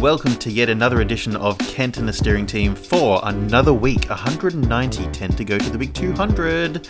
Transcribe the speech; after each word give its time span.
welcome 0.00 0.36
to 0.36 0.48
yet 0.48 0.68
another 0.68 1.00
edition 1.00 1.34
of 1.34 1.58
Kent 1.58 1.96
and 1.96 2.08
the 2.08 2.12
Steering 2.12 2.46
Team 2.46 2.76
for 2.76 3.20
another 3.24 3.72
week. 3.72 4.08
190 4.08 5.06
tend 5.08 5.36
to 5.36 5.44
go 5.44 5.58
to 5.58 5.70
the 5.70 5.78
big 5.78 5.92
200. 5.92 6.86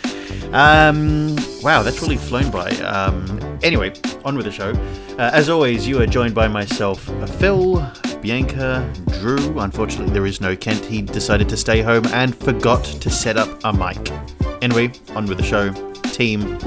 Um, 0.53 1.35
wow, 1.63 1.81
that's 1.81 2.01
really 2.03 2.17
flown 2.17 2.51
by. 2.51 2.69
Um, 2.81 3.59
anyway, 3.63 3.93
on 4.23 4.35
with 4.35 4.45
the 4.45 4.51
show. 4.51 4.73
Uh, 5.17 5.31
as 5.33 5.49
always, 5.49 5.87
you 5.87 5.99
are 5.99 6.05
joined 6.05 6.35
by 6.35 6.47
myself, 6.47 7.09
Phil, 7.39 7.83
Bianca, 8.21 8.91
Drew. 9.19 9.59
Unfortunately, 9.59 10.13
there 10.13 10.27
is 10.27 10.39
no 10.39 10.55
Kent. 10.55 10.85
He 10.85 11.01
decided 11.01 11.49
to 11.49 11.57
stay 11.57 11.81
home 11.81 12.05
and 12.07 12.35
forgot 12.35 12.83
to 12.83 13.09
set 13.09 13.37
up 13.37 13.49
a 13.63 13.73
mic. 13.73 14.11
Anyway, 14.61 14.91
on 15.15 15.25
with 15.25 15.39
the 15.39 15.43
show. 15.43 15.71
Team, 16.11 16.59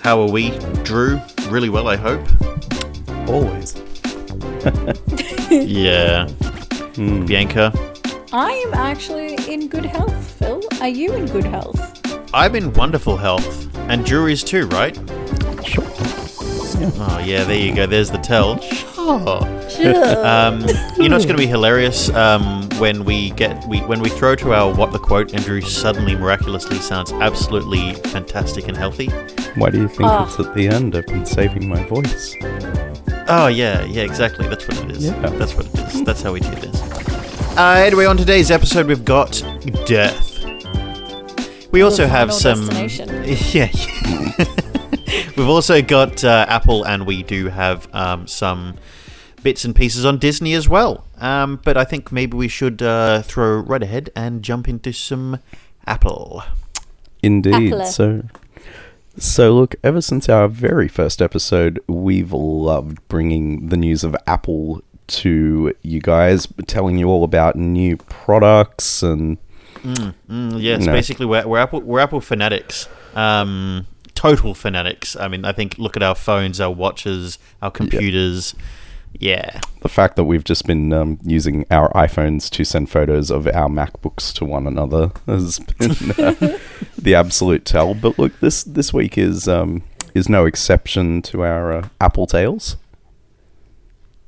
how 0.00 0.22
are 0.22 0.30
we? 0.30 0.56
Drew, 0.84 1.20
really 1.48 1.68
well, 1.68 1.88
I 1.88 1.96
hope. 1.96 2.26
Always. 3.28 3.74
Yeah. 5.64 6.28
Bianca, 6.96 7.72
I 8.32 8.50
am 8.66 8.74
actually 8.74 9.34
in 9.52 9.68
good 9.68 9.84
health, 9.84 10.32
Phil. 10.38 10.62
Are 10.80 10.88
you 10.88 11.12
in 11.14 11.26
good 11.26 11.44
health? 11.44 11.92
I'm 12.34 12.54
in 12.54 12.72
wonderful 12.72 13.16
health. 13.16 13.68
And 13.88 14.04
Drew 14.04 14.26
is 14.26 14.42
too, 14.42 14.66
right? 14.68 14.94
Sure. 15.64 15.84
Oh, 16.98 17.22
yeah, 17.24 17.44
there 17.44 17.58
you 17.58 17.74
go. 17.74 17.86
There's 17.86 18.10
the 18.10 18.18
tell. 18.18 18.58
Sure. 18.60 19.40
Sure. 19.70 20.26
Um, 20.26 20.60
you 20.98 21.08
know 21.08 21.16
it's 21.16 21.24
going 21.24 21.36
to 21.36 21.42
be 21.42 21.46
hilarious 21.46 22.08
um, 22.10 22.68
when 22.78 23.04
we 23.04 23.30
get 23.30 23.64
we 23.68 23.78
when 23.82 24.00
we 24.00 24.08
throw 24.08 24.34
to 24.36 24.52
our 24.52 24.74
what 24.74 24.92
the 24.92 24.98
quote 24.98 25.32
and 25.32 25.44
Drew 25.44 25.60
suddenly 25.60 26.14
miraculously 26.16 26.76
sounds 26.78 27.12
absolutely 27.12 27.94
fantastic 28.10 28.68
and 28.68 28.76
healthy. 28.76 29.06
Why 29.56 29.70
do 29.70 29.80
you 29.80 29.88
think 29.88 30.10
Ah. 30.10 30.26
it's 30.26 30.38
at 30.40 30.54
the 30.54 30.68
end? 30.68 30.96
I've 30.96 31.06
been 31.06 31.24
saving 31.26 31.68
my 31.68 31.82
voice. 31.84 32.34
Oh 33.28 33.48
yeah, 33.48 33.84
yeah, 33.84 34.02
exactly. 34.02 34.46
That's 34.48 34.66
what 34.68 34.78
it 34.78 34.90
is. 34.96 35.04
Yeah. 35.06 35.28
That's 35.30 35.54
what 35.54 35.66
it 35.66 35.78
is. 35.94 36.04
That's 36.04 36.22
how 36.22 36.32
we 36.32 36.40
do 36.40 36.50
this. 36.50 36.80
Uh, 37.56 37.82
anyway, 37.84 38.04
on 38.04 38.16
today's 38.16 38.50
episode, 38.50 38.86
we've 38.86 39.04
got 39.04 39.42
death. 39.86 40.44
We 41.72 41.82
also 41.82 42.06
have 42.06 42.32
some. 42.32 42.68
Yeah. 43.52 43.70
we've 45.36 45.48
also 45.48 45.82
got 45.82 46.22
uh, 46.22 46.46
Apple, 46.48 46.84
and 46.84 47.06
we 47.06 47.22
do 47.24 47.48
have 47.48 47.88
um, 47.92 48.26
some 48.28 48.76
bits 49.42 49.64
and 49.64 49.74
pieces 49.74 50.04
on 50.04 50.18
Disney 50.18 50.54
as 50.54 50.68
well. 50.68 51.04
Um, 51.18 51.60
but 51.64 51.76
I 51.76 51.84
think 51.84 52.12
maybe 52.12 52.36
we 52.36 52.48
should 52.48 52.82
uh, 52.82 53.22
throw 53.22 53.58
right 53.58 53.82
ahead 53.82 54.10
and 54.14 54.42
jump 54.42 54.68
into 54.68 54.92
some 54.92 55.40
Apple. 55.86 56.44
Indeed. 57.22 57.72
Apple. 57.72 57.84
So, 57.86 58.22
so 59.18 59.54
look. 59.54 59.74
Ever 59.82 60.00
since 60.00 60.28
our 60.28 60.48
very 60.48 60.88
first 60.88 61.20
episode, 61.22 61.80
we've 61.88 62.32
loved 62.32 63.06
bringing 63.08 63.68
the 63.68 63.76
news 63.76 64.04
of 64.04 64.16
Apple 64.26 64.82
to 65.08 65.72
you 65.82 66.00
guys, 66.00 66.48
telling 66.66 66.98
you 66.98 67.08
all 67.08 67.24
about 67.24 67.56
new 67.56 67.96
products 67.96 69.02
and 69.02 69.38
Mm, 69.82 70.14
mm, 70.28 70.60
yes, 70.60 70.84
No. 70.84 70.92
basically 70.92 71.26
we're, 71.26 71.46
we're 71.46 71.58
Apple 71.58 71.80
we're 71.82 72.00
Apple 72.00 72.20
fanatics. 72.20 72.88
Um, 73.14 73.86
total 74.14 74.52
fanatics. 74.52 75.14
I 75.14 75.28
mean, 75.28 75.44
I 75.44 75.52
think 75.52 75.78
look 75.78 75.96
at 75.96 76.02
our 76.02 76.14
phones, 76.16 76.60
our 76.60 76.72
watches, 76.72 77.38
our 77.62 77.70
computers. 77.70 78.54
Yeah. 78.56 78.64
The 79.82 79.88
fact 79.88 80.16
that 80.16 80.24
we've 80.24 80.44
just 80.44 80.66
been 80.66 80.92
um, 80.92 81.18
using 81.22 81.64
our 81.70 81.90
iPhones 81.92 82.50
to 82.50 82.64
send 82.64 82.90
photos 82.90 83.30
of 83.30 83.46
our 83.46 83.68
MacBooks 83.68 84.32
to 84.34 84.44
one 84.44 84.66
another 84.66 85.12
has 85.26 85.58
been 85.78 86.10
uh, 86.12 86.58
the 86.98 87.14
absolute 87.14 87.64
tell. 87.64 87.94
But 87.94 88.18
look, 88.18 88.38
this 88.40 88.64
this 88.64 88.92
week 88.92 89.16
is 89.16 89.46
um, 89.48 89.82
is 90.14 90.28
no 90.28 90.44
exception 90.44 91.22
to 91.22 91.42
our 91.44 91.72
uh, 91.72 91.88
Apple 92.00 92.26
tales. 92.26 92.76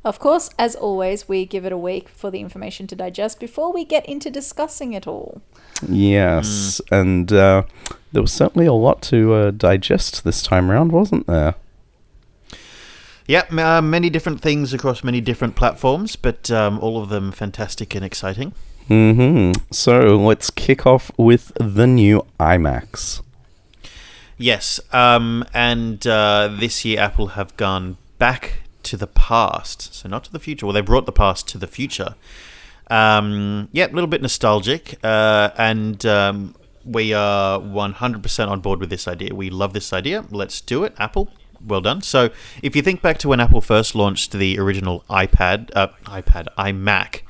of 0.05 0.19
course, 0.19 0.51
as 0.59 0.75
always, 0.77 1.29
we 1.29 1.45
give 1.45 1.65
it 1.65 1.73
a 1.73 1.79
week 1.79 2.09
for 2.09 2.31
the 2.31 2.41
information 2.41 2.87
to 2.87 2.97
digest 2.97 3.41
before 3.41 3.73
we 3.73 3.85
get 3.85 4.07
into 4.07 4.31
discussing 4.31 4.93
it 4.93 5.07
all. 5.07 5.43
Yes, 5.87 6.81
and 6.91 7.33
uh, 7.33 7.63
there 8.13 8.23
was 8.23 8.33
certainly 8.33 8.67
a 8.67 8.73
lot 8.73 9.03
to 9.03 9.35
uh, 9.35 9.51
digest 9.51 10.25
this 10.25 10.43
time 10.43 10.71
around, 10.71 10.93
wasn't 10.93 11.27
there? 11.27 11.55
Yeah, 13.29 13.45
uh, 13.51 13.83
many 13.83 14.09
different 14.09 14.41
things 14.41 14.73
across 14.73 15.05
many 15.05 15.21
different 15.21 15.55
platforms, 15.55 16.17
but 16.17 16.51
um, 16.51 16.79
all 16.81 17.03
of 17.03 17.11
them 17.11 17.31
fantastic 17.31 17.95
and 17.95 18.03
exciting. 18.03 18.55
hmm 18.87 19.53
So 19.71 20.17
let's 20.17 20.51
kick 20.51 20.87
off 20.87 21.13
with 21.19 21.53
the 21.61 21.87
new 21.87 22.27
iMacs. 22.41 23.21
Yes, 24.39 24.81
um, 24.95 25.45
and 25.53 26.07
uh, 26.07 26.49
this 26.59 26.87
year 26.87 27.01
Apple 27.01 27.29
have 27.29 27.55
gone 27.59 27.99
back 28.19 28.63
to 28.85 28.97
the 28.97 29.07
past, 29.07 29.95
so 29.95 30.09
not 30.09 30.25
to 30.25 30.33
the 30.33 30.39
future. 30.39 30.65
Well, 30.65 30.73
they 30.73 30.81
brought 30.81 31.05
the 31.05 31.13
past 31.13 31.47
to 31.49 31.59
the 31.59 31.67
future. 31.67 32.15
Um, 32.91 33.69
yeah, 33.73 33.89
a 33.89 33.93
little 33.93 34.09
bit 34.09 34.23
nostalgic, 34.23 34.99
uh, 35.05 35.51
and 35.59 36.07
um, 36.07 36.55
we 36.83 37.13
are 37.13 37.59
100% 37.59 38.49
on 38.49 38.61
board 38.61 38.81
with 38.81 38.89
this 38.89 39.07
idea. 39.07 39.35
We 39.35 39.51
love 39.51 39.75
this 39.75 39.93
idea. 39.93 40.25
Let's 40.31 40.63
do 40.63 40.85
it, 40.85 40.95
Apple. 40.99 41.31
Well 41.65 41.81
done. 41.81 42.03
So, 42.03 42.31
if 42.63 42.77
you 42.77 42.83
think 42.83 43.03
back 43.03 43.19
to 43.19 43.29
when 43.29 43.41
Apple 43.41 43.61
first 43.61 43.95
launched 43.95 44.33
the 44.33 44.59
original 44.59 45.05
iPad, 45.11 45.71
uh, 45.75 45.89
iPad, 46.05 46.47
iMac, 46.57 47.23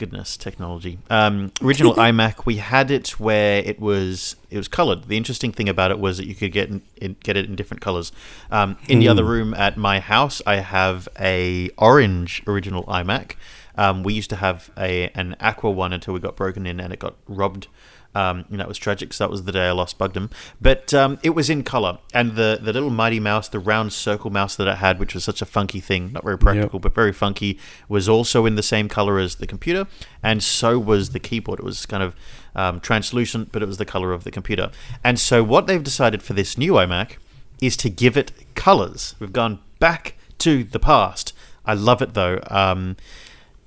goodness, 0.00 0.38
technology. 0.38 0.98
Um, 1.10 1.52
original 1.62 1.94
iMac, 2.08 2.46
we 2.46 2.56
had 2.56 2.90
it 2.90 3.20
where 3.20 3.58
it 3.58 3.78
was 3.78 4.36
it 4.50 4.56
was 4.56 4.66
colored. 4.66 5.04
The 5.04 5.16
interesting 5.18 5.52
thing 5.52 5.68
about 5.68 5.90
it 5.90 5.98
was 5.98 6.16
that 6.16 6.26
you 6.26 6.34
could 6.34 6.52
get 6.52 6.70
in, 6.70 6.82
in, 6.96 7.16
get 7.22 7.36
it 7.36 7.44
in 7.44 7.54
different 7.54 7.82
colors. 7.82 8.10
Um, 8.50 8.78
in 8.88 8.98
the 8.98 9.08
other 9.08 9.24
room 9.24 9.52
at 9.52 9.76
my 9.76 10.00
house, 10.00 10.40
I 10.46 10.56
have 10.56 11.06
a 11.18 11.70
orange 11.76 12.42
original 12.46 12.84
iMac. 12.84 13.32
Um, 13.76 14.02
we 14.02 14.14
used 14.14 14.30
to 14.30 14.36
have 14.36 14.70
a 14.76 15.10
an 15.14 15.36
aqua 15.38 15.70
one 15.70 15.92
until 15.92 16.14
we 16.14 16.20
got 16.20 16.34
broken 16.34 16.66
in 16.66 16.80
and 16.80 16.92
it 16.92 16.98
got 16.98 17.16
robbed. 17.28 17.68
Um, 18.12 18.44
and 18.50 18.58
that 18.58 18.66
was 18.66 18.76
tragic. 18.76 19.12
So 19.12 19.24
that 19.24 19.30
was 19.30 19.44
the 19.44 19.52
day 19.52 19.68
I 19.68 19.70
lost 19.70 19.96
Bugdom. 19.96 20.30
But 20.60 20.92
um, 20.92 21.18
it 21.22 21.30
was 21.30 21.48
in 21.48 21.62
color, 21.62 21.98
and 22.12 22.34
the 22.34 22.58
the 22.60 22.72
little 22.72 22.90
mighty 22.90 23.20
mouse, 23.20 23.48
the 23.48 23.60
round 23.60 23.92
circle 23.92 24.30
mouse 24.30 24.56
that 24.56 24.66
it 24.66 24.78
had, 24.78 24.98
which 24.98 25.14
was 25.14 25.22
such 25.22 25.40
a 25.40 25.46
funky 25.46 25.80
thing, 25.80 26.12
not 26.12 26.24
very 26.24 26.36
practical, 26.36 26.80
but 26.80 26.92
very 26.94 27.12
funky, 27.12 27.58
was 27.88 28.08
also 28.08 28.46
in 28.46 28.56
the 28.56 28.62
same 28.62 28.88
color 28.88 29.18
as 29.18 29.36
the 29.36 29.46
computer, 29.46 29.86
and 30.22 30.42
so 30.42 30.78
was 30.78 31.10
the 31.10 31.20
keyboard. 31.20 31.60
It 31.60 31.64
was 31.64 31.86
kind 31.86 32.02
of 32.02 32.16
um, 32.54 32.80
translucent, 32.80 33.52
but 33.52 33.62
it 33.62 33.66
was 33.66 33.78
the 33.78 33.84
color 33.84 34.12
of 34.12 34.24
the 34.24 34.30
computer. 34.32 34.70
And 35.04 35.18
so 35.18 35.44
what 35.44 35.66
they've 35.66 35.82
decided 35.82 36.22
for 36.22 36.32
this 36.32 36.58
new 36.58 36.72
iMac 36.72 37.12
is 37.60 37.76
to 37.76 37.90
give 37.90 38.16
it 38.16 38.32
colors. 38.54 39.14
We've 39.20 39.32
gone 39.32 39.60
back 39.78 40.16
to 40.38 40.64
the 40.64 40.78
past. 40.80 41.32
I 41.64 41.74
love 41.74 42.02
it 42.02 42.14
though. 42.14 42.40
Um, 42.48 42.96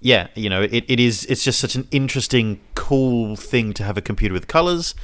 yeah, 0.04 0.28
you 0.36 0.50
know, 0.50 0.62
it, 0.62 0.84
it 0.88 1.00
is. 1.00 1.26
It's 1.26 1.44
just 1.44 1.60
such 1.60 1.76
an 1.76 1.88
interesting, 1.90 2.60
cool 2.76 3.38
thing 3.38 3.74
to 3.74 3.84
have 3.84 3.98
a 3.98 4.02
computer 4.02 4.34
with 4.34 4.48
colors. 4.48 4.96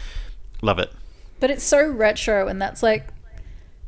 Love 0.62 0.78
it. 0.78 0.92
But 1.40 1.50
it's 1.50 1.64
so 1.64 1.88
retro, 1.90 2.50
and 2.50 2.62
that's 2.62 2.84
like 2.84 3.08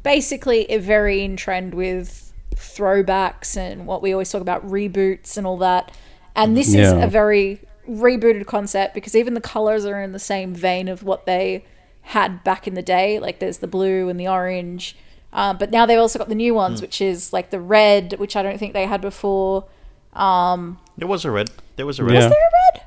basically 0.03 0.65
a 0.71 0.77
very 0.77 1.21
in 1.21 1.35
trend 1.35 1.73
with 1.73 2.31
throwbacks 2.55 3.57
and 3.57 3.85
what 3.85 4.01
we 4.01 4.13
always 4.13 4.31
talk 4.31 4.41
about 4.41 4.65
reboots 4.65 5.37
and 5.37 5.45
all 5.45 5.57
that. 5.57 5.91
And 6.33 6.55
this 6.55 6.73
is 6.73 6.91
a 6.93 7.07
very 7.07 7.59
rebooted 7.89 8.45
concept 8.45 8.93
because 8.93 9.13
even 9.13 9.33
the 9.33 9.41
colors 9.41 9.85
are 9.85 10.01
in 10.01 10.13
the 10.13 10.19
same 10.19 10.53
vein 10.53 10.87
of 10.87 11.03
what 11.03 11.25
they 11.25 11.65
had 12.03 12.41
back 12.45 12.67
in 12.67 12.73
the 12.73 12.81
day. 12.81 13.19
Like 13.19 13.39
there's 13.39 13.57
the 13.57 13.67
blue 13.67 14.07
and 14.07 14.17
the 14.17 14.29
orange. 14.29 14.95
Um, 15.33 15.57
but 15.57 15.71
now 15.71 15.85
they've 15.85 15.99
also 15.99 16.19
got 16.19 16.29
the 16.29 16.35
new 16.35 16.53
ones, 16.53 16.81
which 16.81 17.01
is 17.01 17.33
like 17.33 17.49
the 17.49 17.59
red, 17.59 18.13
which 18.17 18.37
I 18.37 18.43
don't 18.43 18.57
think 18.57 18.73
they 18.73 18.85
had 18.85 19.01
before. 19.01 19.65
There 20.13 21.07
was 21.07 21.25
a 21.25 21.31
red. 21.31 21.49
There 21.75 21.85
was 21.85 21.99
a 21.99 22.03
red. 22.03 22.13
Yeah. 22.13 22.19
Is 22.19 22.29
there 22.29 22.39
a 22.39 22.51
red? 22.75 22.83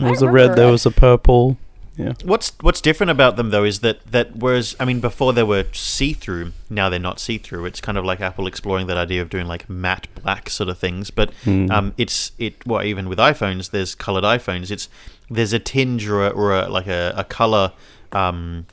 There 0.00 0.10
was 0.10 0.22
I 0.22 0.26
a 0.26 0.28
remember 0.30 0.48
red, 0.50 0.58
there 0.58 0.70
was 0.72 0.86
a 0.86 0.90
purple. 0.90 1.58
Yeah. 1.96 2.14
What's 2.24 2.52
What's 2.60 2.80
different 2.80 3.10
about 3.10 3.36
them 3.36 3.50
though 3.50 3.62
is 3.62 3.78
that 3.80 4.04
that 4.10 4.34
whereas 4.36 4.74
I 4.80 4.84
mean 4.84 4.98
before 5.00 5.32
they 5.32 5.44
were 5.44 5.64
see 5.72 6.12
through, 6.12 6.50
now 6.68 6.88
they're 6.88 6.98
not 6.98 7.20
see 7.20 7.38
through. 7.38 7.66
It's 7.66 7.80
kind 7.80 7.96
of 7.96 8.04
like 8.04 8.20
Apple 8.20 8.48
exploring 8.48 8.88
that 8.88 8.96
idea 8.96 9.22
of 9.22 9.28
doing 9.30 9.46
like 9.46 9.68
matte 9.70 10.08
black 10.20 10.50
sort 10.50 10.68
of 10.68 10.76
things. 10.78 11.10
But 11.12 11.32
um, 11.46 11.94
it's 11.96 12.32
it 12.38 12.66
well 12.66 12.82
even 12.82 13.08
with 13.08 13.18
iPhones, 13.18 13.70
there's 13.70 13.94
colored 13.94 14.24
iPhones. 14.24 14.72
It's 14.72 14.88
there's 15.30 15.52
a 15.52 15.60
tinge 15.60 16.08
or 16.08 16.26
a, 16.26 16.30
or 16.30 16.52
a, 16.52 16.68
like 16.68 16.88
a, 16.88 17.14
a 17.16 17.22
color 17.24 17.72
um, 18.12 18.66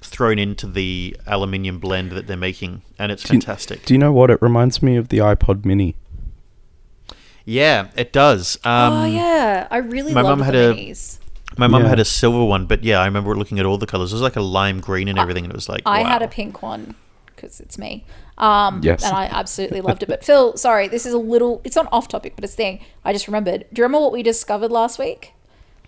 thrown 0.00 0.38
into 0.38 0.66
the 0.68 1.16
aluminium 1.26 1.80
blend 1.80 2.12
that 2.12 2.28
they're 2.28 2.36
making, 2.36 2.82
and 2.98 3.10
it's 3.10 3.24
Do 3.24 3.34
you- 3.34 3.40
fantastic. 3.40 3.84
Do 3.86 3.92
you 3.94 3.98
know 3.98 4.12
what? 4.12 4.30
It 4.30 4.40
reminds 4.40 4.82
me 4.84 4.94
of 4.96 5.08
the 5.08 5.18
iPod 5.18 5.64
mini. 5.64 5.96
Yeah, 7.48 7.88
it 7.96 8.12
does. 8.12 8.58
Um, 8.64 8.92
oh 8.92 9.04
yeah, 9.06 9.66
I 9.70 9.78
really 9.78 10.12
my 10.12 10.20
love 10.20 10.38
mum 10.38 10.40
the 10.40 10.44
had 10.44 10.54
a- 10.54 10.94
My 11.56 11.66
mum 11.66 11.82
Yeah. 11.82 11.88
had 11.88 11.98
a 11.98 12.04
silver 12.04 12.44
one, 12.44 12.66
but 12.66 12.84
yeah, 12.84 13.00
I 13.00 13.06
remember 13.06 13.34
looking 13.34 13.58
at 13.58 13.64
all 13.66 13.78
the 13.78 13.86
colors. 13.86 14.12
It 14.12 14.16
was 14.16 14.22
like 14.22 14.36
a 14.36 14.42
lime 14.42 14.80
green 14.80 15.08
and 15.08 15.18
everything, 15.18 15.44
and 15.44 15.52
it 15.52 15.56
was 15.56 15.68
like 15.68 15.82
I 15.86 16.02
wow. 16.02 16.08
had 16.08 16.22
a 16.22 16.28
pink 16.28 16.62
one 16.62 16.94
because 17.34 17.58
it's 17.60 17.78
me. 17.78 18.04
Um, 18.36 18.80
Yes. 18.82 19.02
And 19.04 19.16
I 19.16 19.24
absolutely 19.26 19.80
loved 19.80 20.02
it. 20.02 20.08
But 20.08 20.22
Phil, 20.24 20.56
sorry, 20.56 20.88
this 20.88 21.06
is 21.06 21.12
a 21.14 21.18
little, 21.18 21.60
it's 21.64 21.74
not 21.74 21.88
off 21.90 22.06
topic, 22.06 22.34
but 22.36 22.44
it's 22.44 22.52
the 22.54 22.62
thing. 22.62 22.80
I 23.04 23.12
just 23.12 23.26
remembered. 23.26 23.64
Do 23.72 23.80
you 23.80 23.84
remember 23.84 24.02
what 24.04 24.12
we 24.12 24.22
discovered 24.22 24.70
last 24.70 24.98
week? 24.98 25.32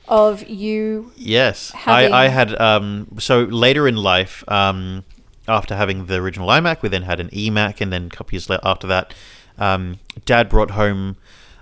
Of 0.08 0.48
you. 0.48 1.12
Yes, 1.16 1.70
having- 1.72 2.12
I, 2.12 2.24
I 2.24 2.28
had. 2.28 2.58
Um, 2.60 3.06
so 3.18 3.42
later 3.44 3.86
in 3.86 3.96
life, 3.96 4.42
um, 4.48 5.04
after 5.46 5.76
having 5.76 6.06
the 6.06 6.16
original 6.16 6.48
iMac, 6.48 6.82
we 6.82 6.88
then 6.88 7.02
had 7.02 7.20
an 7.20 7.28
eMac, 7.28 7.80
and 7.80 7.92
then 7.92 8.06
a 8.06 8.10
couple 8.10 8.34
years 8.34 8.48
later 8.50 8.62
after 8.64 8.86
that, 8.88 9.14
um, 9.58 9.98
Dad 10.24 10.48
brought 10.48 10.72
home 10.72 11.16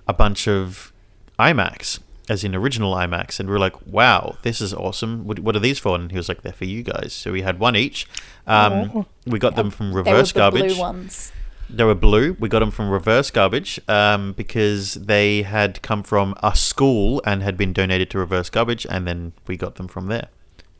a 0.08 0.12
bunch 0.14 0.48
of 0.48 0.92
iMacs, 1.38 2.00
as 2.28 2.42
in 2.44 2.54
original 2.54 2.94
iMacs, 2.94 3.38
and 3.38 3.48
we 3.48 3.52
were 3.52 3.58
like, 3.60 3.86
"Wow, 3.86 4.36
this 4.42 4.60
is 4.60 4.74
awesome! 4.74 5.24
What, 5.26 5.38
what 5.40 5.54
are 5.54 5.60
these 5.60 5.78
for?" 5.78 5.94
And 5.94 6.10
he 6.10 6.16
was 6.16 6.28
like, 6.28 6.42
"They're 6.42 6.52
for 6.52 6.64
you 6.64 6.82
guys." 6.82 7.12
So 7.12 7.32
we 7.32 7.42
had 7.42 7.58
one 7.60 7.76
each. 7.76 8.06
Um, 8.46 9.06
we 9.26 9.38
got 9.38 9.56
them 9.56 9.70
from 9.70 9.92
reverse 9.94 10.32
They 10.32 10.40
were 10.40 10.50
the 10.50 10.56
garbage. 10.58 10.72
blue 10.74 10.80
ones. 10.80 11.32
They 11.70 11.84
were 11.84 11.94
blue. 11.94 12.34
We 12.40 12.48
got 12.48 12.60
them 12.60 12.70
from 12.70 12.88
reverse 12.88 13.30
garbage 13.30 13.78
um, 13.88 14.32
because 14.32 14.94
they 14.94 15.42
had 15.42 15.82
come 15.82 16.02
from 16.02 16.34
a 16.42 16.56
school 16.56 17.20
and 17.26 17.42
had 17.42 17.58
been 17.58 17.74
donated 17.74 18.08
to 18.10 18.18
reverse 18.18 18.48
garbage, 18.48 18.86
and 18.88 19.06
then 19.06 19.32
we 19.46 19.56
got 19.58 19.74
them 19.74 19.86
from 19.86 20.06
there. 20.06 20.28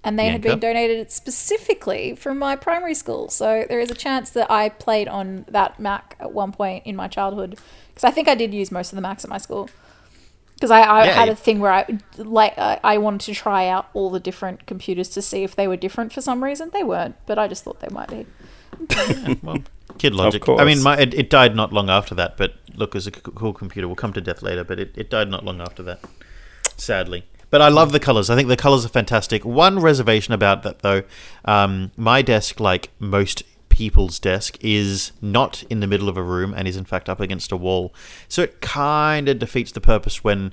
And 0.05 0.19
they 0.19 0.31
had 0.31 0.43
been 0.43 0.59
Bianca? 0.59 0.61
donated 0.61 1.11
specifically 1.11 2.15
from 2.15 2.39
my 2.39 2.57
primary 2.57 2.95
school. 2.95 3.29
So 3.29 3.67
there 3.69 3.81
is 3.81 3.91
a 3.91 3.95
chance 3.95 4.31
that 4.31 4.51
I 4.51 4.69
played 4.71 5.09
on 5.09 5.45
that 5.49 5.79
Mac 5.81 6.17
at 6.21 6.33
one 6.33 6.53
point 6.53 6.87
in 6.87 6.97
my 6.97 7.09
childhood. 7.09 7.59
Because 7.89 8.05
I 8.05 8.11
think 8.11 8.29
I 8.29 8.35
did 8.35 8.55
use 8.55 8.71
most 8.71 8.93
of 8.93 8.97
the 8.97 9.03
Macs 9.03 9.25
at 9.25 9.31
my 9.31 9.39
school. 9.39 9.71
Because 10.55 10.71
I, 10.73 10.83
I 10.83 11.05
Yeah, 11.05 11.15
had 11.15 11.29
a 11.29 11.37
thing 11.37 11.61
where 11.61 11.73
I 11.73 11.87
like 12.17 12.59
I 12.59 12.81
I 12.83 12.99
wanted 12.99 13.21
to 13.27 13.35
try 13.35 13.69
out 13.69 13.91
all 13.95 14.11
the 14.11 14.21
different 14.21 14.67
computers 14.67 15.09
to 15.11 15.23
see 15.23 15.45
if 15.45 15.55
they 15.55 15.69
were 15.69 15.77
different 15.77 16.13
for 16.13 16.21
some 16.21 16.43
reason. 16.43 16.71
They 16.73 16.83
weren't, 16.85 17.17
but 17.27 17.39
I 17.39 17.49
just 17.49 17.65
thought 17.65 17.81
they 17.81 17.89
might 17.91 18.11
be. 18.11 18.27
Well, 19.43 19.63
kid 19.99 20.15
logic. 20.15 20.49
I 20.59 20.65
mean, 20.65 20.83
my, 20.83 20.99
it, 20.99 21.15
it 21.15 21.31
died 21.31 21.55
not 21.57 21.73
long 21.73 21.91
after 21.91 22.15
that, 22.15 22.37
but 22.37 22.55
look, 22.75 22.91
it 22.91 22.95
was 22.95 23.07
a 23.07 23.13
c- 23.13 23.21
cool 23.23 23.53
computer. 23.53 23.89
We'll 23.89 23.97
come 23.97 24.13
to 24.13 24.21
death 24.21 24.43
later, 24.43 24.65
but 24.65 24.79
it, 24.79 24.93
it 24.97 25.11
died 25.11 25.29
not 25.31 25.45
long 25.45 25.61
after 25.61 25.83
that, 25.85 26.01
sadly. 26.77 27.25
But 27.51 27.63
I 27.63 27.69
love 27.69 27.93
the 27.93 28.01
colors. 28.01 28.29
I 28.31 28.37
think 28.37 28.49
the 28.49 28.57
colors 28.57 28.85
are 28.85 28.89
fantastic. 28.91 29.45
One 29.45 29.79
reservation 29.79 30.35
about 30.35 30.63
that, 30.65 30.81
though, 30.81 31.03
um, 31.47 31.91
my 31.97 32.21
desk, 32.23 32.61
like 32.61 32.91
most 32.99 33.43
people's 33.71 34.19
desk, 34.19 34.59
is 34.61 35.13
not 35.23 35.63
in 35.71 35.81
the 35.81 35.87
middle 35.87 36.09
of 36.09 36.17
a 36.17 36.23
room 36.23 36.53
and 36.55 36.69
is 36.69 36.77
in 36.77 36.85
fact 36.85 37.09
up 37.09 37.21
against 37.21 37.51
a 37.53 37.57
wall. 37.57 37.95
So 38.29 38.43
it 38.43 38.61
kind 38.61 39.29
of 39.29 39.39
defeats 39.39 39.73
the 39.73 39.81
purpose 39.81 40.23
when 40.23 40.53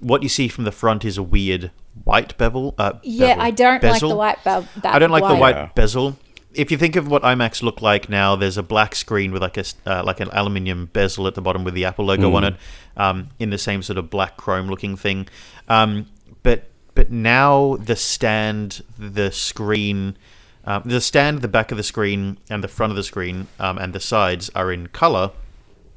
what 0.00 0.22
you 0.22 0.28
see 0.28 0.46
from 0.46 0.64
the 0.64 0.72
front 0.72 1.04
is 1.04 1.16
a 1.18 1.22
weird 1.22 1.70
white 2.04 2.36
bevel. 2.36 2.74
Uh, 2.78 2.92
Yeah, 3.02 3.28
bevel, 3.34 3.42
I 3.42 3.50
don't 3.50 3.82
like 3.82 4.00
the 4.00 4.16
white 4.16 4.44
bevel. 4.44 4.68
I 4.84 4.98
don't 4.98 5.10
like 5.10 5.26
the 5.26 5.34
white 5.34 5.56
Yeah. 5.56 5.68
bezel. 5.74 6.16
If 6.54 6.70
you 6.70 6.78
think 6.78 6.96
of 6.96 7.06
what 7.08 7.22
iMacs 7.22 7.62
look 7.62 7.82
like 7.82 8.08
now, 8.08 8.34
there's 8.36 8.56
a 8.56 8.62
black 8.62 8.94
screen 8.94 9.30
with 9.32 9.42
like 9.42 9.56
a 9.58 9.64
uh, 9.86 10.02
like 10.04 10.20
an 10.20 10.28
aluminium 10.32 10.86
bezel 10.92 11.26
at 11.26 11.34
the 11.34 11.42
bottom 11.42 11.64
with 11.64 11.74
the 11.74 11.84
Apple 11.84 12.04
logo 12.06 12.34
on 12.34 12.44
it, 12.44 12.56
um, 12.96 13.28
in 13.38 13.50
the 13.50 13.58
same 13.58 13.82
sort 13.82 13.98
of 13.98 14.08
black 14.08 14.36
chrome 14.38 14.68
looking 14.68 14.96
thing. 14.96 15.28
Um, 15.68 16.06
but 16.46 16.62
but 16.94 17.10
now 17.10 17.74
the 17.74 17.96
stand, 17.96 18.84
the 18.96 19.32
screen, 19.32 20.16
um, 20.64 20.82
the 20.86 21.00
stand, 21.00 21.42
the 21.42 21.48
back 21.48 21.72
of 21.72 21.76
the 21.76 21.82
screen, 21.82 22.38
and 22.48 22.62
the 22.62 22.68
front 22.68 22.92
of 22.92 22.96
the 22.96 23.02
screen, 23.02 23.48
um, 23.58 23.78
and 23.78 23.92
the 23.92 23.98
sides 23.98 24.48
are 24.54 24.72
in 24.72 24.86
color. 24.86 25.32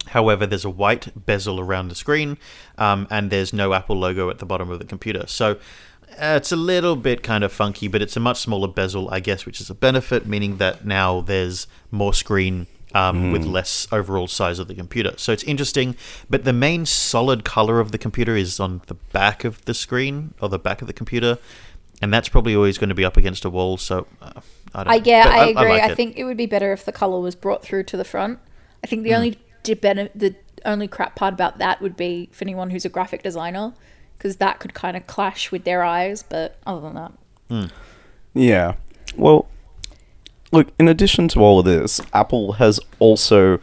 However, 0.07 0.47
there's 0.47 0.65
a 0.65 0.69
white 0.71 1.25
bezel 1.27 1.59
around 1.59 1.89
the 1.89 1.95
screen, 1.95 2.39
um, 2.79 3.07
and 3.11 3.29
there's 3.29 3.53
no 3.53 3.75
Apple 3.75 3.95
logo 3.95 4.31
at 4.31 4.39
the 4.39 4.45
bottom 4.45 4.71
of 4.71 4.79
the 4.79 4.85
computer. 4.85 5.25
So 5.27 5.51
uh, 6.13 6.35
it's 6.37 6.51
a 6.51 6.55
little 6.55 6.95
bit 6.95 7.21
kind 7.21 7.43
of 7.43 7.53
funky, 7.53 7.87
but 7.87 8.01
it's 8.01 8.17
a 8.17 8.19
much 8.19 8.39
smaller 8.39 8.67
bezel, 8.67 9.07
I 9.11 9.19
guess, 9.19 9.45
which 9.45 9.61
is 9.61 9.69
a 9.69 9.75
benefit, 9.75 10.25
meaning 10.25 10.57
that 10.57 10.83
now 10.83 11.21
there's 11.21 11.67
more 11.91 12.13
screen 12.13 12.65
um, 12.93 13.31
with 13.31 13.45
less 13.45 13.87
overall 13.91 14.27
size 14.27 14.59
of 14.59 14.67
the 14.67 14.75
computer. 14.75 15.13
So 15.17 15.31
it's 15.31 15.43
interesting, 15.43 15.95
but 16.29 16.43
the 16.43 16.53
main 16.53 16.85
solid 16.85 17.43
color 17.43 17.79
of 17.79 17.91
the 17.91 17.97
computer 17.97 18.35
is 18.35 18.59
on 18.59 18.81
the 18.87 18.95
back 18.95 19.43
of 19.43 19.63
the 19.65 19.73
screen 19.73 20.33
or 20.41 20.49
the 20.49 20.59
back 20.59 20.81
of 20.81 20.87
the 20.87 20.93
computer, 20.93 21.37
and 22.01 22.13
that's 22.13 22.29
probably 22.29 22.55
always 22.55 22.77
going 22.77 22.89
to 22.89 22.95
be 22.95 23.05
up 23.05 23.17
against 23.17 23.45
a 23.45 23.49
wall. 23.49 23.77
So 23.77 24.07
uh, 24.21 24.41
I 24.73 24.83
don't 24.83 24.93
I 24.93 25.01
yeah, 25.03 25.23
But 25.25 25.33
I, 25.33 25.45
agree. 25.47 25.71
I, 25.73 25.79
like 25.81 25.91
it. 25.91 25.95
think 25.95 26.17
it 26.17 26.23
would 26.23 26.37
be 26.37 26.45
better 26.45 26.71
if 26.71 26.85
the 26.85 26.91
color 26.91 27.19
was 27.19 27.35
brought 27.35 27.63
through 27.63 27.83
to 27.83 27.97
the 27.97 28.05
front. 28.05 28.39
I 28.83 28.87
think 28.87 29.03
the 29.03 29.13
only 29.13 29.37
di- 29.63 29.73
the 29.73 30.35
only 30.65 30.87
crap 30.87 31.15
part 31.15 31.33
about 31.33 31.57
that 31.57 31.81
would 31.81 31.95
be 31.95 32.29
for 32.31 32.43
anyone 32.43 32.69
who's 32.69 32.85
a 32.85 32.89
graphic 32.89 33.23
designer, 33.23 33.73
because 34.17 34.37
that 34.37 34.59
could 34.59 34.73
kind 34.73 34.97
of 34.97 35.07
clash 35.07 35.51
with 35.51 35.63
their 35.63 35.83
eyes. 35.83 36.23
But 36.23 36.57
other 36.65 36.81
than 36.81 36.95
that, 36.95 37.11
mm. 37.49 37.71
Yeah. 38.33 38.75
Well, 39.15 39.47
look, 40.51 40.67
in 40.79 40.87
addition 40.87 41.27
to 41.29 41.39
all 41.39 41.59
of 41.59 41.65
this, 41.65 42.01
Apple 42.13 42.53
has 42.53 42.79
also 42.99 43.59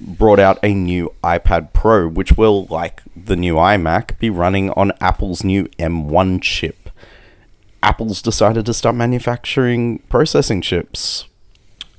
brought 0.00 0.40
out 0.40 0.58
a 0.62 0.72
new 0.72 1.12
iPad 1.22 1.72
Pro, 1.72 2.08
which 2.08 2.32
will, 2.32 2.66
like 2.66 3.02
the 3.16 3.36
new 3.36 3.54
iMac, 3.54 4.18
be 4.18 4.30
running 4.30 4.70
on 4.70 4.92
Apple's 5.00 5.44
new 5.44 5.64
M1 5.78 6.42
chip. 6.42 6.90
Apple's 7.82 8.22
decided 8.22 8.66
to 8.66 8.74
start 8.74 8.94
manufacturing 8.94 10.00
processing 10.08 10.60
chips. 10.60 11.26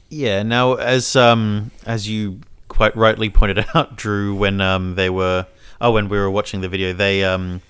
Yeah. 0.10 0.44
Now, 0.44 0.76
as 0.76 1.16
um 1.16 1.72
as 1.86 2.08
you 2.08 2.42
quite 2.68 2.96
rightly 2.96 3.30
pointed 3.30 3.66
out, 3.76 3.96
Drew, 3.96 4.36
when 4.36 4.62
um 4.62 4.96
they 4.96 5.10
were 5.10 5.48
oh 5.80 5.92
when 5.92 6.10
we 6.10 6.18
were 6.18 6.30
watching 6.30 6.62
the 6.62 6.70
video, 6.70 6.94
they 6.94 7.24
um 7.24 7.62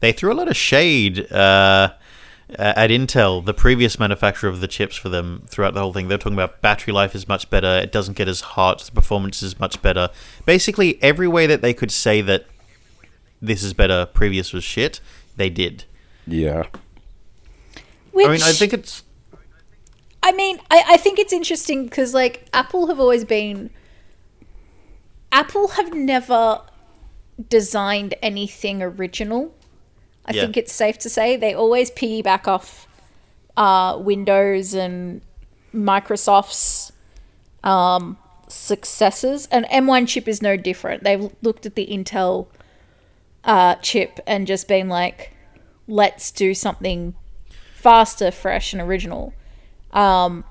they 0.00 0.12
threw 0.12 0.32
a 0.32 0.34
lot 0.34 0.48
of 0.48 0.56
shade 0.56 1.30
uh, 1.30 1.92
Uh, 2.58 2.72
at 2.76 2.90
Intel, 2.90 3.44
the 3.44 3.54
previous 3.54 3.98
manufacturer 3.98 4.50
of 4.50 4.60
the 4.60 4.68
chips 4.68 4.96
for 4.96 5.08
them, 5.08 5.44
throughout 5.46 5.74
the 5.74 5.80
whole 5.80 5.92
thing. 5.92 6.08
They're 6.08 6.18
talking 6.18 6.34
about 6.34 6.60
battery 6.60 6.92
life 6.92 7.14
is 7.14 7.28
much 7.28 7.48
better. 7.50 7.78
It 7.78 7.92
doesn't 7.92 8.16
get 8.16 8.28
as 8.28 8.40
hot. 8.40 8.80
The 8.80 8.92
performance 8.92 9.42
is 9.42 9.58
much 9.60 9.80
better. 9.82 10.10
Basically, 10.46 11.02
every 11.02 11.28
way 11.28 11.46
that 11.46 11.62
they 11.62 11.74
could 11.74 11.90
say 11.90 12.20
that 12.22 12.46
this 13.40 13.62
is 13.62 13.72
better, 13.72 14.06
previous 14.06 14.52
was 14.52 14.64
shit. 14.64 15.00
They 15.36 15.50
did. 15.50 15.84
Yeah. 16.26 16.66
which 18.12 18.26
I 18.26 18.32
mean, 18.32 18.42
I 18.42 18.52
think 18.52 18.72
it's 18.72 19.04
I 20.22 20.32
mean, 20.32 20.60
I, 20.70 20.84
I 20.90 20.96
think 20.96 21.18
it's 21.18 21.32
interesting 21.32 21.84
because 21.84 22.14
like 22.14 22.46
Apple 22.52 22.88
have 22.88 23.00
always 23.00 23.24
been 23.24 23.70
Apple 25.32 25.68
have 25.68 25.94
never 25.94 26.60
designed 27.48 28.14
anything 28.22 28.82
original. 28.82 29.54
I 30.30 30.34
Yeah. 30.34 30.42
think 30.42 30.56
it's 30.56 30.72
safe 30.72 30.96
to 30.98 31.08
say 31.10 31.36
they 31.36 31.52
always 31.54 31.90
piggyback 31.90 32.46
off 32.48 32.86
uh, 33.56 33.98
Windows 34.00 34.72
and 34.74 35.20
Microsoft's 35.74 36.92
um, 37.64 38.16
successors, 38.48 39.46
and 39.50 39.66
M1 39.66 40.08
chip 40.08 40.26
is 40.28 40.40
no 40.40 40.56
different. 40.56 41.04
They've 41.04 41.30
looked 41.42 41.66
at 41.66 41.74
the 41.74 41.86
Intel 41.86 42.46
uh, 43.44 43.74
chip 43.76 44.20
and 44.26 44.46
just 44.46 44.66
been 44.68 44.88
like, 44.88 45.32
"Let's 45.86 46.30
do 46.30 46.54
something 46.54 47.14
faster, 47.74 48.30
fresh, 48.30 48.72
and 48.72 48.80
original." 48.82 49.34
um, 49.92 50.44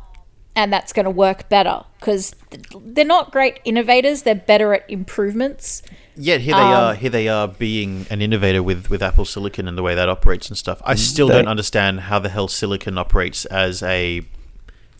and 0.55 0.73
that's 0.73 0.91
going 0.91 1.05
to 1.05 1.09
work 1.11 1.47
better 1.47 1.83
because 1.99 2.35
they're 2.81 3.05
not 3.05 3.31
great 3.31 3.61
innovators. 3.63 4.23
They're 4.23 4.35
better 4.35 4.73
at 4.73 4.89
improvements. 4.89 5.81
Yet 6.21 6.41
here 6.41 6.53
they 6.53 6.59
Um, 6.61 6.73
are. 6.73 6.93
Here 6.95 7.09
they 7.09 7.29
are 7.29 7.47
being 7.47 8.05
an 8.09 8.21
innovator 8.21 8.61
with 8.61 8.89
with 8.89 9.01
Apple 9.01 9.23
Silicon 9.23 9.69
and 9.69 9.77
the 9.77 9.81
way 9.81 9.95
that 9.95 10.09
operates 10.09 10.49
and 10.49 10.57
stuff. 10.57 10.81
I 10.83 10.95
still 10.95 11.27
They- 11.29 11.35
don't 11.35 11.47
understand 11.47 12.01
how 12.01 12.19
the 12.19 12.27
hell 12.27 12.49
Silicon 12.49 12.97
operates 12.97 13.45
as 13.45 13.81
a 13.83 14.21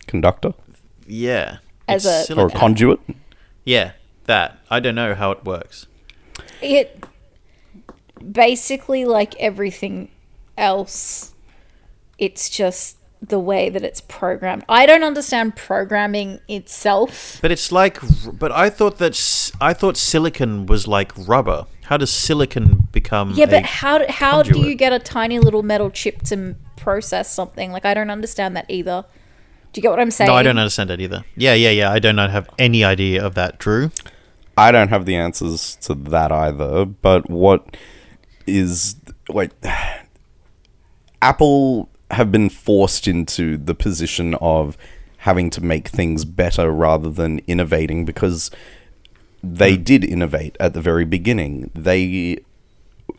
Conductor 0.06 0.54
yeah 1.06 1.58
As 1.86 2.06
it's 2.06 2.30
a- 2.30 2.36
or 2.36 2.46
a 2.46 2.50
conduit. 2.50 3.00
yeah 3.64 3.92
that 4.24 4.58
I 4.70 4.80
don't 4.80 4.94
know 4.94 5.14
how 5.14 5.30
it 5.30 5.44
works. 5.44 5.86
It 6.62 7.04
basically, 8.32 9.04
like 9.04 9.34
everything 9.36 10.08
else, 10.56 11.32
it's 12.18 12.48
just 12.48 12.96
the 13.22 13.38
way 13.38 13.68
that 13.68 13.84
it's 13.84 14.00
programmed. 14.00 14.64
I 14.68 14.86
don't 14.86 15.04
understand 15.04 15.56
programming 15.56 16.40
itself. 16.48 17.38
But 17.42 17.50
it's 17.50 17.70
like, 17.70 17.98
but 18.32 18.50
I 18.50 18.70
thought 18.70 18.98
that 18.98 19.52
I 19.60 19.74
thought 19.74 19.96
silicon 19.96 20.66
was 20.66 20.88
like 20.88 21.12
rubber. 21.16 21.66
How 21.84 21.96
does 21.96 22.10
silicon 22.10 22.88
become? 22.92 23.32
Yeah, 23.32 23.44
a 23.44 23.48
but 23.48 23.64
how 23.64 23.98
do, 23.98 24.06
how 24.08 24.42
do 24.42 24.60
you 24.60 24.74
get 24.74 24.92
a 24.92 24.98
tiny 24.98 25.38
little 25.38 25.62
metal 25.62 25.90
chip 25.90 26.22
to 26.24 26.54
process 26.76 27.30
something? 27.32 27.72
Like 27.72 27.84
I 27.84 27.94
don't 27.94 28.10
understand 28.10 28.56
that 28.56 28.66
either. 28.68 29.04
Do 29.72 29.78
you 29.78 29.82
get 29.82 29.90
what 29.90 30.00
I'm 30.00 30.10
saying? 30.10 30.28
No, 30.28 30.34
I 30.34 30.42
don't 30.42 30.58
understand 30.58 30.90
that 30.90 31.00
either. 31.00 31.24
Yeah, 31.36 31.54
yeah, 31.54 31.70
yeah. 31.70 31.92
I 31.92 31.98
do 31.98 32.12
not 32.12 32.30
have 32.30 32.48
any 32.58 32.84
idea 32.84 33.24
of 33.24 33.34
that, 33.34 33.58
Drew. 33.58 33.92
I 34.56 34.72
don't 34.72 34.88
have 34.88 35.06
the 35.06 35.14
answers 35.14 35.76
to 35.82 35.94
that 35.94 36.32
either, 36.32 36.84
but 36.86 37.28
what 37.30 37.76
is 38.46 38.96
like 39.28 39.52
Apple 41.22 41.89
have 42.10 42.30
been 42.32 42.48
forced 42.50 43.06
into 43.06 43.56
the 43.56 43.74
position 43.74 44.34
of 44.40 44.76
having 45.18 45.50
to 45.50 45.60
make 45.60 45.88
things 45.88 46.24
better 46.24 46.70
rather 46.70 47.10
than 47.10 47.40
innovating 47.46 48.04
because 48.04 48.50
they 49.42 49.76
did 49.76 50.02
innovate 50.04 50.56
at 50.58 50.74
the 50.74 50.80
very 50.80 51.04
beginning. 51.04 51.70
They 51.74 52.38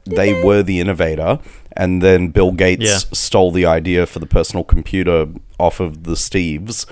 they 0.05 0.43
were 0.43 0.63
the 0.63 0.79
innovator 0.79 1.39
and 1.77 2.01
then 2.01 2.29
Bill 2.29 2.51
Gates 2.51 2.83
Yeah. 2.83 2.97
stole 3.13 3.51
the 3.51 3.65
idea 3.65 4.05
for 4.05 4.19
the 4.19 4.25
personal 4.25 4.63
computer 4.63 5.27
off 5.59 5.79
of 5.79 6.03
the 6.03 6.13
Steves 6.13 6.85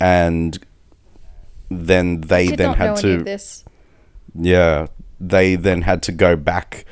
and 0.00 0.58
then 1.70 2.20
they 2.22 2.48
then 2.48 2.74
had 2.74 2.96
to 2.96 3.22
this. 3.22 3.64
yeah, 4.34 4.88
they 5.20 5.54
then 5.54 5.82
had 5.82 6.02
to 6.04 6.12
go 6.12 6.36
back 6.36 6.84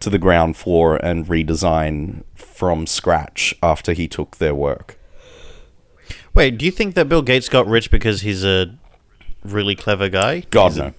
to 0.00 0.10
the 0.10 0.18
ground 0.18 0.56
floor 0.56 0.96
and 0.96 1.26
redesign 1.26 2.22
from 2.58 2.88
scratch 2.88 3.54
after 3.62 3.92
he 3.92 4.08
took 4.08 4.38
their 4.38 4.52
work. 4.54 4.98
Wait, 6.34 6.58
do 6.58 6.64
you 6.64 6.72
think 6.72 6.96
that 6.96 7.08
Bill 7.08 7.22
Gates 7.22 7.48
got 7.48 7.68
rich 7.68 7.88
because 7.88 8.22
he's 8.22 8.44
a 8.44 8.74
really 9.44 9.76
clever 9.76 10.08
guy? 10.08 10.40
God 10.50 10.70
He's 10.72 10.78
a 10.78 10.84
no. 10.86 10.94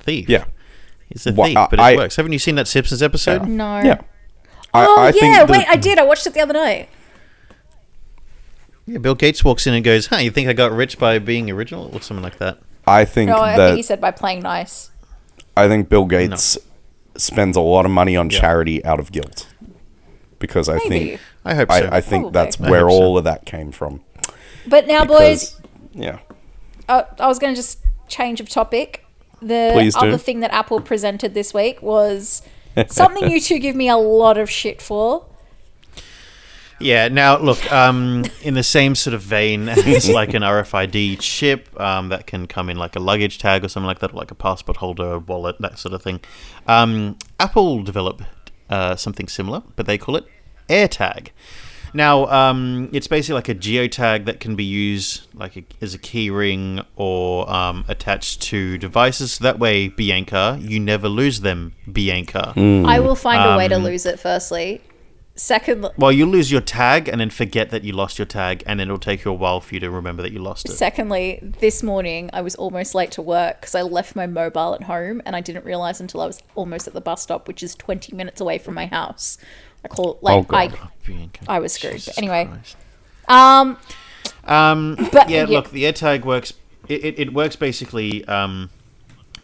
thief. 0.00 0.28
Yeah. 0.28 0.44
He's 1.08 1.26
a 1.26 1.32
Wha- 1.32 1.46
thief, 1.46 1.54
but 1.70 1.78
it 1.78 1.80
I- 1.82 1.96
works. 1.96 2.16
Haven't 2.16 2.32
you 2.32 2.38
seen 2.38 2.56
that 2.56 2.68
Simpsons 2.68 3.02
episode? 3.02 3.48
No. 3.48 3.80
Yeah. 3.80 4.00
I, 4.74 4.84
Oh 4.86 4.96
I 5.00 5.06
yeah, 5.06 5.10
think 5.12 5.34
that- 5.36 5.48
wait, 5.48 5.66
I 5.70 5.76
did. 5.76 5.98
I 5.98 6.02
watched 6.02 6.26
it 6.26 6.34
the 6.34 6.40
other 6.40 6.52
night. 6.52 6.90
Yeah, 8.86 8.98
Bill 8.98 9.14
Gates 9.14 9.42
walks 9.42 9.66
in 9.66 9.72
and 9.74 9.82
goes, 9.84 10.06
"Huh, 10.08 10.16
you 10.16 10.30
think 10.30 10.48
I 10.48 10.52
got 10.52 10.70
rich 10.72 10.98
by 10.98 11.18
being 11.18 11.50
original 11.50 11.90
or 11.94 12.00
something 12.02 12.22
like 12.24 12.36
that?" 12.38 12.58
I 12.86 13.04
think 13.06 13.30
No, 13.30 13.36
I 13.38 13.56
that 13.56 13.66
think 13.68 13.76
he 13.78 13.82
said 13.82 14.00
by 14.02 14.10
playing 14.10 14.40
nice. 14.42 14.90
I 15.56 15.66
think 15.68 15.88
Bill 15.88 16.04
Gates 16.04 16.58
spends 17.16 17.56
a 17.56 17.60
lot 17.60 17.84
of 17.84 17.90
money 17.90 18.16
on 18.16 18.28
Yeah. 18.30 18.40
charity 18.40 18.84
out 18.84 18.98
of 19.00 19.12
guilt. 19.12 19.46
Because 20.40 20.68
I 20.68 20.78
Maybe. 20.78 20.88
think 20.88 21.20
I 21.44 21.54
hope 21.54 21.70
so. 21.70 21.74
I, 21.76 21.98
I 21.98 22.00
think 22.00 22.24
Probably. 22.24 22.32
that's 22.32 22.60
I 22.60 22.70
where 22.70 22.80
hope 22.88 22.90
so. 22.90 22.96
all 22.96 23.18
of 23.18 23.24
that 23.24 23.46
came 23.46 23.70
from. 23.70 24.00
But 24.66 24.88
now, 24.88 25.04
boys, 25.04 25.60
yeah. 25.92 26.18
uh, 26.88 27.04
I 27.18 27.28
was 27.28 27.38
going 27.38 27.54
to 27.54 27.56
just 27.58 27.78
change 28.08 28.40
of 28.40 28.48
topic. 28.48 29.06
The 29.40 29.70
Please 29.72 29.94
do. 29.94 30.00
other 30.00 30.18
thing 30.18 30.40
that 30.40 30.50
Apple 30.52 30.80
presented 30.80 31.34
this 31.34 31.54
week 31.54 31.80
was 31.80 32.42
something 32.88 33.30
you 33.30 33.40
two 33.40 33.58
give 33.58 33.76
me 33.76 33.88
a 33.88 33.96
lot 33.96 34.36
of 34.36 34.50
shit 34.50 34.82
for. 34.82 35.26
Yeah. 36.78 37.08
Now, 37.08 37.38
look, 37.38 37.70
um, 37.70 38.24
in 38.42 38.54
the 38.54 38.62
same 38.62 38.94
sort 38.94 39.12
of 39.12 39.20
vein 39.22 39.68
as 39.68 40.08
like 40.08 40.32
an 40.34 40.42
RFID 40.42 41.20
chip 41.20 41.78
um, 41.78 42.08
that 42.08 42.26
can 42.26 42.46
come 42.46 42.70
in 42.70 42.78
like 42.78 42.96
a 42.96 43.00
luggage 43.00 43.38
tag 43.38 43.64
or 43.64 43.68
something 43.68 43.86
like 43.86 43.98
that, 44.00 44.12
or 44.12 44.16
like 44.16 44.30
a 44.30 44.34
passport 44.34 44.78
holder, 44.78 45.18
wallet, 45.18 45.56
that 45.60 45.78
sort 45.78 45.94
of 45.94 46.02
thing. 46.02 46.20
Um, 46.66 47.18
Apple 47.38 47.82
developed 47.82 48.22
uh, 48.70 48.96
something 48.96 49.28
similar, 49.28 49.62
but 49.76 49.84
they 49.86 49.98
call 49.98 50.16
it 50.16 50.24
AirTag. 50.68 51.28
Now, 51.92 52.26
um, 52.26 52.88
it's 52.92 53.08
basically 53.08 53.34
like 53.34 53.48
a 53.48 53.54
geotag 53.54 54.24
that 54.26 54.38
can 54.38 54.54
be 54.54 54.62
used 54.62 55.26
like 55.34 55.56
a, 55.56 55.64
as 55.80 55.92
a 55.92 55.98
key 55.98 56.30
ring 56.30 56.80
or 56.94 57.50
um, 57.50 57.84
attached 57.88 58.42
to 58.42 58.78
devices. 58.78 59.32
So 59.32 59.42
that 59.44 59.58
way, 59.58 59.88
Bianca, 59.88 60.56
you 60.60 60.78
never 60.78 61.08
lose 61.08 61.40
them, 61.40 61.74
Bianca. 61.90 62.52
I 62.56 63.00
will 63.00 63.16
find 63.16 63.42
a 63.44 63.56
way 63.56 63.66
to 63.66 63.74
Um, 63.74 63.82
lose 63.82 64.06
it. 64.06 64.20
Firstly, 64.20 64.80
second, 65.40 65.88
Well, 65.96 66.12
you 66.12 66.26
lose 66.26 66.50
your 66.52 66.60
tag 66.60 67.08
and 67.08 67.20
then 67.20 67.30
forget 67.30 67.70
that 67.70 67.82
you 67.84 67.92
lost 67.92 68.18
your 68.18 68.26
tag, 68.26 68.62
and 68.66 68.78
then 68.78 68.88
it'll 68.88 68.98
take 68.98 69.24
you 69.24 69.30
a 69.30 69.34
while 69.34 69.60
for 69.60 69.74
you 69.74 69.80
to 69.80 69.90
remember 69.90 70.22
that 70.22 70.32
you 70.32 70.38
lost 70.40 70.68
it. 70.68 70.72
secondly, 70.72 71.38
this 71.60 71.82
morning 71.82 72.30
I 72.32 72.40
was 72.42 72.54
almost 72.56 72.94
late 72.94 73.10
to 73.12 73.22
work 73.22 73.60
because 73.60 73.74
I 73.74 73.82
left 73.82 74.14
my 74.14 74.26
mobile 74.26 74.74
at 74.74 74.82
home 74.84 75.22
and 75.24 75.34
I 75.34 75.40
didn't 75.40 75.64
realize 75.64 76.00
until 76.00 76.20
I 76.20 76.26
was 76.26 76.40
almost 76.54 76.86
at 76.86 76.94
the 76.94 77.00
bus 77.00 77.22
stop, 77.22 77.48
which 77.48 77.62
is 77.62 77.74
twenty 77.74 78.14
minutes 78.14 78.40
away 78.40 78.58
from 78.58 78.74
my 78.74 78.86
house. 78.86 79.38
I 79.84 79.88
call 79.88 80.18
like 80.20 80.36
Oh, 80.36 80.42
God. 80.42 80.74
I 80.74 80.88
Bianca. 81.06 81.44
I 81.48 81.58
was 81.58 81.72
screwed. 81.72 81.94
Jesus 81.94 82.14
But 82.14 82.18
anyway. 82.18 82.44
Christ. 82.46 82.76
um 83.28 83.78
Um, 84.44 84.96
But- 85.12 85.30
yeah, 85.30 85.44
yeah. 85.44 85.56
look, 85.56 85.70
the 85.70 85.84
AirTag 85.84 86.24
works. 86.24 86.52
It, 86.88 87.04
it, 87.04 87.18
it 87.18 87.32
works 87.32 87.56
basically 87.56 88.24
um, 88.26 88.68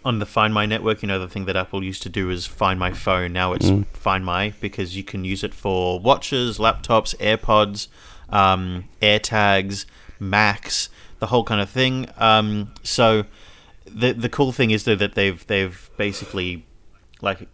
on 0.07 0.21
the 0.21 0.27
Find 0.27 0.55
My 0.55 0.67
network. 0.67 1.03
You 1.03 1.09
know, 1.09 1.19
the 1.19 1.29
thing 1.29 1.47
that 1.47 1.57
Apple 1.57 1.83
used 1.83 2.03
to 2.05 2.09
do 2.09 2.31
is 2.31 2.47
Find 2.47 2.79
My 2.79 2.93
phone. 2.93 3.33
Now 3.33 3.53
it's 3.53 3.69
Find 3.93 4.25
My 4.25 4.55
because 4.61 4.97
you 4.97 5.03
can 5.03 5.25
use 5.25 5.43
it 5.43 5.53
for 5.53 5.99
watches, 5.99 6.59
laptops, 6.59 7.17
AirPods, 7.17 7.89
um, 8.31 8.85
AirTags, 9.03 9.85
Macs, 10.21 10.89
the 11.19 11.27
whole 11.27 11.43
kind 11.43 11.61
of 11.61 11.69
thing. 11.69 12.07
Um, 12.19 12.73
so 12.85 13.25
the 13.85 14.13
the 14.13 14.29
cool 14.29 14.53
thing 14.53 14.71
is 14.71 14.85
though 14.85 14.95
that 14.95 15.17
they've 15.17 15.45
they've 15.49 15.91
basically 15.97 16.65
like 17.21 17.49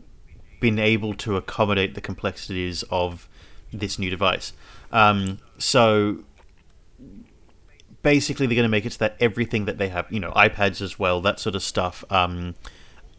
been 0.60 0.78
able 0.78 1.14
to 1.14 1.36
accommodate 1.36 1.94
the 1.94 2.00
complexities 2.02 2.84
of 2.90 3.28
this 3.72 3.98
new 3.98 4.10
device. 4.10 4.52
Um, 4.92 5.38
so 5.56 6.18
basically, 8.02 8.46
they're 8.46 8.56
going 8.56 8.64
to 8.64 8.68
make 8.68 8.86
it 8.86 8.94
so 8.94 8.98
that 8.98 9.16
everything 9.20 9.64
that 9.66 9.78
they 9.78 9.88
have, 9.88 10.06
you 10.10 10.20
know, 10.20 10.32
iPads 10.32 10.80
as 10.80 10.98
well, 10.98 11.20
that 11.20 11.40
sort 11.40 11.54
of 11.54 11.62
stuff, 11.62 12.04
um, 12.10 12.54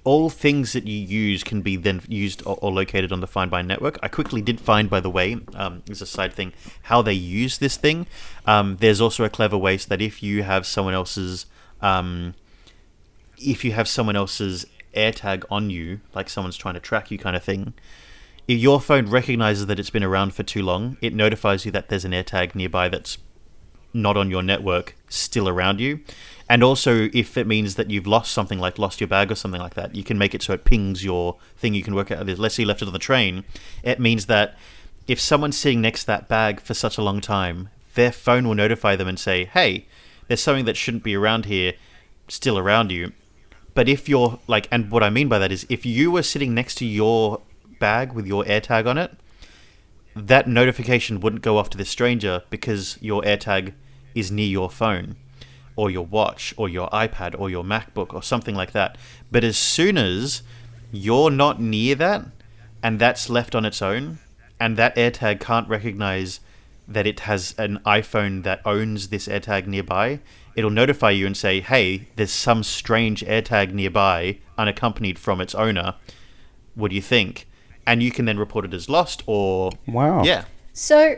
all 0.04 0.30
things 0.30 0.74
that 0.74 0.86
you 0.86 1.00
use 1.00 1.44
can 1.44 1.62
be 1.62 1.76
then 1.78 2.02
used 2.08 2.42
or, 2.46 2.58
or 2.62 2.72
located 2.72 3.12
on 3.12 3.22
the 3.22 3.28
Find 3.28 3.50
My 3.50 3.62
network. 3.62 3.98
I 4.04 4.08
quickly 4.08 4.42
did 4.42 4.60
find, 4.60 4.90
by 4.90 5.00
the 5.00 5.10
way, 5.10 5.38
um, 5.56 5.84
as 5.90 6.02
a 6.02 6.06
side 6.06 6.34
thing, 6.34 6.54
how 6.84 7.02
they 7.02 7.14
use 7.14 7.58
this 7.58 7.78
thing. 7.78 8.08
Um, 8.46 8.78
there's 8.78 9.00
also 9.00 9.24
a 9.24 9.30
clever 9.30 9.58
way 9.58 9.78
so 9.78 9.88
that 9.90 10.02
if 10.02 10.22
you 10.22 10.44
have 10.44 10.66
someone 10.66 10.94
else's 10.94 11.46
um, 11.82 12.34
if 13.38 13.66
you 13.66 13.74
have 13.74 13.88
someone 13.88 14.16
else's 14.16 14.66
AirTag 14.96 15.44
on 15.50 15.70
you, 15.70 16.00
like 16.14 16.30
someone's 16.30 16.58
trying 16.58 16.76
to 16.76 16.80
track 16.80 17.12
you, 17.12 17.18
kind 17.18 17.36
of 17.36 17.44
thing, 17.44 17.74
if 18.48 18.60
your 18.60 18.80
phone 18.80 19.08
recognizes 19.08 19.66
that 19.68 19.80
it's 19.80 19.90
been 19.90 20.04
around 20.04 20.34
for 20.34 20.44
too 20.44 20.62
long, 20.62 20.98
it 21.02 21.14
notifies 21.14 21.66
you 21.66 21.72
that 21.72 21.90
there's 21.90 22.06
an 22.06 22.12
AirTag 22.12 22.56
nearby 22.56 22.90
that's 22.90 23.18
not 23.94 24.18
on 24.18 24.30
your 24.30 24.44
network, 24.44 24.96
still 25.10 25.48
around 25.48 25.80
you. 25.80 26.00
And 26.50 26.64
also, 26.64 27.10
if 27.14 27.38
it 27.38 27.48
means 27.48 27.76
that 27.76 27.90
you've 27.90 28.08
lost 28.08 28.32
something, 28.34 28.60
like 28.60 28.78
lost 28.78 29.00
your 29.00 29.08
bag 29.08 29.32
or 29.32 29.36
something 29.36 29.62
like 29.62 29.76
that, 29.76 29.96
you 29.96 30.04
can 30.04 30.18
make 30.18 30.36
it 30.36 30.42
so 30.42 30.54
it 30.54 30.66
pings 30.66 31.04
your 31.04 31.38
thing. 31.58 31.74
You 31.74 31.84
can 31.84 31.96
work 31.96 32.12
out. 32.12 32.28
Let's 32.28 32.56
say 32.56 32.64
you 32.64 32.68
left 32.68 32.82
it 32.82 32.88
on 32.88 32.94
the 32.94 33.00
train. 33.00 33.46
It 33.84 34.00
means 34.00 34.26
that 34.26 34.58
if 35.08 35.20
someone's 35.20 35.58
sitting 35.58 35.82
next 35.82 36.02
to 36.02 36.08
that 36.08 36.28
bag 36.28 36.60
for 36.62 36.74
such 36.74 36.98
a 36.98 37.02
long 37.02 37.22
time, 37.22 37.70
their 37.96 38.12
phone 38.12 38.48
will 38.48 38.56
notify 38.56 38.96
them 38.96 39.08
and 39.08 39.20
say, 39.20 39.46
"Hey, 39.46 39.86
there's 40.28 40.42
something 40.42 40.66
that 40.66 40.78
shouldn't 40.78 41.04
be 41.04 41.16
around 41.16 41.46
here, 41.46 41.74
still 42.28 42.58
around 42.58 42.92
you." 42.92 43.14
But 43.74 43.90
if 43.90 44.08
you're 44.08 44.40
like, 44.48 44.68
and 44.72 44.92
what 44.92 45.04
I 45.04 45.10
mean 45.10 45.30
by 45.30 45.40
that 45.40 45.52
is, 45.52 45.66
if 45.70 45.86
you 45.86 46.12
were 46.12 46.24
sitting 46.24 46.54
next 46.54 46.76
to 46.76 46.86
your 46.86 47.42
bag 47.80 48.14
with 48.14 48.28
your 48.28 48.44
AirTag 48.44 48.86
on 48.86 48.98
it, 48.98 49.12
that 50.16 50.48
notification 50.48 51.20
wouldn't 51.20 51.42
go 51.42 51.58
off 51.58 51.70
to 51.72 51.78
the 51.78 51.86
stranger 51.86 52.44
because 52.50 52.98
your 53.02 53.22
AirTag 53.24 53.74
is 54.16 54.32
near 54.32 54.48
your 54.48 54.70
phone 54.70 55.16
or 55.76 55.90
your 55.90 56.06
watch 56.06 56.54
or 56.58 56.70
your 56.70 56.88
iPad 56.90 57.36
or 57.38 57.50
your 57.50 57.64
MacBook 57.64 58.14
or 58.14 58.22
something 58.22 58.56
like 58.56 58.72
that. 58.74 58.98
But 59.32 59.44
as 59.44 59.58
soon 59.58 59.98
as 59.98 60.44
you're 60.92 61.32
not 61.32 61.60
near 61.60 61.96
that 61.96 62.26
and 62.84 63.00
that's 63.00 63.30
left 63.30 63.56
on 63.56 63.66
its 63.66 63.82
own 63.82 64.20
and 64.60 64.78
that 64.78 64.96
AirTag 64.96 65.40
can't 65.40 65.68
recognize 65.68 66.40
that 66.88 67.08
it 67.08 67.22
has 67.22 67.56
an 67.58 67.80
iPhone 67.86 68.44
that 68.44 68.62
owns 68.66 69.08
this 69.08 69.28
AirTag 69.28 69.66
nearby, 69.68 70.20
it'll 70.56 70.70
notify 70.70 71.10
you 71.12 71.26
and 71.26 71.36
say, 71.36 71.62
"Hey, 71.62 72.08
there's 72.18 72.32
some 72.32 72.62
strange 72.62 73.24
AirTag 73.24 73.74
nearby 73.74 74.38
unaccompanied 74.58 75.18
from 75.18 75.40
its 75.42 75.56
owner. 75.56 75.96
What 76.76 76.90
do 76.90 76.96
you 76.96 77.02
think?" 77.02 77.48
And 77.88 78.04
you 78.04 78.12
can 78.12 78.26
then 78.26 78.38
report 78.38 78.66
it 78.66 78.74
as 78.74 78.90
lost 78.90 79.24
or 79.26 79.72
Wow. 79.88 80.24
yeah. 80.24 80.44
so 80.74 81.16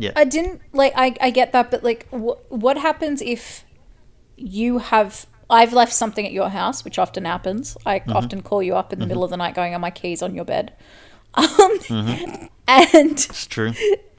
Yeah. 0.00 0.12
I 0.16 0.24
didn't 0.24 0.60
like 0.72 0.92
I, 0.96 1.14
I 1.20 1.30
get 1.30 1.52
that, 1.52 1.70
but 1.70 1.84
like 1.84 2.08
wh- 2.10 2.40
what 2.50 2.78
happens 2.78 3.22
if 3.22 3.64
you 4.36 4.78
have 4.78 5.26
I've 5.50 5.72
left 5.72 5.92
something 5.92 6.24
at 6.24 6.32
your 6.32 6.48
house, 6.48 6.84
which 6.84 6.98
often 6.98 7.24
happens. 7.24 7.76
I 7.84 7.98
mm-hmm. 7.98 8.12
often 8.12 8.42
call 8.42 8.62
you 8.62 8.76
up 8.76 8.92
in 8.92 9.00
the 9.00 9.06
middle 9.06 9.24
of 9.24 9.30
the 9.30 9.36
night 9.36 9.54
going, 9.54 9.74
Are 9.74 9.78
my 9.78 9.90
keys 9.90 10.22
on 10.22 10.34
your 10.34 10.44
bed? 10.44 10.72
Um, 11.32 11.46
mm-hmm. 11.46 12.46
and 12.66 13.12
It's 13.12 13.46
true. 13.46 13.72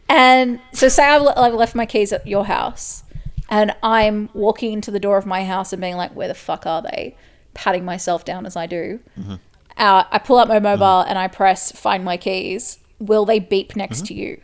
and 0.07 0.61
so 0.71 0.87
say 0.87 1.03
I've, 1.03 1.27
I've 1.35 1.53
left 1.53 1.75
my 1.75 1.85
keys 1.85 2.13
at 2.13 2.25
your 2.25 2.45
house 2.45 3.03
and 3.49 3.75
I'm 3.83 4.29
walking 4.33 4.71
into 4.71 4.91
the 4.91 4.99
door 4.99 5.17
of 5.17 5.25
my 5.25 5.43
house 5.43 5.73
and 5.73 5.81
being 5.81 5.97
like, 5.97 6.15
Where 6.15 6.29
the 6.29 6.33
fuck 6.33 6.65
are 6.65 6.81
they? 6.81 7.17
Patting 7.53 7.83
myself 7.83 8.23
down 8.23 8.45
as 8.45 8.55
I 8.55 8.65
do. 8.65 9.01
Mm-hmm. 9.19 9.35
Uh, 9.75 10.03
I 10.09 10.19
pull 10.19 10.37
out 10.37 10.47
my 10.47 10.59
mobile 10.59 11.01
and 11.01 11.17
I 11.17 11.27
press 11.27 11.71
find 11.73 12.05
my 12.05 12.15
keys. 12.15 12.79
Will 12.99 13.25
they 13.25 13.39
beep 13.39 13.75
next 13.75 14.05
to 14.05 14.13
you? 14.13 14.39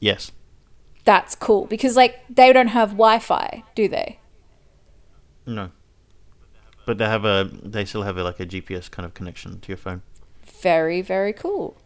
Yes. 0.00 0.32
that's 1.04 1.34
cool 1.34 1.66
because 1.66 1.96
like 1.96 2.20
they 2.28 2.52
don't 2.52 2.68
have 2.68 2.90
Wi-Fi, 2.90 3.62
do 3.74 3.88
they? 3.88 4.18
No. 5.46 5.70
But 6.86 6.98
they 6.98 7.06
have 7.06 7.24
a 7.24 7.50
they 7.62 7.84
still 7.84 8.02
have 8.02 8.16
a, 8.18 8.22
like 8.24 8.40
a 8.40 8.46
GPS 8.46 8.90
kind 8.90 9.04
of 9.06 9.14
connection 9.14 9.60
to 9.60 9.68
your 9.68 9.76
phone. 9.76 10.02
Very 10.62 11.00
very 11.02 11.32
cool. 11.32 11.76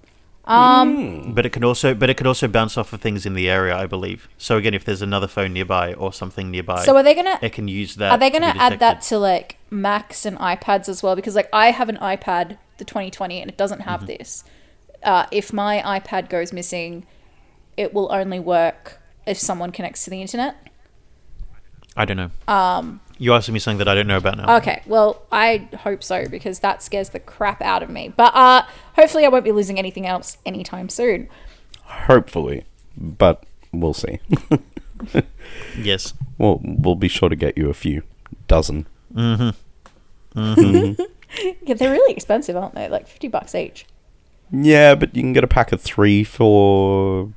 Um, 0.44 1.34
But 1.34 1.46
it 1.46 1.50
can 1.52 1.62
also 1.62 1.94
but 1.94 2.10
it 2.10 2.16
can 2.16 2.26
also 2.26 2.48
bounce 2.48 2.76
off 2.76 2.92
of 2.92 3.00
things 3.00 3.24
in 3.24 3.34
the 3.34 3.48
area, 3.48 3.76
I 3.76 3.86
believe. 3.86 4.28
So 4.38 4.56
again, 4.56 4.74
if 4.74 4.84
there's 4.84 5.02
another 5.02 5.28
phone 5.28 5.52
nearby 5.52 5.94
or 5.94 6.12
something 6.12 6.50
nearby, 6.50 6.84
so 6.84 6.96
are 6.96 7.02
they 7.04 7.14
gonna 7.14 7.38
it 7.40 7.52
can 7.52 7.68
use 7.68 7.94
that. 7.96 8.10
are 8.12 8.18
they 8.18 8.30
gonna 8.30 8.54
add 8.58 8.80
that 8.80 9.02
to 9.02 9.18
like 9.18 9.58
Macs 9.70 10.26
and 10.26 10.36
iPads 10.38 10.88
as 10.88 11.02
well? 11.02 11.14
Because 11.14 11.36
like 11.36 11.48
I 11.52 11.70
have 11.70 11.88
an 11.88 11.96
iPad, 11.98 12.58
the 12.78 12.84
2020, 12.84 13.40
and 13.40 13.48
it 13.50 13.56
doesn't 13.56 13.80
have 13.82 14.00
Mm-hmm. 14.00 14.06
this. 14.18 14.44
Uh, 15.04 15.26
if 15.30 15.52
my 15.52 15.80
iPad 15.98 16.28
goes 16.28 16.52
missing, 16.52 17.06
it 17.76 17.94
will 17.94 18.12
only 18.12 18.38
work 18.40 19.00
if 19.26 19.38
someone 19.38 19.70
connects 19.72 20.04
to 20.04 20.10
the 20.10 20.20
internet. 20.20 20.56
I 21.96 22.04
don't 22.04 22.16
know. 22.16 22.30
Um, 22.48 23.00
You're 23.18 23.36
asking 23.36 23.54
me 23.54 23.60
something 23.60 23.78
that 23.78 23.88
I 23.88 23.94
don't 23.94 24.06
know 24.06 24.16
about 24.16 24.38
now. 24.38 24.56
Okay, 24.56 24.82
well, 24.86 25.22
I 25.30 25.68
hope 25.80 26.02
so 26.02 26.26
because 26.28 26.60
that 26.60 26.82
scares 26.82 27.10
the 27.10 27.20
crap 27.20 27.60
out 27.60 27.82
of 27.82 27.90
me. 27.90 28.12
But 28.16 28.34
uh, 28.34 28.62
hopefully, 28.94 29.24
I 29.24 29.28
won't 29.28 29.44
be 29.44 29.52
losing 29.52 29.78
anything 29.78 30.06
else 30.06 30.38
anytime 30.46 30.88
soon. 30.88 31.28
Hopefully, 31.84 32.64
but 32.96 33.44
we'll 33.72 33.94
see. 33.94 34.20
yes. 35.78 36.14
we'll 36.38 36.60
we'll 36.62 36.94
be 36.94 37.08
sure 37.08 37.28
to 37.28 37.36
get 37.36 37.58
you 37.58 37.68
a 37.68 37.74
few 37.74 38.02
dozen. 38.48 38.86
Mm-hmm. 39.14 40.40
Mm-hmm. 40.40 41.02
yeah, 41.66 41.74
they're 41.74 41.92
really 41.92 42.12
expensive, 42.12 42.56
aren't 42.56 42.74
they? 42.74 42.88
Like 42.88 43.06
fifty 43.06 43.28
bucks 43.28 43.54
each. 43.54 43.86
Yeah, 44.50 44.94
but 44.94 45.14
you 45.14 45.22
can 45.22 45.32
get 45.32 45.44
a 45.44 45.48
pack 45.48 45.72
of 45.72 45.80
three 45.80 46.24
for 46.24 47.30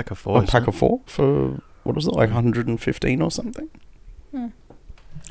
Pack 0.00 0.10
of 0.10 0.18
four. 0.18 0.42
a 0.42 0.46
pack 0.46 0.66
of 0.66 0.74
four 0.74 1.00
for 1.06 1.60
what 1.82 1.94
was 1.94 2.06
it 2.06 2.12
like 2.12 2.30
115 2.30 3.22
or 3.22 3.30
something? 3.30 3.68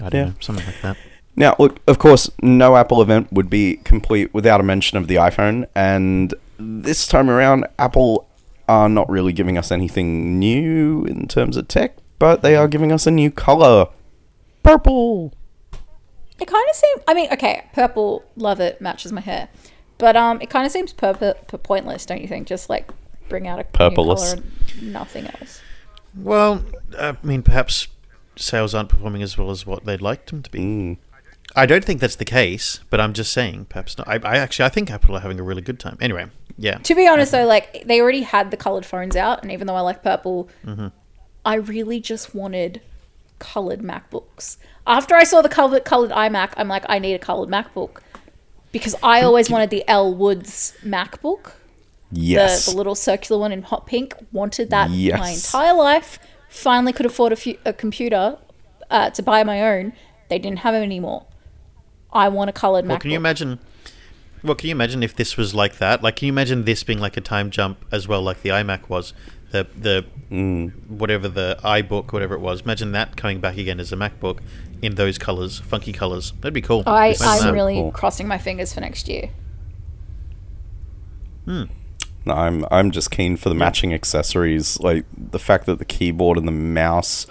I 0.02 0.10
don't 0.10 0.14
yeah. 0.14 0.26
know, 0.26 0.34
something 0.40 0.66
like 0.66 0.82
that. 0.82 0.98
Now, 1.36 1.56
look, 1.58 1.80
of 1.88 2.00
course, 2.00 2.30
no 2.42 2.76
Apple 2.76 3.02
event 3.02 3.32
would 3.32 3.50
be 3.50 3.78
complete 3.78 4.34
without 4.34 4.60
a 4.60 4.64
mention 4.64 4.98
of 4.98 5.08
the 5.08 5.16
iPhone, 5.16 5.68
and 5.74 6.34
this 6.58 7.08
time 7.08 7.30
around, 7.30 7.66
Apple 7.78 8.28
are 8.68 8.90
not 8.90 9.10
really 9.10 9.34
giving 9.34 9.58
us 9.58 9.72
anything 9.72 10.38
new 10.38 11.06
in 11.06 11.28
terms 11.28 11.58
of 11.58 11.68
tech, 11.68 11.96
but 12.20 12.42
they 12.42 12.56
are 12.56 12.68
giving 12.68 12.92
us 12.92 13.08
a 13.08 13.12
new 13.12 13.32
color 13.32 13.88
purple. 14.64 15.34
It 16.40 16.48
kind 16.48 16.68
of 16.70 16.76
seems. 16.76 17.02
I 17.08 17.14
mean, 17.14 17.32
okay, 17.32 17.66
purple, 17.74 18.24
love 18.36 18.60
it, 18.60 18.82
matches 18.82 19.12
my 19.12 19.22
hair, 19.22 19.50
but 19.98 20.16
um, 20.16 20.42
it 20.42 20.50
kind 20.50 20.66
of 20.66 20.72
seems 20.72 20.94
purple, 20.94 21.34
pointless, 21.64 22.06
don't 22.06 22.22
you 22.22 22.28
think? 22.28 22.48
Just 22.48 22.70
like 22.70 22.92
bring 23.30 23.48
out 23.48 23.60
a 23.60 23.64
new 23.64 23.70
Purpleless. 23.70 24.36
color 24.36 24.44
and 24.80 24.94
nothing 24.94 25.28
else. 25.28 25.62
Well, 26.16 26.64
I 26.98 27.16
mean, 27.24 27.44
perhaps 27.44 27.88
sales 28.36 28.74
aren't 28.74 28.90
performing 28.90 29.22
as 29.22 29.38
well 29.38 29.52
as 29.52 29.66
what 29.66 29.86
they'd 29.86 30.02
like 30.02 30.26
them 30.28 30.42
to 30.42 30.50
be. 30.50 30.60
Mm. 30.60 30.98
I 31.56 31.66
don't 31.66 31.84
think 31.84 32.00
that's 32.00 32.16
the 32.16 32.26
case, 32.26 32.80
but 32.90 33.02
I'm 33.02 33.14
just 33.14 33.34
saying, 33.34 33.66
perhaps 33.70 33.98
not. 33.98 34.08
I, 34.08 34.16
I 34.24 34.38
actually, 34.38 34.66
I 34.66 34.70
think 34.70 34.92
Apple 34.92 35.16
are 35.16 35.20
having 35.20 35.40
a 35.40 35.44
really 35.44 35.62
good 35.62 35.80
time. 35.80 35.98
Anyway, 36.00 36.28
yeah. 36.58 36.78
To 36.78 36.96
be 36.96 37.08
honest, 37.08 37.32
though, 37.32 37.46
like 37.46 37.84
they 37.86 38.02
already 38.02 38.22
had 38.22 38.52
the 38.52 38.58
colored 38.58 38.86
phones 38.86 39.16
out, 39.16 39.42
and 39.42 39.52
even 39.52 39.66
though 39.66 39.76
I 39.76 39.82
like 39.82 40.04
purple, 40.04 40.50
I 41.46 41.56
really 41.56 42.00
just 42.00 42.36
wanted 42.36 42.82
colored 43.40 43.80
MacBooks. 43.80 44.58
After 44.86 45.16
I 45.16 45.24
saw 45.24 45.42
the 45.42 45.50
colored 45.50 45.86
colored 45.86 46.12
iMac, 46.12 46.54
I'm 46.58 46.68
like, 46.68 46.86
I 46.88 47.00
need 47.00 47.16
a 47.16 47.20
colored 47.20 47.50
MacBook 47.50 48.02
because 48.72 48.96
I 49.02 49.22
always 49.22 49.50
wanted 49.50 49.72
the 49.72 49.84
Elle 49.88 50.14
Woods 50.14 50.74
MacBook, 50.84 51.54
Yes. 52.12 52.66
the, 52.66 52.72
the 52.72 52.78
little 52.78 52.96
circular 52.96 53.40
one 53.40 53.52
in 53.52 53.62
hot 53.64 53.86
pink. 53.86 54.16
Wanted 54.32 54.70
that 54.72 54.90
my 54.90 55.30
entire 55.32 55.74
life. 55.74 56.20
Finally, 56.50 56.94
could 56.94 57.06
afford 57.06 57.32
a, 57.32 57.36
few, 57.36 57.58
a 57.66 57.72
computer 57.74 58.38
uh, 58.90 59.10
to 59.12 59.22
buy 59.22 59.44
my 59.44 59.62
own. 59.62 59.94
They 60.30 60.40
didn't 60.40 60.60
have 60.60 60.74
it 60.74 60.80
anymore. 60.80 61.26
I 62.12 62.28
want 62.30 62.50
a 62.50 62.54
colored 62.54 62.88
Well, 62.88 62.98
MacBook. 62.98 63.02
can 63.02 63.12
you 63.12 63.18
imagine? 63.18 63.60
Well, 64.44 64.56
can 64.56 64.70
you 64.70 64.72
imagine 64.76 65.04
if 65.04 65.16
this 65.16 65.38
was 65.38 65.54
like 65.54 65.78
that? 65.78 66.02
Like, 66.02 66.16
can 66.16 66.26
you 66.28 66.32
imagine 66.34 66.64
this 66.66 66.84
being 66.84 67.00
like 67.00 67.18
a 67.18 67.22
time 67.22 67.52
jump 67.52 67.86
as 67.92 68.08
well, 68.08 68.22
like 68.24 68.42
the 68.42 68.50
iMac 68.50 68.90
was, 68.90 69.14
the 69.52 69.68
the 69.78 70.06
whatever 70.88 71.28
the 71.28 71.58
iBook, 71.64 72.12
whatever 72.14 72.34
it 72.36 72.40
was. 72.40 72.62
Imagine 72.62 72.92
that 72.94 73.16
coming 73.18 73.40
back 73.40 73.58
again 73.58 73.80
as 73.80 73.92
a 73.92 73.96
MacBook 73.96 74.40
in 74.82 74.96
those 74.96 75.18
colors, 75.20 75.60
funky 75.60 75.92
colors. 75.94 76.32
That'd 76.42 76.54
be 76.54 76.62
cool. 76.62 76.84
I, 76.88 77.16
I'm 77.22 77.44
that. 77.44 77.54
really 77.54 77.76
Cool. 77.76 77.92
crossing 77.92 78.28
my 78.28 78.38
fingers 78.40 78.74
for 78.74 78.80
next 78.82 79.08
year. 79.08 79.30
No, 82.26 82.34
I'm 82.34 82.66
I'm 82.70 82.92
just 82.92 83.12
keen 83.12 83.38
for 83.38 83.50
the 83.50 83.56
matching 83.56 83.94
accessories, 83.94 84.80
like 84.80 85.06
the 85.16 85.40
fact 85.40 85.66
that 85.66 85.80
the 85.80 85.86
keyboard 85.86 86.38
and 86.38 86.48
the 86.48 86.52
mouse 86.52 87.26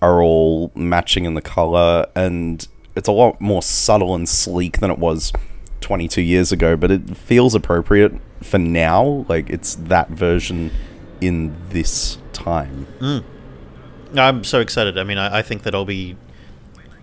are 0.00 0.22
all 0.22 0.72
matching 0.74 1.24
in 1.24 1.34
the 1.34 1.42
color, 1.42 2.06
and 2.14 2.66
it's 2.94 3.08
a 3.08 3.12
lot 3.12 3.40
more 3.40 3.62
subtle 3.62 4.14
and 4.14 4.28
sleek 4.28 4.78
than 4.78 4.90
it 4.90 4.98
was 4.98 5.32
22 5.80 6.22
years 6.22 6.52
ago. 6.52 6.76
But 6.76 6.90
it 6.90 7.16
feels 7.16 7.54
appropriate 7.54 8.12
for 8.42 8.58
now. 8.58 9.26
Like 9.28 9.50
it's 9.50 9.74
that 9.74 10.10
version 10.10 10.70
in 11.20 11.56
this 11.70 12.18
time. 12.32 12.86
Mm. 13.00 13.24
I'm 14.16 14.44
so 14.44 14.60
excited. 14.60 14.98
I 14.98 15.04
mean, 15.04 15.18
I, 15.18 15.38
I 15.38 15.42
think 15.42 15.62
that 15.62 15.74
I'll 15.74 15.84
be 15.84 16.16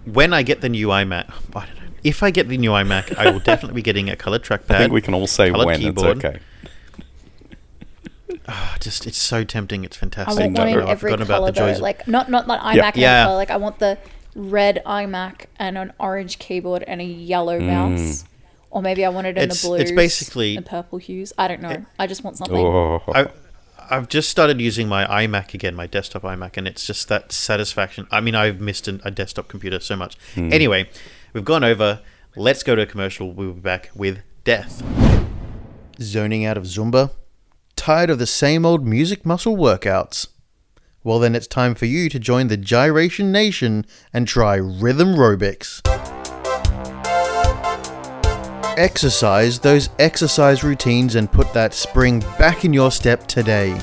when 0.06 0.34
I 0.34 0.44
get 0.44 0.62
the 0.62 0.70
new 0.70 0.88
iMac. 0.88 1.30
I 1.56 1.66
don't 1.66 1.76
know. 1.76 1.82
If 2.04 2.24
I 2.24 2.32
get 2.32 2.48
the 2.48 2.58
new 2.58 2.72
iMac, 2.72 3.18
I 3.18 3.32
will 3.32 3.40
definitely 3.52 3.76
be 3.76 3.82
getting 3.82 4.10
a 4.10 4.16
color 4.16 4.40
trackpad. 4.40 4.76
I 4.76 4.78
think 4.80 4.94
we 4.94 5.02
can 5.02 5.14
all 5.14 5.28
say 5.28 5.52
when 5.52 5.78
keyboard. 5.78 6.18
it's 6.18 6.26
okay. 6.26 6.40
Ah, 8.48 8.78
just 8.80 9.06
it's 9.06 9.18
so 9.18 9.44
tempting. 9.44 9.84
It's 9.84 9.98
I 9.98 10.00
fantastic. 10.00 10.40
want 10.40 10.58
one 10.58 10.68
in 10.70 10.78
I've 10.80 10.88
every 10.90 11.12
forgotten 11.12 11.26
about 11.26 11.38
color 11.40 11.52
the 11.52 11.60
though. 11.60 11.68
joys. 11.68 11.76
of- 11.78 11.82
Like 11.82 12.08
not 12.08 12.30
not 12.30 12.48
not 12.48 12.62
iMac 12.62 12.76
Yeah. 12.76 12.92
Yeah. 12.96 13.24
color. 13.26 13.36
Like 13.36 13.52
I 13.52 13.58
want 13.58 13.80
the 13.80 13.98
red 14.36 14.82
iMac 14.86 15.46
and 15.58 15.78
an 15.78 15.94
orange 16.00 16.40
keyboard 16.40 16.84
and 16.84 17.02
a 17.02 17.04
yellow 17.04 17.60
mouse. 17.60 18.24
Or 18.70 18.82
maybe 18.82 19.04
I 19.06 19.10
want 19.10 19.28
it 19.28 19.38
in 19.38 19.44
It's- 19.44 19.62
the 19.62 19.68
blues 19.70 19.82
it's 19.82 19.92
basically- 19.92 20.56
and 20.58 20.66
purple 20.66 20.98
hues. 21.00 21.34
I 21.38 21.48
don't 21.48 21.62
know. 21.62 21.86
I 22.00 22.08
just 22.08 22.24
want 22.24 22.38
something. 22.38 22.56
Oh, 22.58 23.02
I, 23.14 23.28
I've 23.90 24.08
just 24.10 24.30
started 24.30 24.60
using 24.62 24.88
my 24.90 25.06
iMac 25.26 25.54
again, 25.54 25.74
my 25.76 25.88
desktop 25.88 26.24
iMac, 26.24 26.58
and 26.58 26.68
it's 26.68 26.86
just 26.86 27.08
that 27.08 27.32
satisfaction. 27.32 28.08
I 28.12 28.20
mean, 28.22 28.36
I've 28.36 28.60
missed 28.60 28.88
an, 28.90 29.02
a 29.06 29.12
desktop 29.12 29.48
computer 29.48 29.80
so 29.80 29.96
much. 29.96 30.18
Anyway, 30.36 30.90
we've 31.34 31.46
gone 31.46 31.64
over. 31.64 32.02
Let's 32.36 32.64
go 32.64 32.76
to 32.76 32.82
a 32.82 32.86
commercial. 32.86 33.32
We'll 33.32 33.54
be 33.54 33.62
back 33.62 33.90
with 33.96 34.20
Death. 34.44 34.84
Zoning 36.02 36.46
out 36.46 36.58
of 36.58 36.64
Zumba? 36.66 37.12
Tired 37.78 38.10
of 38.10 38.20
the 38.20 38.28
same 38.28 38.66
old 38.66 38.86
music 38.86 39.26
muscle 39.26 39.56
workouts? 39.56 40.28
Well, 41.06 41.20
then 41.20 41.36
it's 41.36 41.48
time 41.48 41.74
for 41.74 41.86
you 41.86 42.10
to 42.10 42.20
join 42.20 42.48
the 42.48 42.58
Gyration 42.58 43.32
Nation 43.32 43.86
and 44.12 44.28
try 44.28 44.56
Rhythm 44.56 45.16
Robics. 45.16 45.80
Exercise 48.78 49.60
those 49.60 49.90
exercise 50.00 50.66
routines 50.66 51.16
and 51.16 51.32
put 51.32 51.54
that 51.54 51.74
spring 51.74 52.20
back 52.38 52.66
in 52.66 52.74
your 52.74 52.92
step 52.92 53.26
today. 53.26 53.80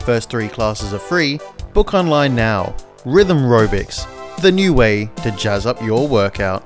First 0.00 0.30
three 0.30 0.48
classes 0.48 0.94
are 0.94 0.98
free. 0.98 1.38
Book 1.74 1.92
online 1.92 2.34
now. 2.34 2.74
Rhythm 3.04 3.40
Robics, 3.40 4.06
the 4.40 4.52
new 4.52 4.72
way 4.72 5.10
to 5.22 5.32
jazz 5.32 5.66
up 5.66 5.82
your 5.82 6.08
workout. 6.08 6.64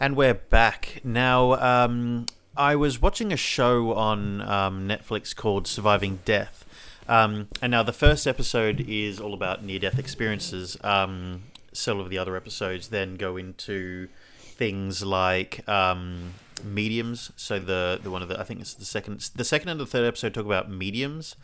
And 0.00 0.16
we're 0.16 0.34
back. 0.34 1.02
Now, 1.04 1.52
um, 1.84 2.26
I 2.58 2.74
was 2.74 3.00
watching 3.00 3.32
a 3.32 3.36
show 3.36 3.94
on 3.94 4.42
um, 4.42 4.88
Netflix 4.88 5.34
called 5.34 5.68
Surviving 5.68 6.18
Death. 6.24 6.64
Um, 7.08 7.46
and 7.62 7.70
now 7.70 7.84
the 7.84 7.92
first 7.92 8.26
episode 8.26 8.84
is 8.88 9.20
all 9.20 9.32
about 9.32 9.62
near 9.62 9.78
death 9.78 9.96
experiences. 9.96 10.76
Um, 10.82 11.44
several 11.72 12.04
of 12.04 12.10
the 12.10 12.18
other 12.18 12.36
episodes 12.36 12.88
then 12.88 13.14
go 13.14 13.36
into 13.36 14.08
things 14.40 15.04
like 15.04 15.66
um, 15.68 16.34
mediums. 16.64 17.30
So 17.36 17.60
the 17.60 18.00
the 18.02 18.10
one 18.10 18.22
of 18.22 18.28
the 18.28 18.40
I 18.40 18.42
think 18.42 18.60
it's 18.60 18.74
the 18.74 18.84
second 18.84 19.20
the 19.36 19.44
second 19.44 19.68
and 19.68 19.78
the 19.78 19.86
third 19.86 20.04
episode 20.04 20.34
talk 20.34 20.44
about 20.44 20.68
mediums, 20.68 21.36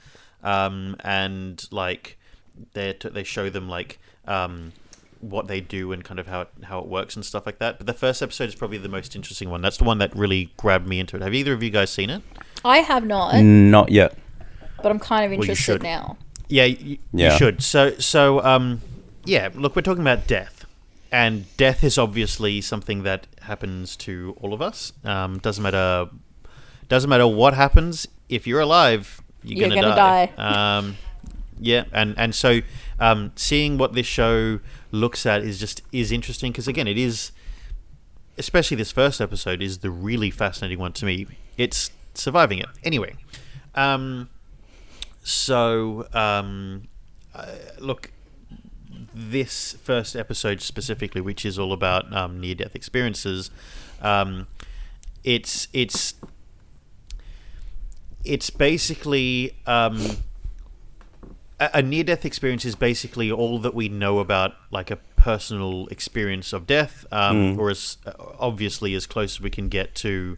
um, 0.42 0.96
and 1.04 1.64
like 1.70 2.18
they 2.72 2.92
they 3.04 3.22
show 3.22 3.48
them 3.50 3.68
like 3.68 4.00
um, 4.26 4.72
what 5.30 5.46
they 5.48 5.60
do 5.60 5.92
and 5.92 6.04
kind 6.04 6.20
of 6.20 6.26
how 6.26 6.42
it, 6.42 6.48
how 6.64 6.78
it 6.80 6.86
works 6.86 7.16
and 7.16 7.24
stuff 7.24 7.46
like 7.46 7.58
that. 7.58 7.78
But 7.78 7.86
the 7.86 7.92
first 7.94 8.22
episode 8.22 8.48
is 8.48 8.54
probably 8.54 8.78
the 8.78 8.88
most 8.88 9.14
interesting 9.16 9.50
one. 9.50 9.62
That's 9.62 9.76
the 9.78 9.84
one 9.84 9.98
that 9.98 10.14
really 10.14 10.52
grabbed 10.56 10.86
me 10.86 11.00
into 11.00 11.16
it. 11.16 11.22
Have 11.22 11.34
either 11.34 11.52
of 11.52 11.62
you 11.62 11.70
guys 11.70 11.90
seen 11.90 12.10
it? 12.10 12.22
I 12.64 12.78
have 12.78 13.04
not, 13.06 13.34
not 13.42 13.90
yet. 13.90 14.16
but 14.82 14.90
I'm 14.92 14.98
kind 14.98 15.24
of 15.24 15.32
interested 15.32 15.62
should. 15.64 15.82
now. 15.82 16.16
Yeah, 16.48 16.64
you, 16.64 16.98
Yeah. 17.12 17.32
you 17.32 17.38
should. 17.38 17.62
So, 17.62 17.96
so, 17.98 18.42
um, 18.44 18.80
yeah. 19.24 19.48
Look, 19.54 19.74
we're 19.76 19.82
talking 19.82 20.02
about 20.02 20.26
death, 20.26 20.64
and 21.10 21.44
death 21.56 21.82
is 21.84 21.96
obviously 21.98 22.60
something 22.60 23.02
that 23.04 23.26
happens 23.42 23.96
to 23.96 24.36
all 24.40 24.52
of 24.52 24.60
us. 24.62 24.92
Um, 25.04 25.38
doesn't 25.38 25.62
matter. 25.62 26.08
Doesn't 26.88 27.08
matter 27.08 27.26
what 27.26 27.54
happens. 27.54 28.06
If 28.28 28.46
you're 28.46 28.60
alive, 28.60 29.22
you're, 29.42 29.60
You're 29.60 29.68
gonna, 29.70 29.80
gonna 29.82 29.96
die. 29.96 30.26
die. 30.36 30.76
Um, 30.78 30.96
yeah, 31.60 31.84
and 31.92 32.14
and 32.18 32.34
so 32.34 32.60
um, 32.98 33.32
seeing 33.36 33.78
what 33.78 33.92
this 33.94 34.06
show 34.06 34.60
looks 34.94 35.26
at 35.26 35.42
is 35.42 35.58
just 35.58 35.82
is 35.92 36.12
interesting 36.12 36.52
because 36.52 36.68
again, 36.68 36.86
it 36.86 36.96
is, 36.96 37.32
especially 38.38 38.76
this 38.76 38.92
first 38.92 39.20
episode 39.20 39.60
is 39.60 39.78
the 39.78 39.90
really 39.90 40.30
fascinating 40.30 40.78
one 40.78 40.92
to 40.94 41.04
me. 41.04 41.26
It's 41.56 41.90
surviving 42.14 42.58
it 42.58 42.68
anyway. 42.82 43.16
Um, 43.74 44.30
so 45.22 46.06
um, 46.12 46.88
uh, 47.34 47.46
look, 47.78 48.12
this 49.12 49.74
first 49.82 50.14
episode 50.16 50.60
specifically, 50.60 51.20
which 51.20 51.44
is 51.44 51.58
all 51.58 51.72
about 51.72 52.12
um, 52.14 52.40
near-death 52.40 52.74
experiences, 52.74 53.50
um, 54.00 54.46
it's 55.24 55.68
it's 55.72 56.14
it's 58.24 58.50
basically 58.50 59.56
um, 59.66 59.98
a, 61.60 61.70
a 61.74 61.82
near-death 61.82 62.24
experience 62.24 62.64
is 62.64 62.74
basically 62.74 63.30
all 63.30 63.58
that 63.60 63.74
we 63.74 63.88
know 63.88 64.18
about 64.18 64.54
like 64.70 64.90
a 64.90 64.96
personal 65.16 65.86
experience 65.88 66.52
of 66.52 66.66
death, 66.66 67.06
um, 67.10 67.58
or 67.58 67.70
as 67.70 67.96
uh, 68.06 68.12
obviously 68.38 68.94
as 68.94 69.06
close 69.06 69.36
as 69.36 69.40
we 69.40 69.50
can 69.50 69.68
get 69.68 69.94
to 69.96 70.36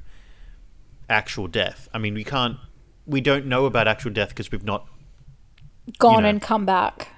actual 1.09 1.47
death. 1.49 1.89
I 1.93 1.99
mean, 1.99 2.15
we 2.15 2.25
can't, 2.25 2.59
we 3.07 3.21
don't 3.21 3.47
know 3.47 3.67
about 3.67 3.89
actual 3.89 4.13
death 4.13 4.31
because 4.31 4.51
we've 4.53 4.65
not 4.65 4.87
Gone 5.99 6.23
know. 6.23 6.29
and 6.29 6.43
come 6.43 6.65
back. 6.67 7.09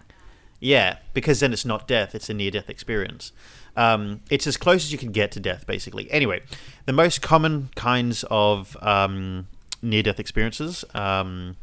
yeah, 0.61 0.99
because 1.15 1.41
then 1.41 1.53
it's 1.53 1.65
not 1.65 1.89
death; 1.89 2.15
it's 2.15 2.29
a 2.29 2.35
near-death 2.35 2.69
experience. 2.69 3.33
Um, 3.77 4.21
it's 4.29 4.47
as 4.47 4.57
close 4.57 4.85
as 4.85 4.93
you 4.93 4.99
can 4.99 5.13
get 5.13 5.31
to 5.33 5.41
death, 5.41 5.67
basically. 5.67 6.11
Anyway, 6.11 6.43
the 6.87 6.93
most 6.93 7.23
common 7.23 7.71
kinds 7.77 8.25
of 8.31 8.77
um, 8.83 9.47
near-death 9.83 10.19
experiences 10.19 10.85
um, 10.95 11.57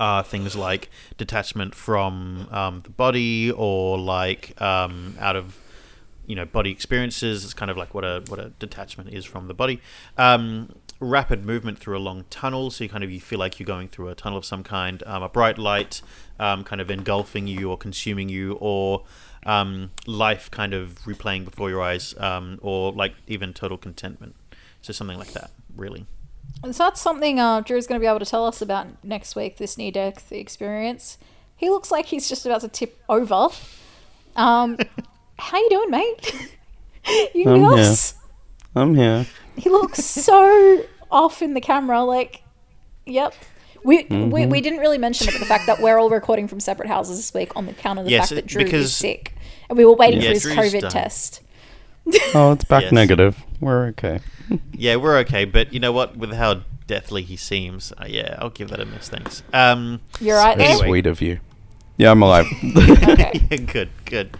are 0.00 0.22
things 0.22 0.56
like 0.56 0.90
detachment 1.16 1.74
from 1.74 2.48
um, 2.50 2.80
the 2.82 2.90
body, 2.90 3.50
or 3.50 3.98
like 3.98 4.60
um, 4.60 5.16
out 5.18 5.36
of 5.36 5.58
you 6.26 6.36
know 6.36 6.44
body 6.44 6.70
experiences. 6.70 7.44
It's 7.44 7.54
kind 7.54 7.70
of 7.70 7.76
like 7.76 7.94
what 7.94 8.04
a 8.04 8.22
what 8.28 8.38
a 8.38 8.50
detachment 8.58 9.12
is 9.12 9.24
from 9.24 9.48
the 9.48 9.54
body. 9.54 9.80
Um, 10.16 10.74
rapid 11.00 11.44
movement 11.44 11.78
through 11.78 11.96
a 11.96 12.00
long 12.00 12.24
tunnel, 12.30 12.70
so 12.70 12.84
you 12.84 12.90
kind 12.90 13.04
of 13.04 13.10
you 13.10 13.20
feel 13.20 13.38
like 13.38 13.58
you're 13.58 13.66
going 13.66 13.88
through 13.88 14.08
a 14.08 14.14
tunnel 14.14 14.38
of 14.38 14.44
some 14.44 14.62
kind. 14.62 15.02
Um, 15.06 15.22
a 15.22 15.28
bright 15.28 15.58
light, 15.58 16.02
um, 16.38 16.64
kind 16.64 16.80
of 16.80 16.90
engulfing 16.90 17.46
you 17.46 17.70
or 17.70 17.76
consuming 17.76 18.28
you, 18.28 18.54
or 18.60 19.04
um, 19.44 19.90
life 20.06 20.50
kind 20.50 20.74
of 20.74 20.98
replaying 21.04 21.44
before 21.44 21.70
your 21.70 21.82
eyes, 21.82 22.14
um, 22.18 22.58
or 22.62 22.92
like 22.92 23.14
even 23.26 23.52
total 23.52 23.78
contentment. 23.78 24.34
So 24.82 24.92
something 24.92 25.18
like 25.18 25.32
that, 25.32 25.50
really. 25.76 26.06
And 26.62 26.74
so 26.74 26.84
that's 26.84 27.00
something 27.00 27.38
uh, 27.38 27.60
Drew's 27.60 27.86
going 27.86 28.00
to 28.00 28.02
be 28.02 28.08
able 28.08 28.18
to 28.18 28.26
tell 28.26 28.44
us 28.44 28.60
about 28.60 28.86
next 29.04 29.36
week. 29.36 29.58
This 29.58 29.78
near 29.78 29.92
death 29.92 30.32
experience. 30.32 31.18
He 31.56 31.70
looks 31.70 31.90
like 31.90 32.06
he's 32.06 32.28
just 32.28 32.46
about 32.46 32.60
to 32.62 32.68
tip 32.68 33.00
over. 33.08 33.48
Um, 34.36 34.76
how 35.38 35.58
you 35.58 35.70
doing, 35.70 35.90
mate? 35.90 36.48
you 37.34 37.48
I'm 37.50 37.62
with 37.62 37.78
here. 37.78 38.18
I'm 38.74 38.94
here. 38.94 39.26
He 39.56 39.70
looks 39.70 40.04
so 40.04 40.84
off 41.10 41.42
in 41.42 41.54
the 41.54 41.60
camera. 41.60 42.02
Like, 42.02 42.42
yep. 43.06 43.34
We, 43.84 44.04
we, 44.04 44.44
we 44.46 44.60
didn't 44.60 44.80
really 44.80 44.98
mention 44.98 45.28
it, 45.28 45.32
but 45.32 45.38
the 45.38 45.46
fact 45.46 45.66
that 45.66 45.80
we're 45.80 45.98
all 45.98 46.10
recording 46.10 46.48
from 46.48 46.58
separate 46.60 46.88
houses 46.88 47.16
this 47.16 47.32
week 47.32 47.54
on 47.56 47.66
the 47.66 47.72
count 47.72 47.98
of 48.00 48.04
the 48.04 48.10
Yes, 48.10 48.28
fact 48.28 48.34
that 48.34 48.46
Drew 48.46 48.62
is 48.62 48.94
sick, 48.94 49.34
and 49.68 49.78
we 49.78 49.84
were 49.84 49.94
waiting 49.94 50.20
Yeah, 50.20 50.28
for 50.30 50.34
his 50.34 50.42
Drew's 50.42 50.56
COVID 50.56 50.80
done. 50.82 50.90
test. 50.90 51.40
Oh, 52.34 52.52
it's 52.52 52.64
back 52.64 52.82
Yes. 52.84 52.92
negative. 52.92 53.42
We're 53.60 53.86
okay. 53.88 54.20
Yeah, 54.72 54.96
we're 54.96 55.18
okay, 55.18 55.44
but 55.44 55.74
you 55.74 55.80
know 55.80 55.92
what? 55.92 56.16
With 56.16 56.32
how 56.32 56.62
deathly 56.86 57.22
he 57.22 57.36
seems, 57.36 57.92
uh, 58.00 58.06
yeah, 58.08 58.36
I'll 58.38 58.48
give 58.48 58.68
that 58.70 58.80
a 58.80 58.86
miss. 58.86 59.08
Thanks. 59.10 59.42
Um, 59.52 60.00
You're 60.20 60.38
right 60.38 60.58
Anyway. 60.58 60.86
sweet 60.86 61.06
of 61.06 61.20
you. 61.20 61.40
Yeah, 61.98 62.12
I'm 62.12 62.22
alive. 62.22 62.46
Okay. 62.76 63.58
good, 63.66 63.90
good, 64.06 64.36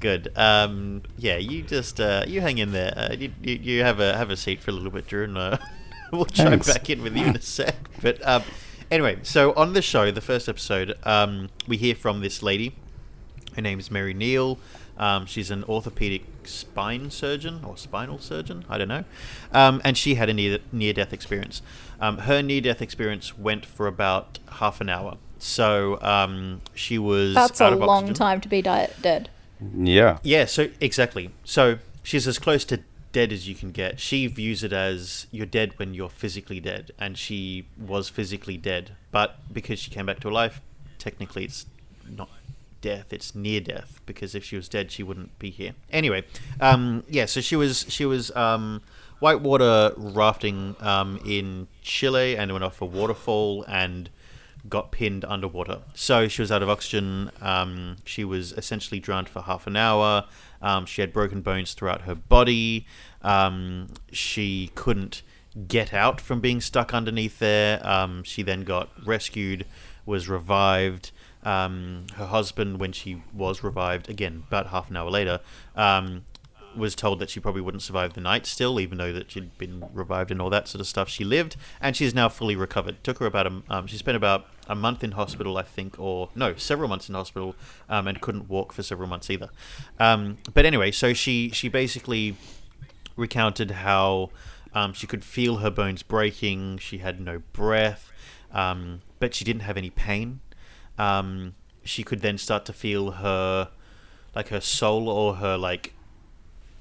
good. 0.00 0.32
Um, 0.34 1.02
yeah, 1.16 1.36
you 1.36 1.62
just 1.62 2.00
uh, 2.00 2.24
you 2.26 2.40
hang 2.40 2.58
in 2.58 2.72
there. 2.72 2.94
Uh, 2.96 3.12
you, 3.16 3.30
you 3.42 3.54
you 3.62 3.82
have 3.84 4.00
a 4.00 4.16
have 4.16 4.30
a 4.30 4.36
seat 4.36 4.60
for 4.60 4.70
a 4.72 4.74
little 4.74 4.90
bit, 4.90 5.06
Drew, 5.06 5.22
and 5.24 5.38
uh, 5.38 5.58
we'll 6.12 6.24
chime 6.24 6.48
Thanks. 6.50 6.72
back 6.72 6.90
in 6.90 7.02
with 7.02 7.14
you 7.16 7.26
in 7.26 7.36
a 7.36 7.40
sec. 7.42 7.76
But 8.02 8.26
um, 8.26 8.42
anyway, 8.90 9.18
so 9.22 9.52
on 9.52 9.72
the 9.74 9.82
show, 9.82 10.10
the 10.10 10.20
first 10.20 10.48
episode, 10.48 10.94
um, 11.04 11.48
we 11.68 11.76
hear 11.76 11.94
from 11.94 12.22
this 12.22 12.42
lady. 12.42 12.74
Her 13.54 13.62
name 13.62 13.78
is 13.78 13.88
Mary 13.90 14.14
Neal. 14.14 14.58
Um, 14.96 15.26
she's 15.26 15.50
an 15.50 15.64
orthopedic 15.64 16.22
spine 16.44 17.10
surgeon 17.10 17.64
or 17.64 17.76
spinal 17.76 18.18
surgeon. 18.18 18.64
I 18.68 18.78
don't 18.78 18.88
know. 18.88 19.04
Um, 19.52 19.80
and 19.84 19.96
she 19.98 20.14
had 20.14 20.28
a 20.28 20.34
near 20.34 20.58
near 20.72 20.92
death 20.92 21.12
experience. 21.12 21.62
Um, 22.00 22.18
her 22.18 22.42
near 22.42 22.60
death 22.60 22.80
experience 22.82 23.36
went 23.38 23.66
for 23.66 23.86
about 23.86 24.38
half 24.52 24.80
an 24.80 24.88
hour. 24.88 25.16
So 25.38 26.00
um, 26.00 26.60
she 26.74 26.98
was 26.98 27.34
That's 27.34 27.60
a 27.60 27.66
of 27.72 27.78
long 27.80 28.04
oxygen. 28.04 28.14
time 28.14 28.40
to 28.42 28.48
be 28.48 28.62
di- 28.62 28.88
dead. 29.02 29.28
yeah. 29.76 30.18
Yeah, 30.22 30.44
so 30.46 30.68
exactly. 30.80 31.30
So 31.44 31.78
she's 32.02 32.26
as 32.28 32.38
close 32.38 32.64
to 32.66 32.80
dead 33.12 33.32
as 33.32 33.48
you 33.48 33.54
can 33.54 33.70
get. 33.70 34.00
She 34.00 34.26
views 34.26 34.64
it 34.64 34.72
as 34.72 35.26
you're 35.30 35.46
dead 35.46 35.78
when 35.78 35.92
you're 35.94 36.08
physically 36.08 36.60
dead, 36.60 36.92
and 36.98 37.16
she 37.18 37.66
was 37.78 38.08
physically 38.08 38.56
dead. 38.56 38.92
But 39.10 39.36
because 39.52 39.78
she 39.78 39.90
came 39.90 40.06
back 40.06 40.20
to 40.20 40.30
life, 40.30 40.60
technically 40.98 41.44
it's 41.44 41.66
not 42.08 42.28
death; 42.84 43.12
it's 43.12 43.34
near 43.34 43.60
death. 43.60 44.00
Because 44.06 44.34
if 44.34 44.44
she 44.44 44.56
was 44.56 44.68
dead, 44.68 44.92
she 44.92 45.02
wouldn't 45.02 45.38
be 45.38 45.50
here. 45.50 45.72
Anyway, 45.90 46.24
um, 46.60 47.02
yeah. 47.08 47.24
So 47.24 47.40
she 47.40 47.56
was 47.56 47.86
she 47.88 48.04
was 48.04 48.30
um, 48.36 48.82
whitewater 49.20 49.94
rafting 49.96 50.76
um, 50.80 51.18
in 51.24 51.66
Chile 51.82 52.36
and 52.36 52.52
went 52.52 52.64
off 52.64 52.80
a 52.82 52.86
waterfall 52.86 53.64
and 53.66 54.10
got 54.68 54.92
pinned 54.92 55.24
underwater. 55.24 55.78
So 55.94 56.28
she 56.28 56.42
was 56.42 56.52
out 56.52 56.62
of 56.62 56.68
oxygen. 56.68 57.30
Um, 57.40 57.96
she 58.04 58.24
was 58.24 58.52
essentially 58.52 59.00
drowned 59.00 59.28
for 59.28 59.42
half 59.42 59.66
an 59.66 59.76
hour. 59.76 60.26
Um, 60.62 60.86
she 60.86 61.00
had 61.00 61.12
broken 61.12 61.42
bones 61.42 61.74
throughout 61.74 62.02
her 62.02 62.14
body. 62.14 62.86
Um, 63.22 63.88
she 64.12 64.70
couldn't 64.74 65.22
get 65.68 65.92
out 65.92 66.20
from 66.20 66.40
being 66.40 66.60
stuck 66.60 66.92
underneath 66.94 67.38
there. 67.38 67.86
Um, 67.86 68.22
she 68.24 68.42
then 68.42 68.62
got 68.62 68.88
rescued, 69.06 69.66
was 70.06 70.28
revived. 70.28 71.12
Um, 71.44 72.06
her 72.16 72.26
husband, 72.26 72.80
when 72.80 72.92
she 72.92 73.22
was 73.32 73.62
revived, 73.62 74.08
again 74.08 74.44
about 74.48 74.68
half 74.68 74.90
an 74.90 74.96
hour 74.96 75.10
later, 75.10 75.40
um, 75.76 76.24
was 76.76 76.94
told 76.94 77.18
that 77.18 77.30
she 77.30 77.40
probably 77.40 77.60
wouldn't 77.60 77.82
survive 77.82 78.14
the 78.14 78.20
night 78.20 78.46
still, 78.46 78.80
even 78.80 78.98
though 78.98 79.12
that 79.12 79.30
she'd 79.30 79.56
been 79.58 79.84
revived 79.92 80.30
and 80.30 80.40
all 80.40 80.50
that 80.50 80.68
sort 80.68 80.80
of 80.80 80.86
stuff. 80.86 81.08
She 81.08 81.24
lived, 81.24 81.56
and 81.80 81.96
she's 81.96 82.14
now 82.14 82.28
fully 82.28 82.56
recovered. 82.56 83.02
Took 83.04 83.18
her 83.18 83.26
about 83.26 83.46
a, 83.46 83.62
um, 83.68 83.86
she 83.86 83.96
spent 83.96 84.16
about 84.16 84.46
a 84.68 84.74
month 84.74 85.04
in 85.04 85.12
hospital, 85.12 85.56
I 85.56 85.62
think, 85.62 85.98
or 85.98 86.30
no, 86.34 86.54
several 86.56 86.88
months 86.88 87.08
in 87.08 87.14
hospital, 87.14 87.54
um, 87.88 88.08
and 88.08 88.20
couldn't 88.20 88.48
walk 88.48 88.72
for 88.72 88.82
several 88.82 89.08
months 89.08 89.30
either. 89.30 89.50
Um, 89.98 90.38
but 90.52 90.64
anyway, 90.64 90.90
so 90.90 91.12
she 91.12 91.50
she 91.50 91.68
basically 91.68 92.36
recounted 93.16 93.70
how 93.70 94.30
um, 94.74 94.92
she 94.92 95.06
could 95.06 95.24
feel 95.24 95.56
her 95.56 95.70
bones 95.70 96.02
breaking. 96.02 96.78
She 96.78 96.98
had 96.98 97.20
no 97.20 97.42
breath, 97.52 98.10
um, 98.52 99.02
but 99.20 99.34
she 99.34 99.44
didn't 99.44 99.62
have 99.62 99.76
any 99.76 99.90
pain. 99.90 100.40
Um, 100.98 101.54
she 101.82 102.02
could 102.02 102.20
then 102.20 102.38
start 102.38 102.64
to 102.66 102.72
feel 102.72 103.12
her, 103.12 103.68
like 104.34 104.48
her 104.48 104.60
soul 104.60 105.08
or 105.08 105.36
her 105.36 105.56
like 105.56 105.94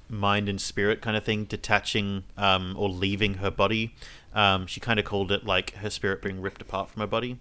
mind 0.10 0.48
and 0.48 0.62
spirit 0.62 1.02
kind 1.02 1.18
of 1.18 1.24
thing 1.24 1.46
detaching 1.46 2.24
um, 2.38 2.76
or 2.78 2.90
leaving 2.90 3.36
her 3.36 3.52
body. 3.52 3.96
Um, 4.34 4.68
she 4.68 4.80
kind 4.80 5.00
of 5.00 5.06
called 5.06 5.32
it 5.32 5.46
like 5.46 5.74
her 5.76 5.90
spirit 5.90 6.22
being 6.22 6.42
ripped 6.42 6.62
apart 6.62 6.90
from 6.90 7.02
her 7.02 7.08
body. 7.08 7.40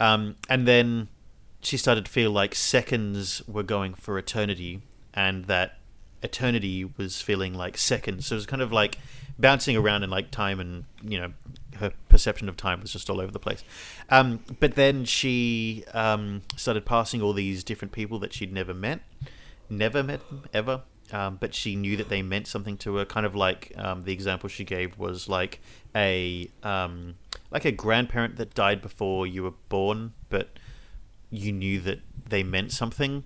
Um, 0.00 0.36
and 0.48 0.66
then 0.66 1.08
she 1.60 1.76
started 1.76 2.06
to 2.06 2.10
feel 2.10 2.30
like 2.30 2.54
seconds 2.54 3.42
were 3.48 3.62
going 3.62 3.94
for 3.94 4.18
eternity 4.18 4.82
and 5.12 5.46
that 5.46 5.78
eternity 6.22 6.84
was 6.96 7.20
feeling 7.20 7.54
like 7.54 7.76
seconds. 7.76 8.26
So 8.26 8.34
it 8.34 8.38
was 8.38 8.46
kind 8.46 8.62
of 8.62 8.72
like 8.72 8.98
bouncing 9.38 9.76
around 9.76 10.02
in 10.02 10.10
like 10.10 10.30
time 10.30 10.60
and, 10.60 10.84
you 11.02 11.18
know, 11.18 11.32
her 11.78 11.92
perception 12.08 12.48
of 12.48 12.56
time 12.56 12.80
was 12.80 12.92
just 12.92 13.10
all 13.10 13.20
over 13.20 13.32
the 13.32 13.38
place. 13.38 13.64
Um, 14.10 14.40
but 14.60 14.74
then 14.74 15.04
she 15.04 15.84
um, 15.94 16.42
started 16.56 16.84
passing 16.84 17.22
all 17.22 17.32
these 17.32 17.64
different 17.64 17.92
people 17.92 18.18
that 18.20 18.32
she'd 18.32 18.52
never 18.52 18.74
met, 18.74 19.00
never 19.68 20.02
met 20.02 20.28
them 20.28 20.44
ever. 20.52 20.82
Um, 21.10 21.38
but 21.40 21.54
she 21.54 21.74
knew 21.74 21.96
that 21.96 22.10
they 22.10 22.20
meant 22.20 22.46
something 22.46 22.76
to 22.78 22.96
her. 22.96 23.04
Kind 23.06 23.24
of 23.24 23.34
like 23.34 23.72
um, 23.78 24.02
the 24.02 24.12
example 24.12 24.48
she 24.48 24.62
gave 24.64 24.98
was 24.98 25.26
like 25.26 25.60
a 25.94 26.50
um, 26.62 27.14
like 27.50 27.64
a 27.64 27.72
grandparent 27.72 28.36
that 28.36 28.54
died 28.54 28.82
before 28.82 29.26
you 29.26 29.42
were 29.42 29.54
born, 29.70 30.12
but 30.28 30.50
you 31.30 31.50
knew 31.50 31.80
that 31.80 32.00
they 32.28 32.42
meant 32.42 32.72
something. 32.72 33.24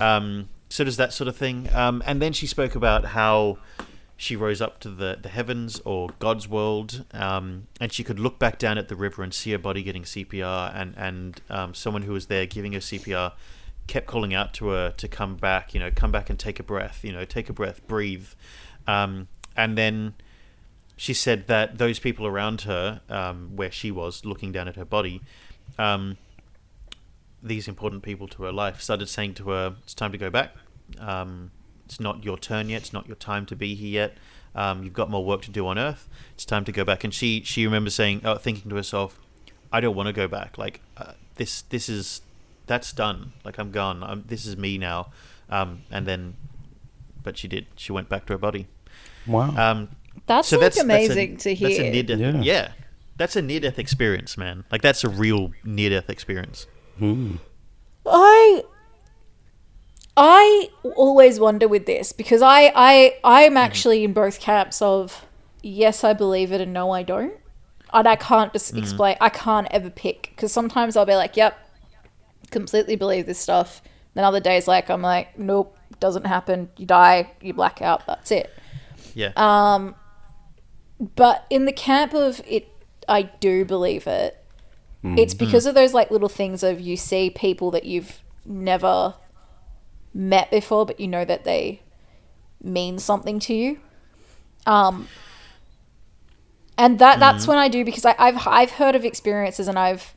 Um, 0.00 0.48
so 0.70 0.84
does 0.84 0.96
that 0.96 1.12
sort 1.12 1.28
of 1.28 1.36
thing. 1.36 1.68
Um, 1.74 2.02
and 2.06 2.22
then 2.22 2.32
she 2.32 2.46
spoke 2.46 2.74
about 2.74 3.04
how 3.06 3.58
she 4.20 4.36
rose 4.36 4.60
up 4.60 4.78
to 4.80 4.90
the, 4.90 5.18
the 5.22 5.30
heavens 5.30 5.80
or 5.86 6.10
God's 6.18 6.46
world, 6.46 7.06
um, 7.14 7.68
and 7.80 7.90
she 7.90 8.04
could 8.04 8.20
look 8.20 8.38
back 8.38 8.58
down 8.58 8.76
at 8.76 8.88
the 8.88 8.94
river 8.94 9.22
and 9.22 9.32
see 9.32 9.52
her 9.52 9.58
body 9.58 9.82
getting 9.82 10.02
CPR, 10.02 10.70
and 10.74 10.94
and 10.98 11.40
um, 11.48 11.72
someone 11.72 12.02
who 12.02 12.12
was 12.12 12.26
there 12.26 12.44
giving 12.44 12.74
her 12.74 12.80
CPR 12.80 13.32
kept 13.86 14.06
calling 14.06 14.34
out 14.34 14.52
to 14.52 14.68
her 14.68 14.90
to 14.90 15.08
come 15.08 15.36
back, 15.36 15.72
you 15.72 15.80
know, 15.80 15.90
come 15.90 16.12
back 16.12 16.28
and 16.28 16.38
take 16.38 16.60
a 16.60 16.62
breath, 16.62 17.02
you 17.02 17.14
know, 17.14 17.24
take 17.24 17.48
a 17.48 17.54
breath, 17.54 17.80
breathe, 17.88 18.26
um, 18.86 19.28
and 19.56 19.78
then 19.78 20.12
she 20.98 21.14
said 21.14 21.46
that 21.46 21.78
those 21.78 21.98
people 21.98 22.26
around 22.26 22.60
her, 22.62 23.00
um, 23.08 23.56
where 23.56 23.70
she 23.70 23.90
was 23.90 24.26
looking 24.26 24.52
down 24.52 24.68
at 24.68 24.76
her 24.76 24.84
body, 24.84 25.22
um, 25.78 26.18
these 27.42 27.66
important 27.68 28.02
people 28.02 28.28
to 28.28 28.42
her 28.42 28.52
life 28.52 28.82
started 28.82 29.08
saying 29.08 29.32
to 29.32 29.48
her, 29.48 29.76
"It's 29.82 29.94
time 29.94 30.12
to 30.12 30.18
go 30.18 30.28
back. 30.28 30.54
Um, 30.98 31.52
it's 31.90 31.98
not 31.98 32.22
your 32.24 32.38
turn 32.38 32.68
yet. 32.68 32.82
It's 32.82 32.92
not 32.92 33.08
your 33.08 33.16
time 33.16 33.46
to 33.46 33.56
be 33.56 33.74
here 33.74 33.90
yet. 33.90 34.16
Um, 34.54 34.84
you've 34.84 34.92
got 34.94 35.10
more 35.10 35.24
work 35.24 35.42
to 35.42 35.50
do 35.50 35.66
on 35.66 35.76
Earth. 35.76 36.08
It's 36.34 36.44
time 36.44 36.64
to 36.64 36.72
go 36.72 36.84
back." 36.84 37.02
And 37.04 37.12
she 37.12 37.42
she 37.44 37.64
remembers 37.64 37.94
saying, 37.96 38.20
oh, 38.24 38.36
thinking 38.36 38.70
to 38.70 38.76
herself, 38.76 39.18
"I 39.72 39.80
don't 39.80 39.96
want 39.96 40.06
to 40.06 40.12
go 40.12 40.28
back. 40.28 40.56
Like 40.56 40.80
uh, 40.96 41.12
this 41.34 41.62
this 41.62 41.88
is 41.88 42.22
that's 42.66 42.92
done. 42.92 43.32
Like 43.44 43.58
I'm 43.58 43.72
gone. 43.72 44.04
I'm, 44.04 44.22
this 44.28 44.46
is 44.46 44.56
me 44.56 44.78
now." 44.78 45.08
Um, 45.48 45.82
and 45.90 46.06
then, 46.06 46.36
but 47.24 47.36
she 47.36 47.48
did. 47.48 47.66
She 47.74 47.90
went 47.90 48.08
back 48.08 48.26
to 48.26 48.34
her 48.34 48.38
body. 48.38 48.68
Wow. 49.26 49.50
Um, 49.56 49.88
That's 50.26 50.48
so 50.48 50.56
like 50.58 50.66
that's 50.66 50.78
amazing 50.78 51.32
that's 51.32 51.46
a, 51.46 51.54
to 51.56 51.62
That's 51.64 51.78
a 51.78 51.82
hear. 51.82 51.92
near 51.92 52.02
death. 52.04 52.18
Yeah. 52.20 52.40
Yeah. 52.42 52.72
that's 53.16 53.34
a 53.36 53.42
near 53.42 53.58
death 53.60 53.78
experience, 53.80 54.36
man. 54.38 54.64
Like 54.70 54.80
that's 54.82 55.02
a 55.04 55.08
real 55.08 55.50
near 55.64 55.90
death 55.90 56.08
experience. 56.08 56.66
Hmm. 56.98 57.36
I 58.06 58.62
I 60.22 60.68
always 60.96 61.40
wonder 61.40 61.66
with 61.66 61.86
this 61.86 62.12
because 62.12 62.42
I 62.42 62.70
I 62.74 63.16
I'm 63.24 63.52
mm-hmm. 63.52 63.56
actually 63.56 64.04
in 64.04 64.12
both 64.12 64.38
camps 64.38 64.82
of 64.82 65.24
yes 65.62 66.04
I 66.04 66.12
believe 66.12 66.52
it 66.52 66.60
and 66.60 66.74
no 66.74 66.90
I 66.90 67.02
don't. 67.02 67.32
And 67.90 68.06
I 68.06 68.16
can't 68.16 68.52
just 68.52 68.74
mm-hmm. 68.74 68.82
explain 68.82 69.16
I 69.18 69.30
can't 69.30 69.66
ever 69.70 69.88
pick 69.88 70.32
because 70.36 70.52
sometimes 70.52 70.94
I'll 70.94 71.06
be 71.06 71.16
like, 71.16 71.38
"Yep, 71.38 71.58
completely 72.50 72.96
believe 72.96 73.24
this 73.24 73.38
stuff." 73.38 73.80
Then 74.12 74.24
other 74.24 74.40
days 74.40 74.68
like 74.68 74.90
I'm 74.90 75.00
like, 75.00 75.38
"Nope, 75.38 75.74
doesn't 76.00 76.26
happen. 76.26 76.68
You 76.76 76.84
die, 76.84 77.32
you 77.40 77.54
black 77.54 77.80
out, 77.80 78.06
that's 78.06 78.30
it." 78.30 78.52
Yeah. 79.14 79.32
Uh, 79.36 79.92
But 81.16 81.46
in 81.48 81.64
the 81.64 81.72
camp 81.72 82.12
of 82.12 82.42
it 82.46 82.68
I 83.08 83.22
do 83.22 83.64
believe 83.64 84.06
it. 84.06 84.36
It's 85.02 85.32
mm-hmm. 85.32 85.46
because 85.46 85.64
of 85.64 85.74
those 85.74 85.94
like 85.94 86.10
little 86.10 86.28
things 86.28 86.62
of 86.62 86.78
you 86.78 86.98
see 86.98 87.30
people 87.30 87.70
that 87.70 87.86
you've 87.86 88.20
never 88.44 89.14
met 90.12 90.50
before, 90.50 90.86
but 90.86 90.98
you 91.00 91.08
know 91.08 91.24
that 91.24 91.44
they 91.44 91.82
mean 92.62 92.98
something 92.98 93.38
to 93.40 93.54
you. 93.54 93.78
Um, 94.66 95.08
and 96.76 96.98
that 96.98 97.20
that's 97.20 97.46
when 97.46 97.58
I 97.58 97.68
do 97.68 97.84
because 97.84 98.04
I, 98.04 98.14
I've 98.18 98.46
I've 98.46 98.70
heard 98.72 98.94
of 98.94 99.04
experiences 99.04 99.68
and 99.68 99.78
I've 99.78 100.14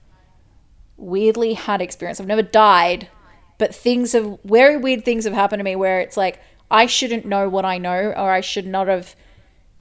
weirdly 0.98 1.54
had 1.54 1.82
experience. 1.82 2.20
I've 2.20 2.28
never 2.28 2.42
died, 2.42 3.10
but 3.58 3.76
things 3.76 4.14
have 4.14 4.40
very 4.44 4.78
weird 4.78 5.04
things 5.04 5.26
have 5.26 5.34
happened 5.34 5.60
to 5.60 5.64
me 5.64 5.76
where 5.76 6.00
it's 6.00 6.16
like 6.16 6.40
I 6.72 6.86
shouldn't 6.86 7.26
know 7.26 7.50
what 7.50 7.66
I 7.66 7.78
know, 7.78 8.14
or 8.16 8.32
I 8.32 8.42
should 8.42 8.66
not 8.66 8.88
have 8.88 9.16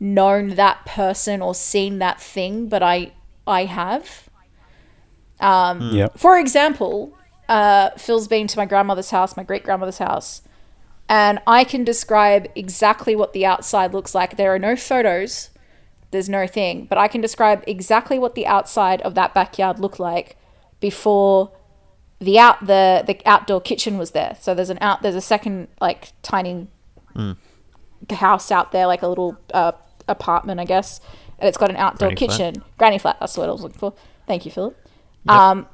known 0.01 0.57
that 0.57 0.85
person 0.85 1.41
or 1.41 1.55
seen 1.55 1.99
that 2.01 2.21
thing, 2.21 2.69
but 2.69 2.83
I 2.83 3.13
I 3.47 3.65
have. 3.65 4.29
Um, 5.41 5.91
Yeah. 5.93 6.09
For 6.17 6.39
example, 6.39 7.17
uh, 7.49 7.91
Phil's 7.91 8.29
been 8.29 8.47
to 8.47 8.59
my 8.59 8.67
grandmother's 8.67 9.11
house, 9.11 9.37
my 9.37 9.43
great 9.43 9.65
grandmother's 9.65 9.99
house, 9.99 10.43
and 11.09 11.41
I 11.47 11.65
can 11.65 11.85
describe 11.85 12.49
exactly 12.55 13.15
what 13.17 13.33
the 13.33 13.45
outside 13.45 13.93
looks 13.93 14.15
like. 14.15 14.37
There 14.37 14.55
are 14.55 14.59
no 14.59 14.77
photos, 14.77 15.51
there's 16.11 16.29
no 16.29 16.47
thing, 16.47 16.87
but 16.87 16.99
I 16.99 17.09
can 17.09 17.21
describe 17.21 17.65
exactly 17.67 18.19
what 18.19 18.35
the 18.35 18.47
outside 18.47 19.03
of 19.03 19.15
that 19.15 19.35
backyard 19.35 19.79
looked 19.79 20.01
like 20.01 20.37
before 20.81 21.53
the 22.19 22.39
out 22.39 22.67
the 22.67 23.03
the 23.07 23.21
outdoor 23.27 23.61
kitchen 23.61 23.99
was 23.99 24.13
there. 24.13 24.37
So 24.41 24.55
there's 24.55 24.71
an 24.71 24.79
out 24.81 25.03
there's 25.03 25.17
a 25.17 25.21
second 25.21 25.69
like 25.81 26.13
tiny 26.23 26.69
house 28.11 28.51
out 28.51 28.73
there, 28.73 28.87
like 28.87 29.03
a 29.03 29.09
little 29.09 29.37
uh, 29.53 29.73
apartment, 30.09 30.61
I 30.61 30.65
guess, 30.65 31.01
and 31.39 31.49
it's 31.49 31.59
got 31.59 31.71
an 31.71 31.77
outdoor 31.77 32.09
Granny 32.09 32.27
flat. 32.27 32.31
kitchen, 32.31 32.65
granny 32.79 32.99
flat. 32.99 33.17
That's 33.21 33.37
what 33.37 33.49
I 33.49 33.53
was 33.53 33.63
looking 33.63 33.79
for. 33.79 33.95
Thank 34.27 34.45
you, 34.45 34.51
Philip. 34.51 34.77
Um, 35.29 35.67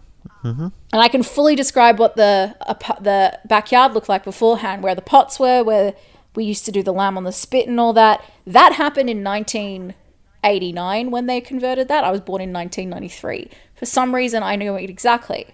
Mm-hmm. 0.44 0.68
and 0.92 1.02
I 1.02 1.08
can 1.08 1.22
fully 1.22 1.56
describe 1.56 1.98
what 1.98 2.16
the 2.16 2.56
ap- 2.66 3.02
the 3.02 3.38
backyard 3.46 3.92
looked 3.92 4.08
like 4.08 4.24
beforehand, 4.24 4.82
where 4.82 4.94
the 4.94 5.02
pots 5.02 5.38
were, 5.40 5.62
where 5.64 5.94
we 6.34 6.44
used 6.44 6.64
to 6.66 6.72
do 6.72 6.82
the 6.82 6.92
lamb 6.92 7.16
on 7.16 7.24
the 7.24 7.32
spit 7.32 7.68
and 7.68 7.80
all 7.80 7.92
that. 7.94 8.22
That 8.46 8.74
happened 8.74 9.10
in 9.10 9.24
1989 9.24 11.10
when 11.10 11.26
they 11.26 11.40
converted 11.40 11.88
that. 11.88 12.04
I 12.04 12.10
was 12.10 12.20
born 12.20 12.40
in 12.40 12.52
1993. 12.52 13.50
For 13.74 13.86
some 13.86 14.14
reason, 14.14 14.42
I 14.42 14.56
knew 14.56 14.74
it 14.76 14.88
exactly. 14.88 15.46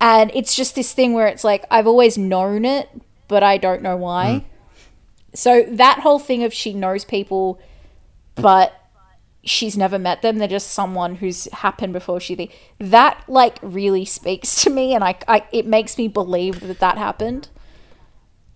And 0.00 0.30
it's 0.34 0.56
just 0.56 0.74
this 0.74 0.92
thing 0.92 1.12
where 1.12 1.26
it's 1.26 1.44
like 1.44 1.64
I've 1.70 1.86
always 1.86 2.18
known 2.18 2.64
it, 2.64 2.88
but 3.28 3.42
I 3.42 3.56
don't 3.58 3.82
know 3.82 3.96
why. 3.96 4.44
Mm. 4.44 5.36
So 5.36 5.62
that 5.62 6.00
whole 6.00 6.18
thing 6.18 6.44
of 6.44 6.52
she 6.52 6.74
knows 6.74 7.04
people, 7.04 7.60
but 8.34 8.74
she's 9.44 9.76
never 9.76 9.98
met 9.98 10.22
them. 10.22 10.38
They're 10.38 10.48
just 10.48 10.70
someone 10.70 11.16
who's 11.16 11.44
happened 11.52 11.92
before 11.92 12.20
she. 12.20 12.50
That 12.78 13.22
like 13.28 13.58
really 13.62 14.04
speaks 14.04 14.62
to 14.64 14.70
me, 14.70 14.94
and 14.94 15.02
I, 15.04 15.16
I 15.28 15.44
it 15.52 15.66
makes 15.66 15.98
me 15.98 16.08
believe 16.08 16.60
that 16.60 16.78
that 16.80 16.98
happened. 16.98 17.48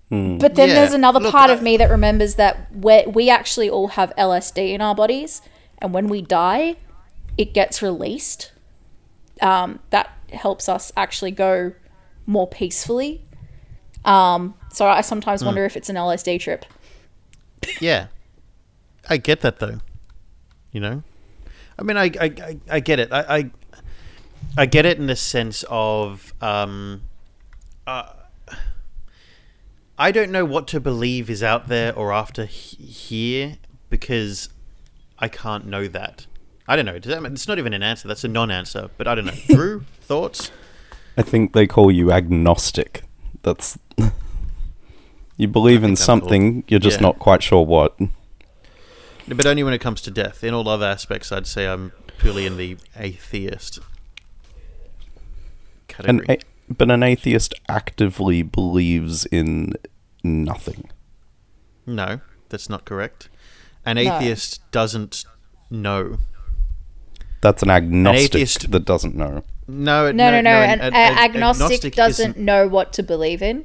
But 0.08 0.54
then 0.54 0.68
Yeah, 0.68 0.74
there's 0.76 0.92
another 0.92 1.18
look, 1.18 1.32
part 1.32 1.50
I- 1.50 1.54
of 1.54 1.62
me 1.62 1.76
that 1.78 1.90
remembers 1.90 2.36
that 2.36 2.72
we 2.72 3.04
we 3.06 3.28
actually 3.28 3.68
all 3.68 3.88
have 3.88 4.12
LSD 4.16 4.72
in 4.72 4.80
our 4.80 4.94
bodies, 4.94 5.42
and 5.78 5.92
when 5.92 6.06
we 6.06 6.22
die, 6.22 6.76
it 7.36 7.52
gets 7.52 7.82
released. 7.82 8.52
Um, 9.42 9.80
that 9.90 10.08
helps 10.32 10.68
us 10.68 10.92
actually 10.96 11.32
go 11.32 11.72
more 12.24 12.46
peacefully. 12.46 13.24
Um, 14.04 14.54
so 14.72 14.86
I 14.86 15.00
sometimes 15.00 15.40
Hmm. 15.40 15.46
wonder 15.46 15.64
if 15.64 15.76
it's 15.76 15.88
an 15.88 15.96
LSD 15.96 16.38
trip. 16.40 16.64
Yeah, 17.80 18.06
I 19.10 19.16
get 19.16 19.40
that 19.40 19.58
though. 19.58 19.78
You 20.76 20.80
know, 20.80 21.02
I 21.78 21.82
mean, 21.84 21.96
I 21.96 22.04
I, 22.20 22.24
I, 22.50 22.56
I 22.72 22.80
get 22.80 22.98
it. 22.98 23.10
I, 23.10 23.20
I 23.38 23.50
I 24.58 24.66
get 24.66 24.84
it 24.84 24.98
in 24.98 25.06
the 25.06 25.16
sense 25.16 25.64
of 25.70 26.34
um, 26.42 27.00
uh, 27.86 28.12
I 29.98 30.12
don't 30.12 30.30
know 30.30 30.44
what 30.44 30.66
to 30.68 30.80
believe 30.80 31.30
is 31.30 31.42
out 31.42 31.68
there 31.68 31.94
or 31.96 32.12
after 32.12 32.44
he- 32.44 32.76
here 32.84 33.56
because 33.88 34.50
I 35.18 35.28
can't 35.28 35.64
know 35.66 35.88
that. 35.88 36.26
I 36.68 36.76
don't 36.76 36.84
know. 36.84 36.98
Does 36.98 37.10
that 37.14 37.22
mean- 37.22 37.32
It's 37.32 37.48
not 37.48 37.58
even 37.58 37.72
an 37.72 37.82
answer. 37.82 38.06
That's 38.06 38.22
a 38.24 38.28
non-answer. 38.28 38.90
But 38.98 39.08
I 39.08 39.14
don't 39.14 39.24
know. 39.24 39.32
Drew, 39.48 39.84
thoughts? 40.02 40.50
I 41.16 41.22
think 41.22 41.54
they 41.54 41.66
call 41.66 41.90
you 41.90 42.12
agnostic. 42.12 43.04
That's 43.44 43.78
you 45.38 45.48
believe 45.48 45.82
in 45.82 45.96
think 45.96 46.00
I'm 46.00 46.04
something, 46.20 46.64
you're 46.68 46.80
just 46.80 46.98
Yeah. 47.00 47.06
not 47.06 47.18
quite 47.18 47.42
sure 47.42 47.64
what. 47.64 47.98
But 49.28 49.46
only 49.46 49.62
when 49.64 49.72
it 49.74 49.80
comes 49.80 50.00
to 50.02 50.10
death. 50.10 50.44
In 50.44 50.54
all 50.54 50.68
other 50.68 50.86
aspects, 50.86 51.32
I'd 51.32 51.46
say 51.46 51.66
I'm 51.66 51.92
purely 52.18 52.46
in 52.46 52.56
the 52.56 52.76
atheist 52.96 53.78
An 53.78 53.84
category. 55.88 56.26
a- 56.28 56.72
but 56.72 56.90
an 56.90 57.02
atheist 57.02 57.54
actively 57.68 58.42
believes 58.42 59.24
in 59.26 59.74
nothing. 60.22 60.90
No, 61.86 62.20
that's 62.48 62.68
not 62.68 62.84
correct. 62.84 63.28
An 63.84 63.98
atheist 63.98 64.68
doesn't 64.72 65.24
know. 65.70 66.18
That's 67.40 67.62
an 67.62 67.70
agnostic 67.70 68.34
atheist- 68.34 68.70
that 68.72 68.84
doesn't 68.84 69.14
know. 69.14 69.44
No, 69.68 70.10
No, 70.12 70.30
no, 70.30 70.40
no. 70.40 70.50
an- 70.50 70.80
An, 70.80 70.92
a- 70.94 70.96
a- 70.96 71.00
a- 71.00 71.18
agnostic, 71.24 71.94
doesn't 71.94 72.30
isn't- 72.30 72.44
know 72.44 72.66
what 72.68 72.92
to 72.94 73.02
believe 73.02 73.42
in. 73.42 73.64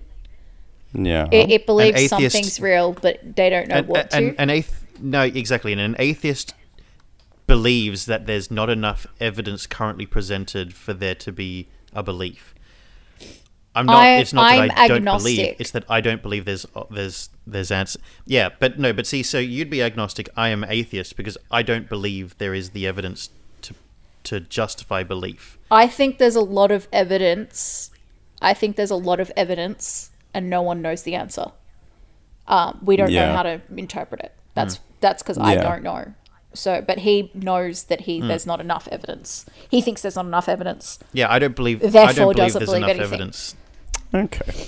Yeah. 0.93 1.27
It, 1.31 1.49
it 1.51 1.65
believes 1.65 1.97
atheist- 1.97 2.09
something's 2.35 2.59
real, 2.59 2.93
but 2.93 3.35
they 3.35 3.49
don't 3.49 3.67
know 3.67 3.77
An, 3.77 3.87
what 3.87 4.13
an, 4.13 4.35
to. 4.35 4.41
an 4.41 4.49
athe- 4.49 4.73
no, 5.01 5.21
exactly. 5.23 5.71
And 5.71 5.81
an 5.81 5.95
atheist 5.99 6.53
believes 7.47 8.05
that 8.05 8.27
there's 8.27 8.49
not 8.49 8.69
enough 8.69 9.05
evidence 9.19 9.67
currently 9.67 10.05
presented 10.05 10.73
for 10.73 10.93
there 10.93 11.15
to 11.15 11.31
be 11.31 11.67
a 11.93 12.01
belief. 12.03 12.53
I'm 13.75 13.85
not. 13.85 14.03
I- 14.03 14.17
it's 14.19 14.33
not 14.33 14.49
that 14.49 14.59
I'm 14.59 14.71
I 14.75 14.87
don't 14.87 15.03
believe. 15.03 15.55
It's 15.59 15.71
that 15.71 15.85
I 15.89 16.01
don't 16.01 16.21
believe 16.21 16.45
there's 16.45 16.65
uh, 16.75 16.83
there's 16.89 17.29
there's 17.47 17.71
answer. 17.71 17.99
Yeah, 18.25 18.49
but 18.59 18.77
no. 18.79 18.91
But 18.93 19.07
see, 19.07 19.23
so 19.23 19.39
you'd 19.39 19.69
be 19.69 19.81
agnostic. 19.81 20.29
I 20.35 20.49
am 20.49 20.65
atheist 20.67 21.15
because 21.15 21.37
I 21.49 21.61
don't 21.63 21.87
believe 21.87 22.37
there 22.37 22.53
is 22.53 22.71
the 22.71 22.85
evidence 22.85 23.29
to 23.63 23.73
to 24.23 24.39
justify 24.41 25.03
belief. 25.03 25.57
I 25.69 25.87
think 25.87 26.17
there's 26.17 26.35
a 26.35 26.41
lot 26.41 26.71
of 26.71 26.87
evidence. 26.91 27.91
I 28.41 28.53
think 28.53 28.75
there's 28.75 28.91
a 28.91 28.95
lot 28.95 29.19
of 29.19 29.31
evidence, 29.37 30.11
and 30.33 30.49
no 30.49 30.61
one 30.61 30.81
knows 30.81 31.03
the 31.03 31.15
answer. 31.15 31.45
Um, 32.47 32.79
we 32.83 32.95
don't 32.97 33.11
know 33.11 33.33
how 33.33 33.43
to 33.43 33.61
interpret 33.77 34.19
it. 34.21 34.33
That's 34.53 34.79
that's 35.01 35.21
because 35.21 35.37
I 35.37 35.53
Yeah. 35.55 35.63
don't 35.63 35.83
know. 35.83 36.13
So, 36.53 36.81
but 36.85 36.99
he 36.99 37.31
knows 37.33 37.83
that 37.85 38.01
he 38.01 38.19
there's 38.21 38.45
not 38.45 38.59
enough 38.59 38.87
evidence. 38.91 39.45
He 39.69 39.81
thinks 39.81 40.01
there's 40.01 40.15
not 40.17 40.25
enough 40.25 40.49
evidence. 40.49 40.99
Yeah, 41.13 41.31
I 41.31 41.39
don't 41.39 41.55
believe. 41.55 41.83
I 41.83 41.87
Therefore 41.87 42.13
don't 42.13 42.35
believe 42.35 42.35
doesn't 42.53 42.59
there's 42.59 42.69
believe 42.69 42.83
enough 42.83 42.89
anything. 42.89 43.13
evidence. 43.13 43.55
Okay. 44.13 44.67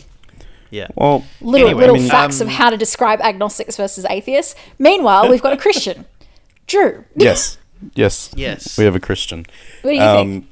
Yeah. 0.71 0.87
Well, 0.95 1.23
Little 1.41 1.67
Anyway, 1.67 1.81
little 1.81 1.95
I 1.97 1.99
mean, 1.99 2.09
facts 2.09 2.41
um, 2.41 2.47
of 2.47 2.53
how 2.53 2.69
to 2.69 2.77
describe 2.77 3.21
agnostics 3.21 3.75
versus 3.77 4.05
atheists. 4.09 4.55
Meanwhile, 4.79 5.29
we've 5.29 5.41
got 5.41 5.53
a 5.53 5.57
Christian, 5.57 6.05
Drew. 6.67 7.05
yes. 7.15 7.57
Yes. 7.95 8.31
Yes. 8.33 8.77
We 8.77 8.85
have 8.85 8.95
a 8.95 8.99
Christian. 9.01 9.45
What 9.81 9.91
do 9.91 9.95
you 9.97 10.01
Um, 10.01 10.31
think? 10.31 10.45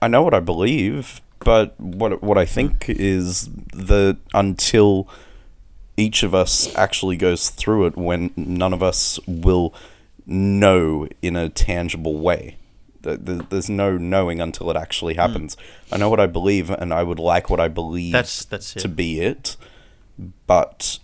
I 0.00 0.06
know 0.06 0.22
what 0.22 0.32
I 0.32 0.38
believe, 0.38 1.20
but 1.40 1.74
what 1.80 2.22
what 2.22 2.38
I 2.38 2.44
think 2.46 2.84
is 2.88 3.48
that 3.74 4.16
until 4.32 5.08
each 6.00 6.22
of 6.22 6.34
us 6.34 6.74
actually 6.74 7.16
goes 7.16 7.50
through 7.50 7.86
it, 7.86 7.96
when 7.96 8.32
none 8.36 8.72
of 8.72 8.82
us 8.82 9.20
will 9.26 9.72
know 10.26 11.06
in 11.22 11.36
a 11.36 11.48
tangible 11.48 12.18
way. 12.18 12.56
Th- 13.02 13.24
th- 13.24 13.42
There's 13.50 13.70
no 13.70 13.96
knowing 13.96 14.40
until 14.40 14.70
it 14.70 14.76
actually 14.76 15.14
happens. 15.14 15.56
I 15.92 15.96
know 15.98 16.10
what 16.10 16.20
I 16.20 16.26
believe, 16.26 16.70
and 16.70 16.92
I 16.92 17.02
would 17.02 17.18
like 17.18 17.50
what 17.50 17.60
I 17.60 17.68
believe 17.68 18.12
That's 18.12 18.44
that's 18.44 18.74
to 18.74 18.88
be 18.88 19.20
it, 19.20 19.56
but 20.46 20.98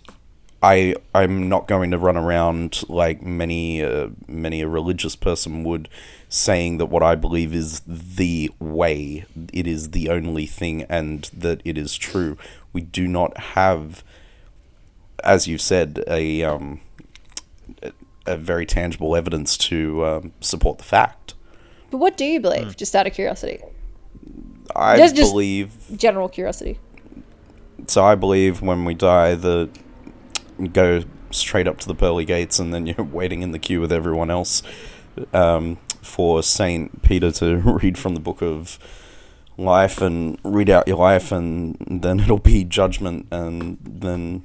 I 0.61 0.95
I'm 1.13 1.49
not 1.49 1.67
going 1.67 1.91
to 1.91 1.97
run 1.97 2.17
around 2.17 2.83
like 2.89 3.21
many 3.21 3.83
uh, 3.83 4.09
many 4.27 4.61
a 4.61 4.67
religious 4.67 5.15
person 5.15 5.63
would, 5.63 5.89
saying 6.29 6.77
that 6.77 6.87
what 6.87 7.03
I 7.03 7.15
believe 7.15 7.53
is 7.53 7.81
the 7.87 8.51
way, 8.59 9.25
it 9.53 9.67
is 9.67 9.91
the 9.91 10.09
only 10.09 10.45
thing, 10.45 10.83
and 10.83 11.29
that 11.33 11.61
it 11.65 11.77
is 11.77 11.95
true. 11.95 12.37
We 12.73 12.81
do 12.81 13.07
not 13.07 13.37
have, 13.37 14.03
as 15.23 15.47
you 15.47 15.57
said, 15.57 16.03
a 16.07 16.43
um, 16.43 16.81
a, 17.83 17.91
a 18.25 18.37
very 18.37 18.65
tangible 18.65 19.15
evidence 19.15 19.57
to 19.57 20.05
um, 20.05 20.31
support 20.41 20.77
the 20.77 20.83
fact. 20.83 21.33
But 21.91 21.97
what 21.97 22.17
do 22.17 22.25
you 22.25 22.39
believe? 22.39 22.75
Just 22.77 22.95
out 22.95 23.07
of 23.07 23.13
curiosity, 23.13 23.61
I 24.75 24.97
Just- 24.97 25.15
just- 25.15 25.31
believe 25.31 25.71
general 25.95 26.27
curiosity. 26.29 26.79
so 27.87 28.03
I 28.03 28.15
believe 28.15 28.61
when 28.61 28.83
we 28.85 28.93
die 28.93 29.35
that 29.35 29.69
you 30.59 30.67
go 30.67 31.03
straight 31.31 31.67
up 31.67 31.77
to 31.79 31.87
the 31.87 31.95
pearly 31.95 32.25
gates 32.25 32.57
and 32.59 32.73
then 32.73 32.85
you're 32.87 33.03
waiting 33.19 33.41
in 33.41 33.51
the 33.51 33.59
queue 33.59 33.79
with 33.81 33.91
everyone 33.91 34.29
else 34.31 34.63
um, 35.33 35.77
for 36.01 36.41
Saint 36.43 37.01
Peter 37.03 37.31
to 37.33 37.57
read 37.81 37.97
from 37.97 38.13
the 38.13 38.19
book 38.19 38.41
of 38.41 38.77
life 39.57 40.01
and 40.01 40.37
read 40.43 40.69
out 40.69 40.87
your 40.87 40.97
life 40.97 41.31
and 41.31 41.75
then 42.01 42.19
it'll 42.19 42.37
be 42.37 42.63
judgment 42.63 43.25
and 43.31 43.77
then 43.83 44.43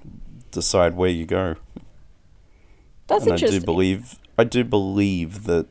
decide 0.52 0.94
where 0.96 1.10
you 1.10 1.26
go. 1.26 1.56
That's 3.08 3.24
and 3.24 3.32
I 3.34 3.36
do 3.36 3.60
believe 3.60 4.18
I 4.38 4.44
do 4.44 4.62
believe 4.64 5.44
that 5.44 5.66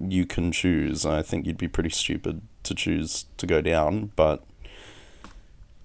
you 0.00 0.24
can 0.26 0.52
choose. 0.52 1.04
I 1.04 1.22
think 1.22 1.46
you'd 1.46 1.58
be 1.58 1.68
pretty 1.68 1.90
stupid 1.90 2.40
to 2.62 2.74
choose 2.74 3.26
to 3.38 3.46
go 3.46 3.60
down, 3.60 4.12
but 4.16 4.44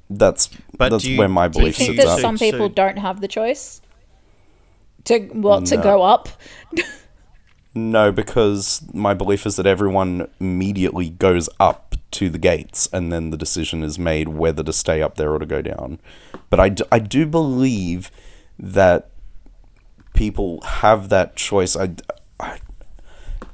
that's 0.10 0.50
But 0.78 0.90
that's 0.90 1.06
you- 1.06 1.18
where 1.18 1.28
my 1.30 1.48
do 1.48 1.60
you 1.60 1.66
Do 1.66 1.68
you 1.70 1.74
belief 1.74 1.76
think 1.78 1.96
that 1.98 2.02
sits 2.04 2.16
at. 2.18 2.22
some 2.22 2.38
so- 2.38 2.46
people 2.52 2.70
don't 2.70 2.98
have 2.98 3.22
the 3.22 3.28
choice 3.28 3.82
to 5.06 5.30
well 5.34 5.62
to 5.64 5.78
go 5.78 6.04
up? 6.04 6.30
No, 7.76 8.12
because 8.12 8.84
my 8.94 9.16
belief 9.16 9.48
is 9.48 9.56
that 9.56 9.66
everyone 9.66 10.28
immediately 10.40 11.10
goes 11.10 11.50
up 11.60 11.96
to 12.12 12.30
the 12.30 12.38
gates 12.38 12.88
and 12.94 13.12
then 13.12 13.32
the 13.32 13.38
decision 13.38 13.82
is 13.82 13.98
made 13.98 14.30
whether 14.30 14.62
to 14.62 14.72
stay 14.72 15.02
up 15.02 15.16
there 15.16 15.34
or 15.34 15.40
to 15.40 15.46
go 15.48 15.60
down. 15.64 16.00
But 16.52 16.60
I, 16.60 16.70
d- 16.70 16.84
I 16.92 17.00
do 17.00 17.26
believe 17.26 18.12
that 18.60 19.10
people 20.14 20.62
have 20.62 21.10
that 21.10 21.36
choice. 21.36 21.76
I, 21.76 21.96
I, 22.40 22.60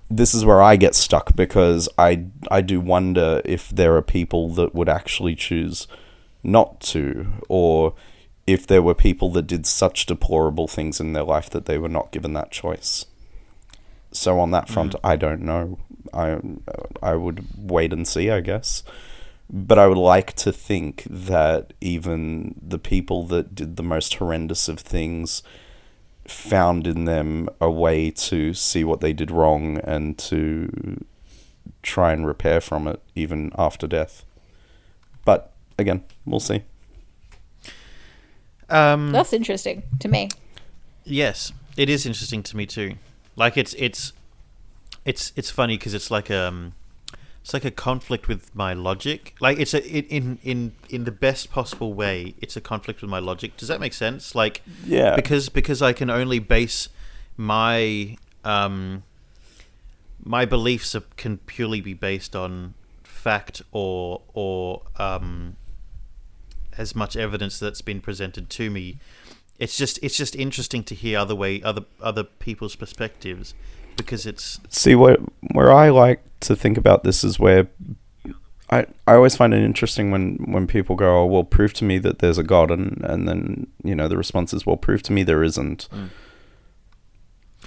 this 0.10 0.34
is 0.34 0.44
where 0.44 0.62
I 0.62 0.76
get 0.76 0.96
stuck 0.96 1.36
because 1.36 1.88
I, 1.98 2.26
I 2.50 2.62
do 2.62 2.80
wonder 2.80 3.42
if 3.46 3.70
there 3.70 3.96
are 3.96 4.02
people 4.02 4.50
that 4.56 4.74
would 4.74 4.90
actually 4.90 5.36
choose 5.36 5.88
not 6.44 6.80
to, 6.82 7.28
or 7.48 7.94
if 8.48 8.66
there 8.66 8.82
were 8.82 8.96
people 8.96 9.32
that 9.32 9.44
did 9.44 9.66
such 9.66 10.06
deplorable 10.06 10.68
things 10.68 11.00
in 11.00 11.14
their 11.14 11.24
life 11.24 11.50
that 11.52 11.66
they 11.66 11.78
were 11.78 11.90
not 11.90 12.12
given 12.12 12.34
that 12.34 12.52
choice. 12.52 13.06
So 14.12 14.40
on 14.40 14.52
that 14.52 14.70
front, 14.70 14.94
mm. 14.94 15.00
I 15.04 15.16
don't 15.16 15.42
know. 15.42 15.78
I 16.14 16.40
I 17.04 17.16
would 17.16 17.46
wait 17.56 17.94
and 17.94 18.08
see, 18.08 18.32
I 18.32 18.40
guess. 18.40 18.84
But 19.50 19.80
I 19.80 19.88
would 19.88 19.98
like 19.98 20.34
to 20.34 20.52
think 20.52 21.04
that 21.10 21.74
even 21.82 22.56
the 22.62 22.78
people 22.78 23.26
that 23.28 23.56
did 23.56 23.78
the 23.78 23.84
most 23.84 24.14
horrendous 24.16 24.68
of 24.70 24.80
things 24.80 25.42
found 26.28 26.86
in 26.86 27.06
them 27.06 27.50
a 27.60 27.70
way 27.70 28.12
to 28.12 28.54
see 28.54 28.84
what 28.84 29.02
they 29.02 29.14
did 29.14 29.32
wrong 29.32 29.80
and 29.80 30.18
to 30.20 31.04
try 31.82 32.14
and 32.14 32.28
repair 32.28 32.62
from 32.62 32.88
it 32.88 33.02
even 33.16 33.52
after 33.58 33.88
death. 33.88 34.24
But 35.26 35.52
again, 35.78 36.04
we'll 36.26 36.40
see. 36.40 36.64
Um, 38.70 39.12
That's 39.12 39.34
interesting 39.34 39.84
to 40.00 40.08
me. 40.08 40.30
Yes, 41.04 41.52
it 41.76 41.90
is 41.90 42.06
interesting 42.06 42.44
to 42.44 42.58
me 42.58 42.66
too. 42.66 42.94
Like 43.36 43.58
it's 43.58 43.74
it's 43.76 44.14
it's 45.06 45.34
it's 45.36 45.50
funny 45.50 45.78
because 45.78 45.94
it's 45.94 46.12
like 46.12 46.30
um 46.30 46.74
it's 47.50 47.54
like 47.56 47.66
a 47.66 47.72
conflict 47.72 48.28
with 48.28 48.54
my 48.54 48.74
logic. 48.74 49.34
Like 49.40 49.58
it's 49.58 49.74
a 49.74 49.84
in 49.84 50.38
in 50.44 50.74
in 50.88 51.06
the 51.06 51.12
best 51.12 51.50
possible 51.50 51.96
way. 51.96 52.36
It's 52.40 52.56
a 52.56 52.62
conflict 52.62 53.02
with 53.02 53.10
my 53.10 53.18
logic. 53.18 53.58
Does 53.58 53.70
that 53.70 53.80
make 53.80 53.94
sense? 53.94 54.36
Like 54.36 54.62
Yeah. 54.86 55.16
because 55.16 55.50
because 55.50 55.82
I 55.82 55.94
can 55.94 56.12
only 56.12 56.38
base 56.38 56.90
my 57.38 58.18
um 58.44 59.02
my 60.24 60.46
beliefs 60.46 60.94
are, 60.94 61.02
can 61.18 61.40
purely 61.40 61.82
be 61.82 61.96
based 61.96 62.36
on 62.36 62.76
fact 63.02 63.64
or 63.72 64.22
or 64.36 64.84
um 64.98 65.56
as 66.78 66.96
much 66.96 67.18
evidence 67.18 67.58
that's 67.58 67.82
been 67.82 68.00
presented 68.00 68.50
to 68.52 68.70
me 68.70 69.00
it's 69.58 69.76
just 69.76 69.98
it's 70.04 70.16
just 70.16 70.36
interesting 70.36 70.84
to 70.84 70.94
hear 70.94 71.18
other 71.18 71.36
way 71.36 71.62
other 71.64 71.82
other 72.00 72.24
people's 72.24 72.76
perspectives 72.76 73.54
because 73.98 74.26
it's 74.26 74.60
See 74.70 74.96
where 74.96 75.18
where 75.54 75.74
I 75.74 75.90
like 75.90 76.24
to 76.42 76.56
think 76.56 76.78
about 76.78 77.04
this 77.04 77.24
is 77.24 77.40
where 77.40 77.68
I 78.70 78.86
I 79.08 79.16
always 79.16 79.36
find 79.36 79.54
it 79.54 79.64
interesting 79.64 80.12
when 80.12 80.38
when 80.52 80.68
people 80.68 80.96
go, 80.96 81.22
"Oh, 81.22 81.26
well, 81.26 81.44
prove 81.44 81.74
to 81.76 81.84
me 81.86 81.98
that 82.00 82.20
there's 82.20 82.38
a 82.38 82.44
God," 82.44 82.72
and 82.72 83.02
and 83.04 83.28
then 83.28 83.68
you 83.84 83.96
know 83.96 84.08
the 84.08 84.18
response 84.18 84.54
is, 84.54 84.66
"Well, 84.66 84.78
prove 84.78 85.02
to 85.04 85.14
me 85.14 85.24
there 85.24 85.44
isn't." 85.44 85.88
Mm. 85.92 86.10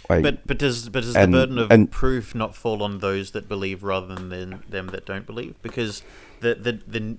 Like, 0.08 0.22
but 0.22 0.46
but 0.46 0.58
does 0.58 0.88
but 0.88 1.02
does 1.02 1.14
and- 1.16 1.32
the 1.32 1.38
burden 1.38 1.58
of 1.58 1.70
and- 1.70 1.90
proof 1.90 2.34
not 2.34 2.54
fall 2.56 2.82
on 2.82 2.98
those 2.98 3.30
that 3.32 3.48
believe 3.48 3.82
rather 3.82 4.14
than 4.14 4.28
them, 4.30 4.62
them 4.68 4.86
that 4.88 5.06
don't 5.06 5.26
believe? 5.26 5.60
Because 5.62 6.02
the, 6.40 6.54
the 6.54 6.72
the 6.86 7.16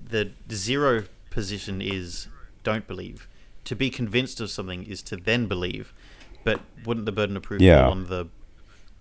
the 0.47 0.55
zero 0.55 1.03
position 1.29 1.81
is 1.81 2.27
don't 2.63 2.87
believe. 2.87 3.27
To 3.65 3.75
be 3.75 3.89
convinced 3.89 4.41
of 4.41 4.49
something 4.49 4.83
is 4.83 5.01
to 5.03 5.15
then 5.15 5.47
believe. 5.47 5.93
But 6.43 6.59
wouldn't 6.85 7.05
the 7.05 7.13
burden 7.13 7.37
of 7.37 7.43
proof 7.43 7.61
Yeah. 7.61 7.83
fall 7.83 7.91
on 7.91 8.07
the 8.07 8.27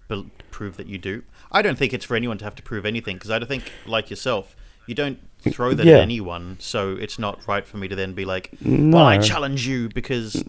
bel 0.07 0.27
prove 0.53 0.77
that 0.77 0.87
you 0.87 0.99
do 0.99 1.25
I 1.53 1.63
don't 1.63 1.77
think 1.79 1.93
it's 1.93 2.05
for 2.05 2.17
anyone 2.17 2.39
to 2.39 2.45
have 2.45 2.55
to 2.57 2.63
prove 2.63 2.85
anything 2.87 3.17
because 3.17 3.31
I 3.31 3.39
don't 3.39 3.49
think 3.49 3.71
like 3.87 4.11
yourself 4.11 4.57
you 4.87 4.95
don't 4.95 5.19
throw 5.51 5.75
that 5.75 5.87
Yeah. 5.87 5.97
at 5.97 6.01
anyone 6.01 6.57
so 6.61 6.97
it's 6.97 7.19
not 7.19 7.39
right 7.47 7.67
for 7.67 7.77
me 7.77 7.87
to 7.89 7.95
then 7.95 8.15
be 8.15 8.25
like 8.25 8.51
well 8.65 9.05
I 9.07 9.19
challenge 9.19 9.67
you 9.67 9.89
because 9.89 10.43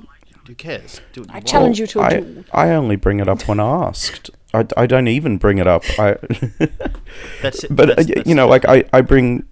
who 0.47 0.55
cares 0.55 1.01
do 1.13 1.21
what 1.21 1.27
you 1.29 1.33
I 1.33 1.35
want. 1.37 1.47
challenge 1.47 1.79
you 1.79 1.87
to 1.87 1.99
a 1.99 2.03
I, 2.03 2.09
duel. 2.19 2.43
I 2.51 2.69
only 2.71 2.95
bring 2.95 3.19
it 3.19 3.27
up 3.29 3.47
when 3.47 3.59
asked. 3.59 4.29
I, 4.53 4.65
I 4.77 4.85
don't 4.85 5.07
even 5.07 5.37
bring 5.37 5.57
it 5.57 5.67
up. 5.67 5.83
I 5.97 6.15
that's 7.41 7.63
it 7.63 7.75
but 7.75 7.87
that's, 7.95 8.09
uh, 8.09 8.13
that's 8.15 8.27
you 8.29 8.35
know, 8.35 8.45
the- 8.45 8.49
like 8.51 8.65
I, 8.65 8.83
I 8.93 9.01
bring, 9.01 9.45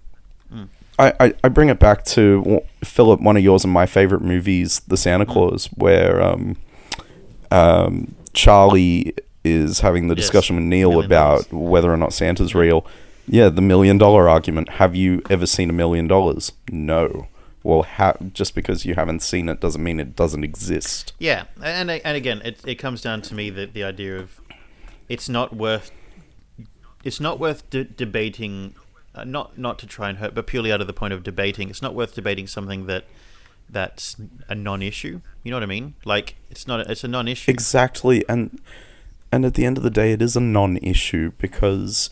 Mm. 0.52 0.68
I, 0.98 1.12
I, 1.18 1.34
I 1.44 1.48
bring 1.48 1.70
it 1.70 1.78
back 1.78 2.04
to 2.06 2.60
Philip, 2.84 3.20
one 3.22 3.36
of 3.38 3.42
yours 3.42 3.64
and 3.64 3.72
my 3.72 3.86
favorite 3.86 4.20
movies, 4.20 4.80
The 4.86 4.96
Santa 4.98 5.24
Mm. 5.24 5.32
Claus, 5.32 5.66
where 5.74 6.20
um, 6.22 6.56
um, 7.50 8.14
Charlie 8.34 9.14
is 9.44 9.80
having 9.80 10.08
the 10.08 10.14
Yes, 10.14 10.24
discussion 10.24 10.56
with 10.56 10.64
Neil 10.64 10.90
million 10.90 11.06
about 11.06 11.50
dollars. 11.50 11.52
whether 11.70 11.92
or 11.92 11.96
not 11.96 12.12
Santa's 12.12 12.54
real. 12.54 12.86
Yeah, 13.26 13.48
the 13.48 13.62
million 13.62 13.98
dollar 13.98 14.28
argument. 14.28 14.68
Have 14.70 14.94
you 14.96 15.22
ever 15.30 15.46
seen 15.46 15.70
a 15.70 15.72
million 15.72 16.06
dollars? 16.08 16.52
No. 16.70 17.26
Well, 17.64 17.84
ha- 17.84 18.16
just 18.32 18.54
because 18.56 18.84
you 18.84 18.94
haven't 18.96 19.22
seen 19.22 19.48
it 19.48 19.60
doesn't 19.60 19.82
mean 19.82 20.00
it 20.00 20.16
doesn't 20.16 20.42
exist. 20.42 21.12
Yeah, 21.20 21.44
and 21.62 21.90
and 21.90 22.16
again, 22.16 22.42
it 22.44 22.60
it 22.66 22.74
comes 22.76 23.00
down 23.00 23.22
to 23.22 23.34
me 23.34 23.50
that 23.50 23.72
the 23.74 23.84
idea 23.84 24.16
of 24.18 24.40
it's 25.08 25.28
not 25.28 25.54
worth 25.54 25.92
it's 27.04 27.20
not 27.20 27.38
worth 27.38 27.68
de- 27.70 27.84
debating, 27.84 28.74
uh, 29.14 29.22
not 29.24 29.56
not 29.58 29.78
to 29.80 29.86
try 29.86 30.08
and 30.08 30.18
hurt, 30.18 30.34
but 30.34 30.46
purely 30.48 30.72
out 30.72 30.80
of 30.80 30.86
the 30.88 30.92
point 30.92 31.12
of 31.12 31.22
debating. 31.22 31.70
It's 31.70 31.82
not 31.82 31.94
worth 31.94 32.14
debating 32.16 32.46
something 32.48 32.86
that 32.86 33.04
that's 33.70 34.16
a 34.48 34.54
non-issue. 34.56 35.20
You 35.44 35.50
know 35.50 35.56
what 35.56 35.62
I 35.62 35.66
mean? 35.66 35.94
Like 36.04 36.34
it's 36.50 36.66
not 36.66 36.80
a, 36.80 36.90
it's 36.90 37.04
a 37.04 37.08
non-issue. 37.08 37.48
Exactly, 37.50 38.24
and 38.28 38.60
and 39.32 39.44
at 39.46 39.54
the 39.54 39.64
end 39.64 39.78
of 39.78 39.82
the 39.82 39.90
day, 39.90 40.12
it 40.12 40.20
is 40.22 40.36
a 40.36 40.40
non-issue 40.40 41.32
because 41.38 42.10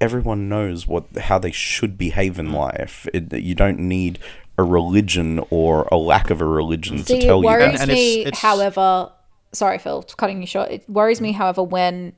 everyone 0.00 0.48
knows 0.48 0.86
what 0.86 1.04
how 1.16 1.38
they 1.38 1.50
should 1.50 1.98
behave 1.98 2.38
in 2.38 2.52
life. 2.52 3.06
It, 3.12 3.32
you 3.32 3.54
don't 3.54 3.78
need 3.80 4.18
a 4.56 4.62
religion 4.62 5.40
or 5.50 5.88
a 5.90 5.96
lack 5.96 6.30
of 6.30 6.40
a 6.40 6.46
religion 6.46 6.98
See, 6.98 7.20
to 7.20 7.26
tell 7.26 7.42
you. 7.42 7.48
it 7.48 7.52
you 7.52 7.58
worries 7.58 7.72
that. 7.72 7.80
And 7.82 7.90
it's- 7.90 7.96
me, 8.16 8.20
it's- 8.22 8.40
however. 8.40 9.12
Sorry, 9.52 9.78
Phil, 9.78 10.02
cutting 10.02 10.40
you 10.42 10.46
short. 10.46 10.70
It 10.70 10.88
worries 10.90 11.22
me, 11.22 11.32
however, 11.32 11.62
when 11.62 12.12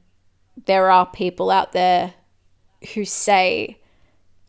there 0.66 0.90
are 0.90 1.07
people 1.07 1.49
out 1.53 1.71
there 1.71 2.14
who 2.95 3.05
say, 3.05 3.79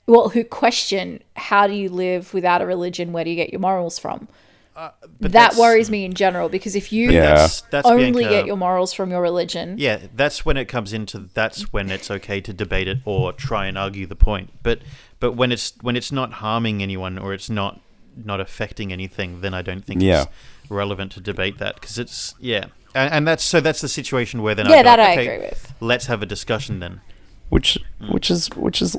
well, 0.08 0.30
who 0.30 0.44
question 0.44 1.22
how 1.36 1.68
do 1.68 1.74
you 1.74 1.90
live 1.90 2.34
without 2.34 2.60
a 2.62 2.66
religion? 2.66 3.14
Where 3.14 3.24
do 3.24 3.30
you 3.30 3.36
get 3.36 3.52
your 3.52 3.60
morals 3.60 4.00
from? 4.00 4.28
Uh, 4.76 4.90
but 5.20 5.34
that 5.34 5.56
worries 5.56 5.90
me 5.92 6.06
in 6.06 6.14
general 6.14 6.48
because 6.48 6.76
if 6.78 6.94
you 6.94 7.12
Yeah. 7.12 7.36
That's, 7.36 7.62
that's 7.62 7.88
only 7.88 8.12
Bianca- 8.12 8.30
get 8.30 8.46
your 8.46 8.56
morals 8.58 8.94
from 8.94 9.12
your 9.12 9.22
religion, 9.22 9.76
Yeah, 9.78 10.00
that's 10.16 10.46
when 10.46 10.56
it 10.58 10.66
comes 10.66 10.94
into 10.94 11.30
that's 11.34 11.74
when 11.74 11.90
it's 11.92 12.10
okay 12.10 12.40
to 12.42 12.54
debate 12.54 12.88
it 12.88 13.00
or 13.06 13.34
try 13.34 13.66
and 13.68 13.78
argue 13.78 14.06
the 14.08 14.16
point. 14.16 14.50
But 14.64 14.80
but 15.20 15.34
when 15.34 15.52
it's 15.52 15.74
when 15.82 15.96
it's 15.98 16.12
not 16.12 16.34
harming 16.34 16.82
anyone 16.82 17.18
or 17.18 17.34
it's 17.34 17.50
not 17.50 17.82
not 18.16 18.40
affecting 18.40 18.92
anything, 18.94 19.42
then 19.42 19.54
I 19.54 19.62
don't 19.62 19.84
think 19.86 20.02
Yeah. 20.02 20.22
it's 20.24 20.32
relevant 20.70 21.12
to 21.14 21.20
debate 21.22 21.58
that 21.60 21.76
because 21.76 21.98
it's 22.00 22.34
yeah, 22.40 22.66
and, 22.96 23.14
and 23.14 23.28
that's 23.28 23.44
so 23.44 23.60
that's 23.60 23.82
the 23.82 23.90
situation 23.90 24.42
where 24.42 24.56
then 24.56 24.68
Yeah, 24.70 24.78
I'd 24.78 24.86
that 24.86 25.00
like, 25.00 25.08
I 25.10 25.12
okay, 25.22 25.28
agree 25.36 25.48
with. 25.50 25.74
Let's 25.82 26.06
have 26.06 26.22
a 26.22 26.26
discussion 26.26 26.80
then. 26.80 27.02
which 27.50 27.78
mm. 28.02 28.14
which 28.14 28.32
is 28.32 28.48
which 28.56 28.82
is 28.82 28.96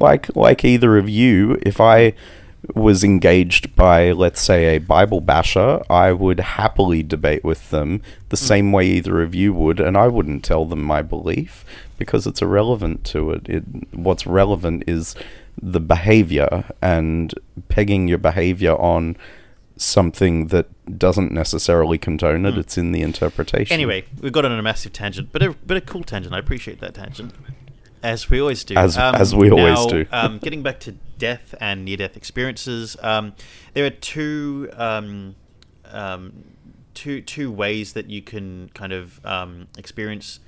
like 0.00 0.34
like 0.34 0.64
either 0.64 0.96
of 0.96 1.06
you 1.10 1.58
if 1.62 1.78
i 1.80 2.14
was 2.74 3.02
engaged 3.02 3.74
by 3.74 4.12
let's 4.12 4.40
say 4.40 4.76
a 4.76 4.78
bible 4.78 5.20
basher 5.20 5.82
i 5.88 6.12
would 6.12 6.40
happily 6.40 7.02
debate 7.02 7.42
with 7.42 7.70
them 7.70 8.02
the 8.28 8.36
hmm. 8.36 8.44
same 8.44 8.72
way 8.72 8.86
either 8.86 9.22
of 9.22 9.34
you 9.34 9.52
would 9.52 9.80
and 9.80 9.96
i 9.96 10.06
wouldn't 10.06 10.44
tell 10.44 10.64
them 10.64 10.82
my 10.82 11.00
belief 11.00 11.64
because 11.98 12.26
it's 12.26 12.42
irrelevant 12.42 13.04
to 13.04 13.30
it, 13.30 13.48
it 13.48 13.64
what's 13.92 14.26
relevant 14.26 14.84
is 14.86 15.14
the 15.60 15.80
behavior 15.80 16.64
and 16.80 17.34
pegging 17.68 18.08
your 18.08 18.18
behavior 18.18 18.72
on 18.76 19.16
something 19.76 20.48
that 20.48 20.66
doesn't 20.98 21.32
necessarily 21.32 21.96
condone 21.96 22.44
it 22.44 22.54
hmm. 22.54 22.60
it's 22.60 22.76
in 22.76 22.92
the 22.92 23.00
interpretation 23.00 23.72
Anyway, 23.72 24.04
we've 24.20 24.32
got 24.32 24.44
on 24.44 24.52
a 24.52 24.62
massive 24.62 24.92
tangent, 24.92 25.30
but 25.32 25.42
a 25.42 25.54
but 25.64 25.76
a 25.76 25.80
cool 25.80 26.02
tangent. 26.02 26.34
I 26.34 26.38
appreciate 26.38 26.80
that 26.80 26.94
tangent, 26.94 27.32
as 28.02 28.28
we 28.28 28.40
always 28.40 28.62
do. 28.62 28.74
As- 28.76 28.98
um, 28.98 29.14
as 29.14 29.34
we 29.34 29.50
always 29.50 29.78
now, 29.78 29.86
do. 29.86 30.06
um, 30.12 30.38
getting 30.38 30.62
back 30.62 30.80
to 30.80 30.96
death 31.20 31.54
and 31.60 31.84
near-death 31.84 32.16
experiences, 32.16 32.96
um, 33.02 33.34
there 33.74 33.86
are 33.86 33.90
two 33.90 34.68
um, 34.76 35.36
um, 35.84 36.44
two 36.94 37.20
two 37.20 37.52
ways 37.52 37.92
that 37.92 38.10
you 38.10 38.22
can 38.22 38.70
kind 38.74 38.92
of 38.92 39.24
um, 39.24 39.68
experience 39.78 40.40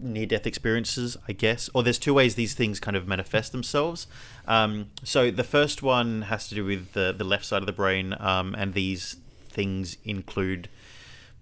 near 0.00 0.26
death 0.26 0.46
experiences, 0.46 1.16
I 1.28 1.32
guess. 1.32 1.68
Or 1.74 1.82
there's 1.82 1.98
two 1.98 2.14
ways 2.14 2.34
these 2.34 2.54
things 2.54 2.80
kind 2.80 2.96
of 2.96 3.06
manifest 3.06 3.52
themselves. 3.52 4.06
Um, 4.46 4.90
so 5.04 5.30
the 5.30 5.44
first 5.44 5.82
one 5.82 6.22
has 6.22 6.48
to 6.48 6.54
do 6.54 6.64
with 6.64 6.92
the, 6.92 7.14
the 7.16 7.24
left 7.24 7.44
side 7.44 7.62
of 7.62 7.66
the 7.66 7.72
brain, 7.72 8.14
um, 8.18 8.54
and 8.56 8.74
these 8.74 9.16
things 9.48 9.96
include 10.04 10.68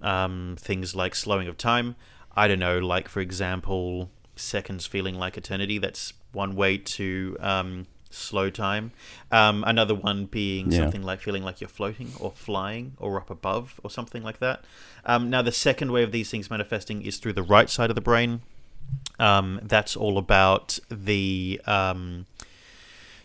um, 0.01 0.57
things 0.59 0.95
like 0.95 1.14
slowing 1.14 1.49
of 1.49 1.57
time. 1.57 1.97
I 2.37 2.49
don't 2.49 2.59
know, 2.59 2.78
like 2.78 3.09
for 3.09 3.20
example, 3.20 4.11
seconds 4.37 4.87
feeling 4.87 5.16
like 5.18 5.37
eternity. 5.37 5.78
That's 5.78 6.12
one 6.32 6.55
way 6.55 6.78
to 6.78 7.37
um, 7.41 7.87
slow 8.11 8.51
time. 8.51 8.93
Um, 9.32 9.64
another 9.66 9.95
one 9.95 10.26
being 10.26 10.70
Yeah. 10.70 10.78
something 10.80 11.03
like 11.03 11.20
feeling 11.20 11.43
like 11.43 11.61
you're 11.61 11.68
floating 11.68 12.12
or 12.20 12.30
flying 12.32 12.93
or 12.99 13.16
up 13.18 13.30
above 13.30 13.80
or 13.82 13.91
something 13.91 14.22
like 14.22 14.39
that. 14.39 14.64
Um, 15.05 15.30
now, 15.30 15.43
the 15.43 15.53
second 15.53 15.93
way 15.93 16.03
of 16.03 16.12
these 16.12 16.30
things 16.30 16.51
manifesting 16.51 17.03
is 17.03 17.18
through 17.18 17.32
the 17.34 17.43
right 17.43 17.68
side 17.70 17.91
of 17.91 17.95
the 17.97 18.01
brain. 18.03 18.43
Um, 19.18 19.59
that's 19.62 19.97
all 19.97 20.18
about 20.18 20.78
the 20.91 21.61
um, 21.66 22.26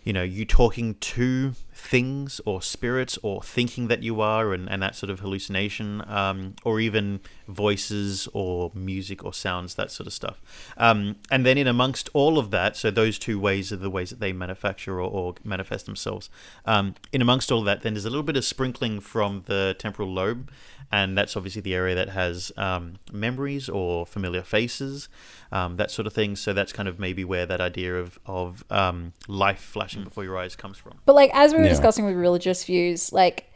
you 0.03 0.13
know, 0.13 0.23
you 0.23 0.45
talking 0.45 0.95
to 0.95 1.53
things 1.73 2.41
or 2.45 2.61
spirits 2.61 3.17
or 3.21 3.41
thinking 3.41 3.87
that 3.87 4.03
you 4.03 4.19
are 4.21 4.53
and, 4.53 4.69
and 4.69 4.81
that 4.81 4.95
sort 4.95 5.09
of 5.09 5.19
hallucination, 5.19 6.03
um, 6.07 6.55
or 6.63 6.79
even 6.79 7.19
voices 7.47 8.27
or 8.33 8.71
music 8.73 9.23
or 9.23 9.33
sounds, 9.33 9.75
that 9.75 9.91
sort 9.91 10.07
of 10.07 10.13
stuff. 10.13 10.41
Um, 10.77 11.17
and 11.29 11.45
then 11.45 11.57
in 11.57 11.67
amongst 11.67 12.09
all 12.13 12.39
of 12.39 12.51
that, 12.51 12.75
so 12.75 12.89
those 12.89 13.19
two 13.19 13.39
ways 13.39 13.71
are 13.71 13.77
the 13.77 13.89
ways 13.89 14.09
that 14.09 14.19
they 14.19 14.33
manufacture 14.33 14.99
or, 14.99 15.09
or 15.09 15.35
manifest 15.43 15.85
themselves. 15.85 16.29
Um, 16.65 16.95
in 17.11 17.21
amongst 17.21 17.51
all 17.51 17.59
of 17.59 17.65
that, 17.65 17.81
then 17.81 17.93
there's 17.93 18.05
a 18.05 18.09
little 18.09 18.23
bit 18.23 18.37
of 18.37 18.45
sprinkling 18.45 18.99
from 18.99 19.43
the 19.45 19.75
temporal 19.77 20.11
lobe, 20.11 20.49
and 20.91 21.17
that's 21.17 21.37
obviously 21.37 21.61
the 21.61 21.73
area 21.75 21.95
that 21.95 22.09
has 22.09 22.51
um, 22.57 22.95
memories 23.11 23.69
or 23.69 24.05
familiar 24.05 24.41
faces, 24.43 25.07
um, 25.51 25.77
that 25.77 25.89
sort 25.91 26.05
of 26.07 26.13
thing. 26.13 26.35
So 26.35 26.53
that's 26.53 26.73
kind 26.73 26.89
of 26.89 26.99
maybe 26.99 27.23
where 27.23 27.45
that 27.45 27.61
idea 27.61 27.95
of 27.95 28.19
of 28.25 28.63
um, 28.69 29.13
life 29.27 29.61
flashing 29.61 30.03
before 30.03 30.23
your 30.23 30.37
eyes 30.37 30.55
comes 30.55 30.77
from. 30.77 30.93
But 31.05 31.15
like 31.15 31.31
as 31.33 31.53
we 31.53 31.59
were 31.59 31.63
Yeah. 31.65 31.69
discussing 31.69 32.05
with 32.05 32.15
religious 32.15 32.63
views, 32.65 33.11
like 33.13 33.49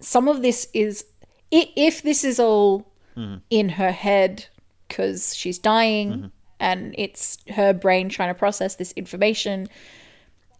some 0.00 0.28
of 0.28 0.42
this 0.42 0.68
is 0.74 1.04
if 1.50 2.02
this 2.02 2.24
is 2.24 2.38
all 2.38 2.86
in 3.50 3.70
her 3.70 3.90
head 3.90 4.46
because 4.86 5.34
she's 5.34 5.58
dying 5.58 6.30
and 6.60 6.94
it's 6.96 7.38
her 7.48 7.72
brain 7.72 8.08
trying 8.08 8.30
to 8.32 8.38
process 8.38 8.76
this 8.76 8.92
information. 8.92 9.66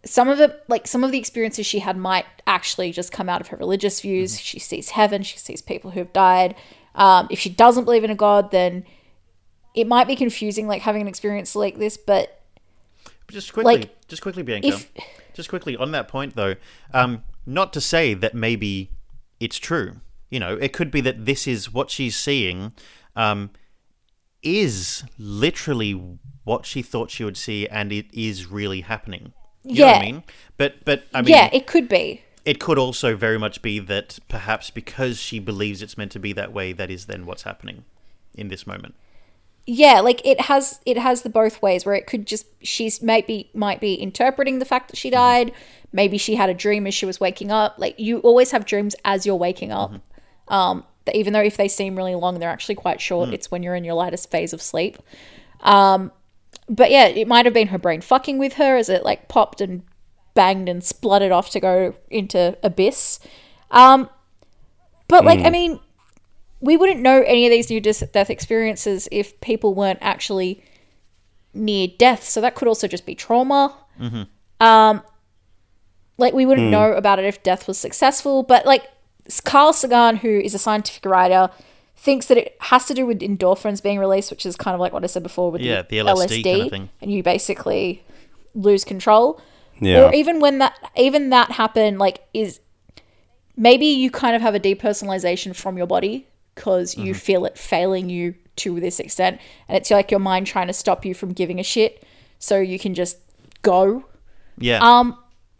Some 0.05 0.29
of 0.29 0.39
it, 0.39 0.63
like 0.69 0.87
some 0.87 1.03
of 1.03 1.11
the 1.11 1.17
experiences 1.17 1.65
she 1.65 1.79
had, 1.79 1.97
might 1.97 2.25
actually 2.47 2.91
just 2.91 3.11
come 3.11 3.27
out 3.27 3.41
of 3.41 3.47
her 3.47 3.57
religious 3.57 3.99
views. 4.01 4.39
She 4.39 4.59
sees 4.59 4.91
heaven, 4.91 5.23
she 5.23 5.37
sees 5.37 5.61
people 5.61 5.91
who 5.91 5.99
have 5.99 6.13
died. 6.13 6.55
Um, 6.95 7.27
if 7.29 7.39
she 7.39 7.49
doesn't 7.49 7.85
believe 7.85 8.03
in 8.03 8.09
a 8.09 8.15
god, 8.15 8.51
then 8.51 8.85
it 9.75 9.87
might 9.87 10.07
be 10.07 10.15
confusing, 10.15 10.67
like 10.67 10.81
having 10.81 11.01
an 11.01 11.07
experience 11.07 11.55
like 11.55 11.77
this. 11.77 11.97
But 11.97 12.41
But 13.25 13.33
just 13.33 13.53
quickly, 13.53 13.77
Like, 13.77 14.07
just 14.07 14.21
quickly, 14.21 14.41
Bianca. 14.43 14.67
if- 14.69 14.91
just 15.33 15.49
quickly 15.49 15.75
on 15.77 15.91
that 15.91 16.07
point, 16.07 16.35
though, 16.35 16.55
um, 16.93 17.23
not 17.45 17.71
to 17.73 17.81
say 17.81 18.13
that 18.13 18.33
maybe 18.33 18.89
it's 19.39 19.57
true. 19.57 20.01
You 20.29 20.39
know, 20.39 20.55
it 20.57 20.73
could 20.73 20.91
be 20.91 21.01
that 21.01 21.25
this 21.25 21.47
is 21.47 21.73
what 21.73 21.89
she's 21.89 22.15
seeing, 22.17 22.73
um, 23.15 23.51
is 24.41 25.03
literally 25.17 25.91
what 26.43 26.65
she 26.65 26.81
thought 26.81 27.11
she 27.11 27.23
would 27.23 27.37
see, 27.37 27.67
and 27.67 27.91
it 27.91 28.05
is 28.13 28.47
really 28.47 28.81
happening. 28.81 29.33
You 29.63 29.81
know 29.81 29.87
what 29.87 29.95
I 29.95 29.99
Yeah. 29.99 29.99
mean? 29.99 30.23
But 30.57 30.85
but 30.85 31.03
I 31.13 31.21
mean, 31.21 31.29
yeah, 31.31 31.49
it 31.53 31.67
could 31.67 31.87
be. 31.89 32.21
it 32.45 32.59
could 32.59 32.77
also 32.79 33.15
very 33.15 33.37
much 33.37 33.61
be 33.61 33.79
that 33.79 34.19
perhaps 34.29 34.69
because 34.71 35.17
she 35.19 35.39
believes 35.39 35.81
it's 35.81 35.97
meant 35.97 36.11
to 36.13 36.19
be 36.19 36.33
that 36.33 36.51
way, 36.53 36.71
that 36.73 36.89
is 36.89 37.05
then 37.05 37.25
what's 37.25 37.43
happening 37.43 37.83
in 38.35 38.47
this 38.47 38.65
moment. 38.65 38.95
yeah 39.67 39.99
like 39.99 40.21
it 40.25 40.41
has 40.41 40.79
it 40.85 40.97
has 40.97 41.21
the 41.21 41.29
both 41.29 41.61
ways 41.61 41.85
where 41.85 41.93
it 41.95 42.07
could 42.07 42.25
just 42.25 42.45
she's 42.61 43.01
maybe 43.03 43.49
might 43.53 43.79
be 43.79 43.93
interpreting 43.93 44.57
the 44.59 44.65
fact 44.65 44.87
that 44.89 44.97
she 44.97 45.09
died 45.11 45.51
maybe 45.91 46.17
she 46.17 46.35
had 46.35 46.49
a 46.49 46.53
dream 46.53 46.87
as 46.87 46.93
she 46.93 47.05
was 47.05 47.19
waking 47.19 47.51
up 47.51 47.75
like 47.77 47.99
you 47.99 48.17
always 48.19 48.49
have 48.51 48.65
dreams 48.65 48.95
as 49.05 49.25
you're 49.27 49.35
waking 49.35 49.71
up 49.71 49.91
um 50.47 50.83
that 51.05 51.15
even 51.15 51.33
though 51.33 51.41
if 51.51 51.57
they 51.57 51.67
seem 51.67 51.95
really 51.95 52.15
long 52.15 52.39
they're 52.39 52.49
actually 52.57 52.75
quite 52.75 52.99
short 53.01 53.29
it's 53.29 53.51
when 53.51 53.61
you're 53.61 53.75
in 53.75 53.83
your 53.83 53.93
lightest 53.95 54.31
phase 54.31 54.53
of 54.53 54.61
sleep 54.61 54.97
um 55.61 56.11
but 56.69 56.91
yeah 56.91 57.07
it 57.07 57.27
might 57.27 57.45
have 57.45 57.53
been 57.53 57.67
her 57.67 57.77
brain 57.77 57.99
fucking 57.99 58.37
with 58.37 58.53
her 58.53 58.77
as 58.77 58.87
it 58.89 59.03
like 59.03 59.27
popped 59.27 59.59
and 59.59 59.83
banged 60.35 60.69
and 60.69 60.83
spluttered 60.83 61.31
off 61.31 61.49
to 61.49 61.59
go 61.59 61.93
into 62.09 62.57
abyss 62.63 63.19
um 63.71 64.09
but 65.07 65.25
like 65.25 65.39
i 65.39 65.49
mean 65.49 65.79
we 66.61 66.77
wouldn't 66.77 66.99
know 66.99 67.23
any 67.25 67.45
of 67.45 67.51
these 67.51 67.69
near 67.69 67.79
death 67.79 68.29
experiences 68.29 69.07
if 69.11 69.39
people 69.41 69.73
weren't 69.73 69.99
actually 70.01 70.61
near 71.53 71.87
death. 71.97 72.23
So 72.23 72.41
that 72.41 72.55
could 72.55 72.67
also 72.67 72.87
just 72.87 73.05
be 73.05 73.15
trauma. 73.15 73.75
Um, 74.59 75.01
like 76.17 76.33
we 76.33 76.45
wouldn't 76.45 76.69
know 76.69 76.93
about 76.93 77.19
it 77.19 77.25
if 77.25 77.41
death 77.43 77.67
was 77.67 77.77
successful. 77.77 78.43
But 78.43 78.65
like 78.65 78.87
Carl 79.45 79.71
Sagan, 79.71 80.17
who 80.17 80.29
is 80.29 80.53
a 80.53 80.59
scientific 80.59 81.05
writer, 81.05 81.49
thinks 82.01 82.27
that 82.27 82.37
it 82.37 82.55
has 82.61 82.85
to 82.85 82.93
do 82.93 83.05
with 83.05 83.19
endorphins 83.19 83.83
being 83.83 83.99
released, 83.99 84.31
which 84.31 84.45
is 84.45 84.55
kind 84.55 84.73
of 84.73 84.79
like 84.79 84.93
what 84.93 85.03
I 85.03 85.07
said 85.07 85.21
before 85.23 85.51
with 85.51 85.61
Yeah, 85.61 85.81
the, 85.81 85.97
the 85.99 86.05
LSD 86.05 86.43
kind 86.43 86.61
of 86.61 86.69
thing. 86.69 86.89
and 87.01 87.11
you 87.11 87.21
basically 87.23 88.01
lose 88.55 88.85
control. 88.85 89.41
Yeah. 89.81 90.05
Or 90.05 90.13
even 90.13 90.39
when 90.39 90.59
that 90.59 90.75
even 90.95 91.29
that 91.31 91.51
happened, 91.51 91.99
like 91.99 92.21
is 92.33 92.59
maybe 93.55 93.85
you 93.85 94.09
kind 94.11 94.35
of 94.35 94.41
have 94.41 94.55
a 94.55 94.59
depersonalization 94.59 95.55
from 95.55 95.77
your 95.77 95.87
body 95.87 96.27
because 96.55 96.97
you 96.97 97.11
Mm-hmm. 97.11 97.19
feel 97.19 97.45
it 97.45 97.57
failing 97.57 98.09
you 98.09 98.35
to 98.57 98.79
this 98.79 98.99
extent, 98.99 99.39
and 99.67 99.77
it's 99.77 99.89
like 99.89 100.11
your 100.11 100.19
mind 100.19 100.45
trying 100.47 100.67
to 100.67 100.73
stop 100.73 101.05
you 101.05 101.13
from 101.13 101.31
giving 101.31 101.59
a 101.59 101.63
shit, 101.63 102.03
so 102.39 102.59
you 102.59 102.77
can 102.77 102.93
just 102.93 103.17
go. 103.61 104.03
Yeah. 104.57 104.79
Um, 104.81 105.17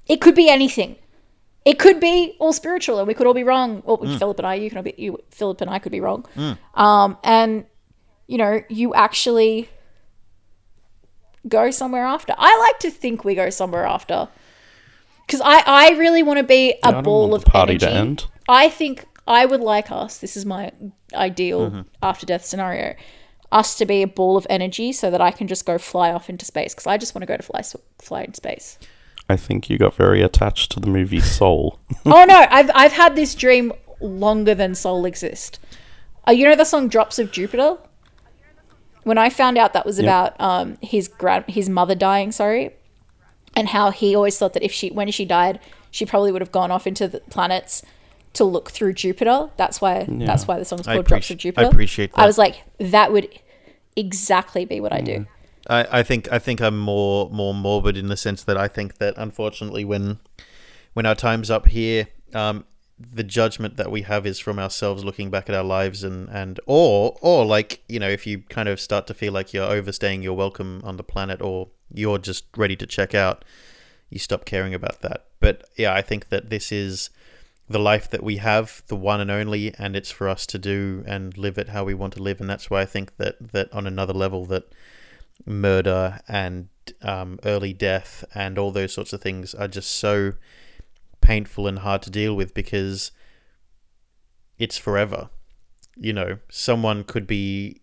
it 0.08 0.20
could 0.20 0.36
be 0.36 0.50
anything. 0.50 0.98
It 1.66 1.78
could 1.78 1.99
be 1.99 2.36
all 2.39 2.53
spiritual, 2.53 2.99
and 2.99 3.07
we 3.07 3.14
could 3.14 3.28
all 3.28 3.34
be 3.34 3.43
wrong. 3.43 3.84
Well, 3.86 3.97
Mm. 3.97 4.18
Philip 4.18 4.39
and 4.39 4.47
I, 4.47 4.55
you 4.55 4.70
can 4.70 4.82
be, 4.84 4.93
you, 4.97 5.18
Philip 5.30 5.62
and 5.62 5.70
I 5.70 5.78
could 5.80 5.91
be 5.91 5.99
wrong. 5.99 6.26
Um, 6.76 7.18
and 7.24 7.66
you 8.28 8.38
know, 8.38 8.62
you 8.70 8.93
actually 8.93 9.70
go 11.47 11.72
somewhere 11.72 12.05
after. 12.05 12.34
I 12.38 12.57
like 12.60 12.80
to 12.80 12.91
think 12.91 13.24
we 13.24 13.36
go 13.36 13.49
somewhere 13.49 13.86
after, 13.86 14.28
because 15.26 15.41
I, 15.41 15.64
I 15.66 15.89
really 15.97 16.24
want 16.24 16.38
to 16.38 16.43
be 16.43 16.76
a 16.84 16.91
don't 16.91 17.03
ball 17.03 17.34
of 17.36 17.43
party 17.45 17.72
energy. 17.74 17.86
to 17.86 17.91
end. 17.91 18.26
I 18.47 18.70
think 18.70 19.05
I 19.28 19.45
would 19.45 19.62
like 19.62 19.91
us. 19.91 20.18
This 20.18 20.36
is 20.38 20.45
my 20.45 20.72
ideal 21.14 21.70
Mm-hmm. 21.72 21.82
after 22.01 22.26
death 22.26 22.45
scenario. 22.45 22.95
Us 23.51 23.76
to 23.80 23.86
be 23.86 24.03
a 24.03 24.07
ball 24.07 24.38
of 24.38 24.45
energy, 24.49 24.91
so 24.93 25.10
that 25.10 25.22
I 25.22 25.32
can 25.32 25.47
just 25.47 25.66
go 25.66 25.80
fly 25.80 26.12
off 26.12 26.30
into 26.30 26.45
space. 26.45 26.74
Because 26.76 26.86
I 26.86 26.97
just 26.97 27.16
want 27.16 27.24
to 27.24 27.26
go 27.26 27.36
to 27.36 27.41
fly 27.43 27.64
fly 27.99 28.22
in 28.24 28.34
space. 28.36 28.78
I 29.30 29.36
think 29.38 29.70
you 29.70 29.78
got 29.78 29.94
very 29.94 30.22
attached 30.22 30.72
to 30.72 30.80
the 30.80 30.88
movie 30.88 31.20
Soul. 31.20 31.80
oh 32.06 32.26
no, 32.26 32.46
I've 32.50 32.72
I've 32.74 32.92
had 32.94 33.16
this 33.16 33.36
dream 33.36 33.72
longer 34.02 34.56
than 34.56 34.76
Soul 34.76 35.06
exist. 35.06 35.60
Uh, 36.28 36.32
you 36.32 36.46
know 36.46 36.56
the 36.56 36.66
song 36.66 36.88
"Drops 36.88 37.20
of 37.20 37.32
Jupiter." 37.32 37.78
When 39.04 39.18
I 39.18 39.30
found 39.30 39.58
out 39.58 39.74
that 39.74 39.86
was 39.86 39.98
Yep. 39.98 40.04
about 40.06 40.42
um, 40.42 40.78
his 40.82 41.08
grand 41.08 41.46
his 41.48 41.70
mother 41.70 41.96
dying, 41.96 42.32
sorry, 42.32 42.72
and 43.56 43.70
how 43.70 43.92
he 43.92 44.16
always 44.16 44.38
thought 44.38 44.54
that 44.54 44.64
if 44.64 44.72
she 44.72 44.90
when 44.90 45.10
she 45.12 45.26
died, 45.26 45.60
she 45.92 46.06
probably 46.06 46.32
would 46.32 46.42
have 46.42 46.52
gone 46.52 46.72
off 46.72 46.86
into 46.86 47.08
the 47.08 47.20
planets 47.22 47.82
to 48.34 48.44
look 48.44 48.70
through 48.72 48.94
Jupiter. 48.94 49.50
That's 49.58 49.80
why 49.80 50.06
that's 50.10 50.48
why 50.48 50.60
the 50.60 50.66
song's 50.66 50.88
I 50.88 50.96
called 50.96 51.06
"Drops 51.06 51.30
of 51.32 51.38
Jupiter." 51.38 51.66
I 51.68 51.70
appreciate 51.70 52.12
that. 52.14 52.20
I 52.20 52.26
was 52.26 52.38
like, 52.38 52.64
that 52.80 53.12
would 53.12 53.30
exactly 53.96 54.66
be 54.66 54.80
what 54.80 54.94
I 54.94 55.02
do. 55.02 55.26
I, 55.70 56.00
I 56.00 56.04
think 56.04 56.32
I 56.32 56.40
think 56.40 56.62
I'm 56.62 56.78
more 56.78 57.30
more 57.30 57.54
morbid 57.54 57.96
in 57.96 58.08
the 58.08 58.18
sense 58.18 58.44
that 58.44 58.58
I 58.58 58.68
think 58.68 58.98
that 58.98 59.14
unfortunately 59.18 59.86
when 59.86 60.20
when 60.94 61.06
our 61.06 61.16
time's 61.16 61.52
up 61.52 61.68
here, 61.68 62.08
um, 62.34 62.66
the 63.00 63.24
judgment 63.24 63.78
that 63.78 63.92
we 63.92 64.02
have 64.02 64.26
is 64.26 64.40
from 64.40 64.60
ourselves 64.60 65.06
looking 65.06 65.30
back 65.30 65.48
at 65.48 65.56
our 65.56 65.64
lives 65.64 66.04
and, 66.04 66.28
and 66.30 66.60
or 66.66 67.18
or 67.22 67.46
like, 67.46 67.82
you 67.88 68.00
know, 68.00 68.10
if 68.10 68.28
you 68.28 68.40
kind 68.50 68.68
of 68.68 68.80
start 68.80 69.08
to 69.08 69.14
feel 69.14 69.32
like 69.32 69.54
you're 69.54 69.64
overstaying 69.64 70.22
your 70.22 70.36
welcome 70.36 70.82
on 70.84 70.98
the 70.98 71.04
planet 71.04 71.42
or 71.42 71.70
you're 71.94 72.18
just 72.18 72.46
ready 72.58 72.76
to 72.76 72.86
check 72.86 73.16
out, 73.16 73.46
you 74.10 74.20
stop 74.20 74.46
caring 74.46 74.74
about 74.74 75.02
that. 75.02 75.28
But 75.40 75.64
yeah, 75.78 75.94
I 75.94 76.02
think 76.02 76.30
that 76.30 76.50
this 76.50 76.72
is 76.72 77.10
the 77.70 77.80
life 77.80 78.10
that 78.10 78.24
we 78.24 78.38
have, 78.38 78.82
the 78.88 78.96
one 78.96 79.22
and 79.22 79.30
only, 79.30 79.74
and 79.78 79.96
it's 79.96 80.12
for 80.12 80.28
us 80.28 80.48
to 80.48 80.58
do 80.58 81.04
and 81.06 81.38
live 81.38 81.58
it 81.60 81.70
how 81.70 81.84
we 81.84 81.94
want 81.94 82.14
to 82.14 82.24
live. 82.24 82.42
And 82.42 82.50
that's 82.50 82.70
why 82.70 82.82
I 82.82 82.86
think 82.86 83.18
that 83.18 83.36
that 83.54 83.72
on 83.72 83.88
another 83.88 84.14
level 84.14 84.46
that 84.48 84.74
murder 85.46 86.20
and 86.28 86.70
um, 87.02 87.40
early 87.46 87.74
death 87.74 88.24
and 88.34 88.58
all 88.58 88.72
those 88.72 88.94
sorts 88.94 89.14
of 89.14 89.22
things 89.22 89.54
are 89.54 89.68
just 89.68 89.92
so 89.92 90.34
painful 91.22 91.68
and 91.68 91.80
hard 91.80 92.02
to 92.02 92.10
deal 92.10 92.36
with 92.36 92.54
because 92.54 93.12
it's 94.58 94.78
forever. 94.78 95.30
You 95.96 96.14
know, 96.14 96.40
someone 96.50 97.04
could 97.04 97.28
be, 97.28 97.82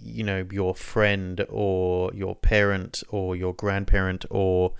you 0.00 0.24
know, 0.24 0.46
your 0.50 0.74
friend 0.74 1.44
or 1.48 2.12
your 2.14 2.34
parent 2.34 3.02
or 3.08 3.34
your 3.34 3.54
grandparent 3.54 4.24
or 4.30 4.74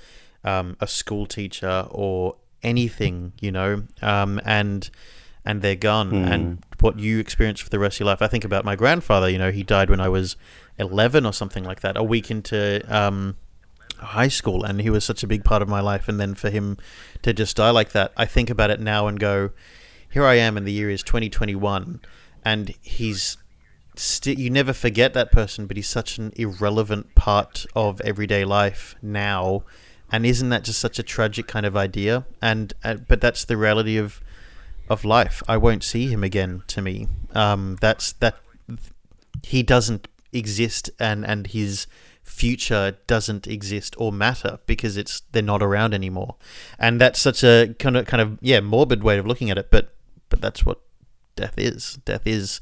um, 0.45 0.77
a 0.81 0.87
school 0.87 1.27
teacher 1.27 1.87
or 1.91 2.37
anything, 2.63 3.33
you 3.41 3.51
know, 3.51 3.85
um, 4.03 4.41
and 4.45 4.91
and 5.47 5.63
they're 5.63 5.77
gone. 5.77 6.13
And 6.33 6.65
what 6.81 6.99
you 6.99 7.19
experience 7.19 7.61
for 7.61 7.71
the 7.71 7.79
rest 7.79 7.97
of 7.97 8.01
your 8.01 8.09
life. 8.09 8.21
I 8.21 8.27
think 8.27 8.45
about 8.45 8.65
my 8.65 8.77
grandfather. 8.77 9.31
You 9.31 9.39
know, 9.39 9.51
he 9.51 9.63
died 9.63 9.89
when 9.89 10.01
I 10.01 10.09
was 10.11 10.37
eleven 10.77 11.25
or 11.25 11.33
something 11.33 11.65
like 11.65 11.81
that, 11.81 11.97
a 11.97 12.03
week 12.03 12.31
into 12.31 12.83
um, 12.95 13.37
high 13.99 14.29
school, 14.29 14.63
and 14.63 14.81
he 14.81 14.91
was 14.91 15.05
such 15.05 15.23
a 15.23 15.27
big 15.27 15.43
part 15.43 15.63
of 15.63 15.69
my 15.69 15.81
life. 15.81 16.09
And 16.09 16.21
then 16.21 16.35
for 16.35 16.51
him 16.51 16.77
to 17.23 17.33
just 17.33 17.57
die 17.57 17.71
like 17.71 17.93
that, 17.93 18.13
I 18.17 18.27
think 18.27 18.51
about 18.51 18.71
it 18.71 18.81
now 18.81 19.09
and 19.09 19.19
go, 19.19 19.51
here 20.11 20.27
I 20.27 20.35
am, 20.35 20.57
and 20.57 20.67
the 20.67 20.73
year 20.73 20.91
is 20.91 21.03
twenty 21.03 21.31
twenty 21.31 21.55
one, 21.55 22.01
and 22.45 22.75
he's. 22.83 23.39
St- 23.99 24.39
you 24.39 24.51
never 24.51 24.75
forget 24.75 25.15
that 25.15 25.33
person, 25.33 25.67
but 25.67 25.79
he's 25.79 25.89
such 25.89 26.19
an 26.19 26.31
irrelevant 26.37 27.15
part 27.15 27.65
of 27.75 27.99
everyday 28.03 28.45
life 28.45 28.95
now 29.01 29.65
And 30.11 30.25
isn't 30.25 30.49
that 30.51 30.65
just 30.65 30.79
such 30.79 30.99
a 30.99 31.03
tragic 31.03 31.47
kind 31.47 31.67
of 31.67 31.77
idea? 31.77 32.27
And 32.41 32.73
uh, 32.85 32.95
but 32.95 33.21
that's 33.21 33.45
the 33.45 33.57
reality 33.57 33.97
of 33.97 34.21
of 34.89 35.05
life. 35.05 35.43
I 35.49 35.57
won't 35.57 35.85
see 35.85 36.09
him 36.09 36.23
again. 36.23 36.63
To 36.69 36.83
me, 36.83 37.09
um, 37.35 37.77
that's 37.81 38.13
that 38.13 38.37
he 39.43 39.63
doesn't 39.63 40.09
exist, 40.33 40.91
and 40.99 41.25
and 41.27 41.47
his 41.49 41.87
future 42.23 42.99
doesn't 43.07 43.47
exist 43.47 43.95
or 43.99 44.13
matter 44.13 44.59
because 44.67 44.97
it's 44.97 45.23
they're 45.33 45.43
not 45.43 45.63
around 45.63 45.95
anymore. 45.95 46.37
And 46.79 47.01
that's 47.01 47.21
such 47.21 47.45
a 47.45 47.75
kind 47.79 47.97
of 47.97 48.07
kind 48.07 48.21
of 48.21 48.39
yeah 48.41 48.61
morbid 48.61 49.03
way 49.03 49.19
of 49.19 49.27
looking 49.27 49.51
at 49.51 49.59
it. 49.59 49.71
But 49.71 49.95
but 50.29 50.41
that's 50.41 50.67
what 50.67 50.81
death 51.37 51.55
is. 51.57 51.99
Death 52.05 52.27
is 52.27 52.61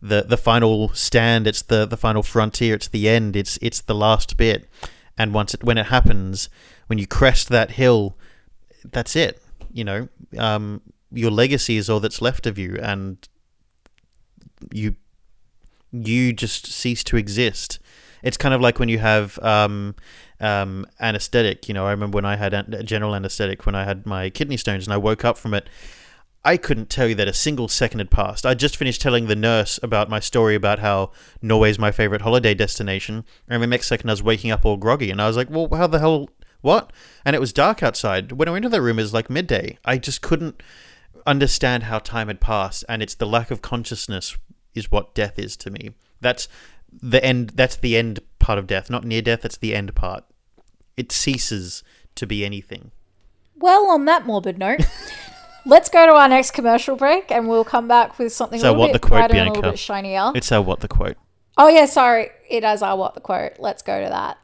the 0.00 0.22
the 0.22 0.36
final 0.36 0.88
stand. 0.90 1.46
It's 1.46 1.62
the 1.62 1.86
the 1.86 1.96
final 1.96 2.22
frontier. 2.22 2.74
It's 2.74 2.88
the 2.88 3.08
end. 3.08 3.36
It's 3.36 3.58
it's 3.62 3.80
the 3.80 3.94
last 3.94 4.36
bit. 4.36 4.68
And 5.18 5.34
once 5.34 5.54
it 5.54 5.62
when 5.62 5.78
it 5.78 5.86
happens, 5.86 6.48
when 6.86 6.98
you 6.98 7.06
crest 7.06 7.48
that 7.50 7.72
hill, 7.72 8.16
that's 8.84 9.14
it. 9.14 9.42
You 9.72 9.84
know, 9.84 10.08
um, 10.38 10.80
your 11.12 11.30
legacy 11.30 11.76
is 11.76 11.90
all 11.90 12.00
that's 12.00 12.22
left 12.22 12.46
of 12.46 12.58
you, 12.58 12.78
and 12.80 13.28
you 14.72 14.96
you 15.92 16.32
just 16.32 16.66
cease 16.66 17.04
to 17.04 17.16
exist. 17.16 17.78
It's 18.22 18.36
kind 18.36 18.54
of 18.54 18.60
like 18.60 18.78
when 18.78 18.88
you 18.88 18.98
have 18.98 19.38
um, 19.40 19.94
um, 20.40 20.86
anesthetic. 21.00 21.68
You 21.68 21.74
know, 21.74 21.86
I 21.86 21.90
remember 21.90 22.16
when 22.16 22.24
I 22.24 22.36
had 22.36 22.54
an- 22.54 22.86
general 22.86 23.14
anesthetic 23.14 23.66
when 23.66 23.74
I 23.74 23.84
had 23.84 24.06
my 24.06 24.30
kidney 24.30 24.56
stones, 24.56 24.86
and 24.86 24.94
I 24.94 24.96
woke 24.96 25.24
up 25.24 25.36
from 25.36 25.54
it. 25.54 25.68
I 26.44 26.56
couldn't 26.56 26.90
tell 26.90 27.06
you 27.06 27.14
that 27.16 27.28
a 27.28 27.32
single 27.32 27.68
second 27.68 28.00
had 28.00 28.10
passed. 28.10 28.44
I 28.44 28.54
just 28.54 28.76
finished 28.76 29.00
telling 29.00 29.26
the 29.26 29.36
nurse 29.36 29.78
about 29.80 30.10
my 30.10 30.18
story 30.18 30.56
about 30.56 30.80
how 30.80 31.12
Norway's 31.40 31.78
my 31.78 31.92
favorite 31.92 32.22
holiday 32.22 32.54
destination, 32.54 33.24
and 33.48 33.62
the 33.62 33.66
next 33.66 33.86
second 33.86 34.10
I 34.10 34.14
was 34.14 34.22
waking 34.22 34.50
up 34.50 34.64
all 34.64 34.76
groggy, 34.76 35.10
and 35.10 35.20
I 35.20 35.28
was 35.28 35.36
like, 35.36 35.50
"Well, 35.50 35.68
how 35.72 35.86
the 35.86 36.00
hell? 36.00 36.30
What?" 36.60 36.92
And 37.24 37.36
it 37.36 37.40
was 37.40 37.52
dark 37.52 37.82
outside. 37.82 38.32
When 38.32 38.48
I 38.48 38.52
went 38.52 38.64
into 38.64 38.76
the 38.76 38.82
room, 38.82 38.98
it 38.98 39.02
was 39.02 39.14
like 39.14 39.30
midday. 39.30 39.78
I 39.84 39.98
just 39.98 40.22
couldn't 40.22 40.62
understand 41.26 41.84
how 41.84 41.98
time 41.98 42.28
had 42.28 42.40
passed, 42.40 42.84
and 42.88 43.02
it's 43.02 43.14
the 43.14 43.26
lack 43.26 43.50
of 43.50 43.62
consciousness 43.62 44.36
is 44.74 44.90
what 44.90 45.14
death 45.14 45.38
is 45.38 45.56
to 45.58 45.70
me. 45.70 45.90
That's 46.20 46.48
the 46.92 47.24
end. 47.24 47.50
That's 47.54 47.76
the 47.76 47.96
end 47.96 48.20
part 48.38 48.58
of 48.58 48.66
death, 48.66 48.90
not 48.90 49.04
near 49.04 49.22
death. 49.22 49.42
That's 49.42 49.56
the 49.56 49.74
end 49.74 49.94
part. 49.94 50.24
It 50.96 51.12
ceases 51.12 51.82
to 52.14 52.26
be 52.26 52.44
anything. 52.44 52.90
Well, 53.56 53.90
on 53.90 54.04
that 54.06 54.26
morbid 54.26 54.58
note, 54.58 54.80
let's 55.66 55.88
go 55.88 56.06
to 56.06 56.12
our 56.12 56.28
next 56.28 56.52
commercial 56.52 56.96
break, 56.96 57.30
and 57.30 57.48
we'll 57.48 57.64
come 57.64 57.88
back 57.88 58.18
with 58.18 58.32
something 58.32 58.60
So 58.60 58.68
a 58.68 58.70
little 58.70 58.80
what 58.80 58.92
bit 58.92 59.02
the 59.02 59.08
quote, 59.08 59.18
brighter 59.20 59.36
and 59.36 59.48
a 59.48 59.52
little 59.52 59.70
bit 59.70 59.78
shinier. 59.78 60.32
It's 60.34 60.50
our 60.52 60.62
what 60.62 60.80
the 60.80 60.88
quote. 60.88 61.16
Oh 61.56 61.68
yeah, 61.68 61.86
sorry, 61.86 62.30
it 62.48 62.64
has 62.64 62.82
our 62.82 62.96
what 62.96 63.14
the 63.14 63.20
quote. 63.20 63.58
Let's 63.58 63.82
go 63.82 64.02
to 64.02 64.08
that. 64.08 64.38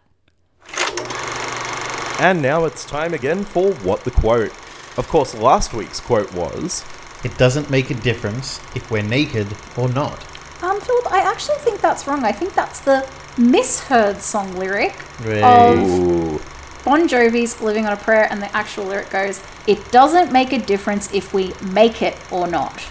And 2.20 2.42
now 2.42 2.64
it's 2.64 2.84
time 2.84 3.14
again 3.14 3.44
for 3.44 3.72
What 3.74 4.02
the 4.02 4.10
Quote. 4.10 4.52
Of 4.98 5.06
course, 5.06 5.32
last 5.32 5.72
week's 5.72 6.00
quote 6.00 6.32
was 6.34 6.84
It 7.22 7.38
doesn't 7.38 7.70
make 7.70 7.90
a 7.90 7.94
difference 7.94 8.60
if 8.74 8.90
we're 8.90 9.02
naked 9.02 9.46
or 9.76 9.88
not. 9.88 10.18
Um, 10.60 10.80
Philip, 10.80 11.12
I 11.12 11.20
actually 11.20 11.58
think 11.58 11.80
that's 11.80 12.08
wrong. 12.08 12.24
I 12.24 12.32
think 12.32 12.54
that's 12.54 12.80
the 12.80 13.08
misheard 13.36 14.20
song 14.20 14.56
lyric 14.56 14.96
Right. 15.24 15.44
of 15.44 15.78
Ooh, 15.78 16.40
Bon 16.84 17.08
Jovi's 17.08 17.60
"Living 17.60 17.86
on 17.86 17.92
a 17.92 17.96
Prayer," 17.96 18.26
and 18.28 18.42
the 18.42 18.54
actual 18.56 18.86
lyric 18.86 19.10
goes, 19.10 19.40
"It 19.68 19.92
doesn't 19.92 20.32
make 20.32 20.52
a 20.52 20.58
difference 20.58 21.08
if 21.14 21.32
we 21.32 21.54
make 21.62 22.02
it 22.02 22.16
or 22.32 22.48
not." 22.48 22.82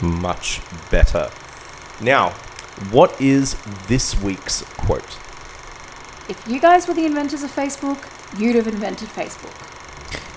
much 0.00 0.60
better. 0.90 1.30
Now, 2.00 2.30
what 2.90 3.20
is 3.20 3.56
this 3.88 4.18
week's 4.18 4.62
quote? 4.78 5.18
If 6.28 6.42
you 6.46 6.60
guys 6.60 6.86
were 6.86 6.94
the 6.94 7.04
inventors 7.04 7.42
of 7.42 7.50
Facebook, 7.50 7.98
you'd 8.38 8.56
have 8.56 8.68
invented 8.68 9.08
Facebook. 9.08 9.69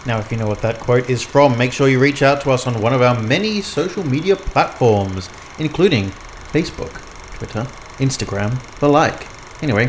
Now, 0.05 0.19
if 0.19 0.31
you 0.31 0.37
know 0.37 0.47
what 0.47 0.61
that 0.61 0.81
quote 0.81 1.09
is 1.09 1.23
from, 1.23 1.57
make 1.57 1.71
sure 1.71 1.87
you 1.87 1.97
reach 1.97 2.21
out 2.21 2.41
to 2.41 2.51
us 2.51 2.67
on 2.67 2.81
one 2.81 2.91
of 2.93 3.01
our 3.01 3.17
many 3.21 3.61
social 3.61 4.03
media 4.03 4.35
platforms, 4.35 5.29
including 5.59 6.09
Facebook, 6.51 6.91
Twitter, 7.35 7.61
Instagram, 7.99 8.59
the 8.79 8.89
like. 8.89 9.27
Anyway, 9.63 9.87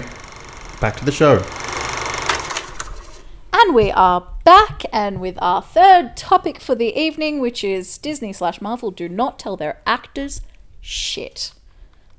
back 0.80 0.96
to 0.96 1.04
the 1.04 1.10
show. 1.10 1.42
And 3.52 3.74
we 3.74 3.90
are 3.90 4.28
back, 4.44 4.82
and 4.92 5.20
with 5.20 5.36
our 5.42 5.60
third 5.60 6.16
topic 6.16 6.60
for 6.60 6.76
the 6.76 6.96
evening, 6.96 7.40
which 7.40 7.64
is 7.64 7.98
Disney 7.98 8.32
slash 8.32 8.60
Marvel 8.60 8.92
do 8.92 9.08
not 9.08 9.40
tell 9.40 9.56
their 9.56 9.80
actors 9.84 10.42
shit. 10.80 11.52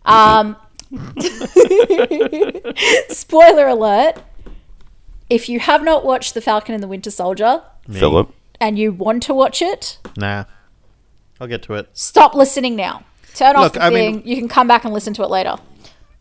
Um, 0.03 0.57
spoiler 3.09 3.67
alert: 3.67 4.21
if 5.29 5.47
you 5.47 5.61
have 5.61 5.81
not 5.81 6.03
watched 6.03 6.33
The 6.33 6.41
Falcon 6.41 6.73
and 6.73 6.83
the 6.83 6.87
Winter 6.87 7.11
Soldier 7.11 7.63
Me. 7.87 7.99
Philip. 7.99 8.33
and 8.59 8.77
you 8.79 8.91
want 8.91 9.23
to 9.23 9.33
watch 9.33 9.61
it, 9.61 9.97
Nah. 10.17 10.45
I'll 11.39 11.47
get 11.47 11.61
to 11.63 11.73
it. 11.75 11.89
stop 11.93 12.33
listening 12.35 12.75
now. 12.75 13.03
Turn 13.33 13.55
off 13.57 13.63
Look, 13.63 13.73
the 13.73 13.83
I 13.83 13.89
thing. 13.89 14.15
mean- 14.17 14.23
you 14.25 14.37
can 14.37 14.47
come 14.47 14.67
back 14.67 14.85
and 14.85 14.93
listen 14.93 15.13
to 15.15 15.23
it 15.23 15.29
later. 15.29 15.55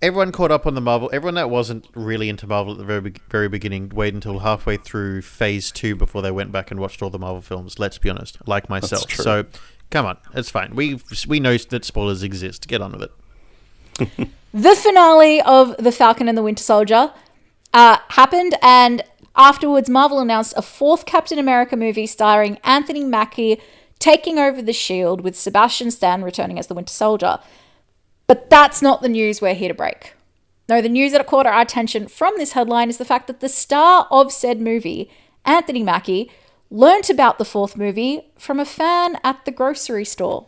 Everyone 0.03 0.33
caught 0.33 0.51
up 0.51 0.67
on 0.67 0.75
the 0.75 0.81
Marvel. 0.83 1.09
Everyone 1.15 1.35
that 1.37 1.49
wasn't 1.49 1.87
really 1.95 2.29
into 2.29 2.47
Marvel 2.47 2.73
at 2.73 2.79
the 2.79 2.85
very 2.85 3.15
very 3.31 3.49
beginning 3.49 3.89
waited 3.91 4.17
until 4.17 4.41
halfway 4.41 4.77
through 4.77 5.23
Phase 5.23 5.71
Two 5.73 5.97
before 5.97 6.21
they 6.21 6.31
went 6.33 6.53
back 6.53 6.71
and 6.71 6.79
watched 6.79 7.01
all 7.01 7.09
the 7.09 7.19
Marvel 7.19 7.41
films. 7.41 7.79
Let's 7.79 7.97
be 7.97 8.11
honest, 8.11 8.37
like 8.47 8.69
myself. 8.69 9.07
true. 9.07 9.23
So, 9.25 9.45
come 9.91 10.05
on, 10.05 10.19
it's 10.35 10.51
fine. 10.51 10.75
We 10.75 11.01
we 11.27 11.41
know 11.41 11.57
that 11.57 11.85
spoilers 11.87 12.23
exist. 12.23 12.69
Get 12.69 12.83
on 12.83 12.93
with 12.93 13.03
it. 13.05 14.29
the 14.53 14.75
finale 14.77 15.41
of 15.41 15.75
The 15.79 15.93
Falcon 15.93 16.29
and 16.29 16.37
the 16.37 16.43
Winter 16.43 16.63
Soldier 16.65 17.13
uh, 17.73 17.97
happened, 18.09 18.57
and 18.61 19.03
afterwards, 19.37 19.89
Marvel 19.89 20.21
announced 20.21 20.55
a 20.57 20.63
fourth 20.63 21.07
Captain 21.07 21.39
America 21.39 21.77
movie 21.77 22.07
starring 22.07 22.59
Anthony 22.65 23.05
Mackie 23.05 23.61
taking 23.99 24.39
over 24.39 24.61
the 24.61 24.73
shield 24.73 25.21
with 25.21 25.37
Sebastian 25.37 25.91
Stan 25.91 26.23
returning 26.23 26.59
as 26.59 26.67
the 26.67 26.75
Winter 26.75 26.93
Soldier. 26.93 27.39
But 28.27 28.51
that's 28.51 28.83
not 28.83 29.03
the 29.03 29.09
news 29.09 29.41
we're 29.41 29.55
here 29.55 29.69
to 29.69 29.75
break. 29.75 30.15
No, 30.69 30.81
the 30.81 30.89
news 30.89 31.13
that 31.13 31.27
caught 31.27 31.47
our 31.47 31.61
attention 31.61 32.09
from 32.09 32.35
this 32.37 32.53
headline 32.53 32.89
is 32.89 32.97
the 32.97 33.05
fact 33.05 33.27
that 33.27 33.41
the 33.41 33.49
star 33.49 34.07
of 34.11 34.33
said 34.33 34.61
movie, 34.61 35.11
Anthony 35.45 35.83
Mackie, 35.83 36.31
learnt 36.71 37.11
about 37.11 37.39
the 37.39 37.45
fourth 37.45 37.77
movie 37.77 38.31
from 38.39 38.59
a 38.59 38.65
fan 38.65 39.19
at 39.23 39.45
the 39.45 39.51
grocery 39.51 40.05
store. 40.05 40.47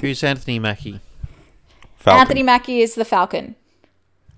Who's 0.00 0.24
Anthony 0.24 0.58
Mackie? 0.58 1.00
Falcon. 1.96 2.20
Anthony 2.20 2.42
Mackie 2.42 2.80
is 2.80 2.94
the 2.94 3.04
Falcon. 3.04 3.54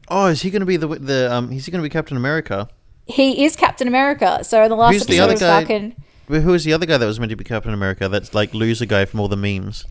Oh, 0.08 0.26
is 0.26 0.42
he 0.42 0.50
going 0.50 0.60
to 0.60 0.66
be 0.66 0.76
the 0.76 0.86
the 0.86 1.32
um? 1.32 1.50
Is 1.50 1.64
he 1.64 1.72
going 1.72 1.82
to 1.82 1.88
be 1.88 1.92
Captain 1.92 2.16
America? 2.16 2.68
He 3.06 3.44
is 3.44 3.56
Captain 3.56 3.86
America. 3.88 4.42
So 4.44 4.62
in 4.62 4.70
the 4.70 4.76
last 4.76 4.94
Who's 4.94 5.06
the 5.06 5.20
other 5.20 5.34
of 5.34 5.40
guy? 5.40 5.60
Falcon. 5.60 5.94
Well, 6.28 6.40
Who 6.40 6.54
is 6.54 6.64
the 6.64 6.72
other 6.72 6.86
guy 6.86 6.96
that 6.96 7.06
was 7.06 7.20
meant 7.20 7.30
to 7.30 7.36
be 7.36 7.44
Captain 7.44 7.74
America? 7.74 8.08
That's 8.08 8.34
like 8.34 8.54
loser 8.54 8.86
guy 8.86 9.04
from 9.04 9.20
all 9.20 9.28
the 9.28 9.36
memes. 9.36 9.84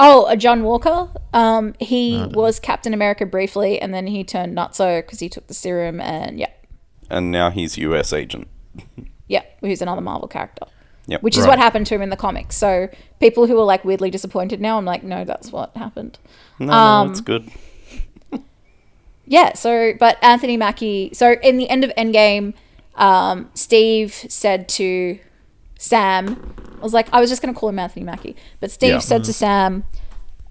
Oh, 0.00 0.24
uh, 0.24 0.34
John 0.36 0.62
Walker. 0.64 1.08
Um, 1.32 1.74
he 1.78 2.24
was 2.32 2.58
Captain 2.58 2.92
America 2.94 3.24
briefly, 3.26 3.80
and 3.80 3.94
then 3.94 4.06
he 4.08 4.24
turned 4.24 4.56
nutso 4.56 5.00
because 5.02 5.20
he 5.20 5.28
took 5.28 5.46
the 5.46 5.54
serum, 5.54 6.00
and 6.00 6.38
yeah, 6.38 6.48
and 7.10 7.30
now 7.30 7.50
he's 7.50 7.76
US 7.78 8.12
agent. 8.12 8.48
yeah, 9.28 9.42
who's 9.60 9.80
another 9.82 10.00
Marvel 10.00 10.26
character. 10.26 10.66
Yep. 11.06 11.22
Which 11.22 11.36
is 11.36 11.42
Right. 11.42 11.50
what 11.50 11.58
happened 11.58 11.86
to 11.88 11.94
him 11.94 12.02
in 12.02 12.08
the 12.08 12.16
comics. 12.16 12.56
So 12.56 12.88
people 13.20 13.46
who 13.46 13.60
are 13.60 13.64
like 13.64 13.84
weirdly 13.84 14.10
disappointed 14.10 14.60
now, 14.60 14.78
I'm 14.78 14.86
like, 14.86 15.02
no, 15.04 15.24
that's 15.24 15.52
what 15.52 15.76
happened. 15.76 16.18
No, 16.58 16.72
Um, 16.72 17.06
no, 17.06 17.10
it's 17.12 17.20
good. 17.20 17.50
Yeah, 19.26 19.54
so 19.54 19.92
but 19.98 20.22
Anthony 20.22 20.56
Mackie 20.56 21.10
so 21.12 21.32
in 21.42 21.56
the 21.56 21.68
end 21.70 21.84
of 21.84 21.90
Endgame, 21.96 22.54
um, 22.96 23.50
Steve 23.54 24.12
said 24.28 24.68
to 24.70 25.18
Sam, 25.78 26.54
I 26.78 26.82
was 26.82 26.92
like, 26.92 27.08
I 27.12 27.20
was 27.20 27.30
just 27.30 27.40
gonna 27.42 27.54
call 27.54 27.68
him 27.70 27.78
Anthony 27.78 28.04
Mackie, 28.04 28.36
but 28.60 28.70
Steve 28.70 28.90
Yeah. 28.94 28.98
said 28.98 29.24
to 29.24 29.32
Sam, 29.32 29.84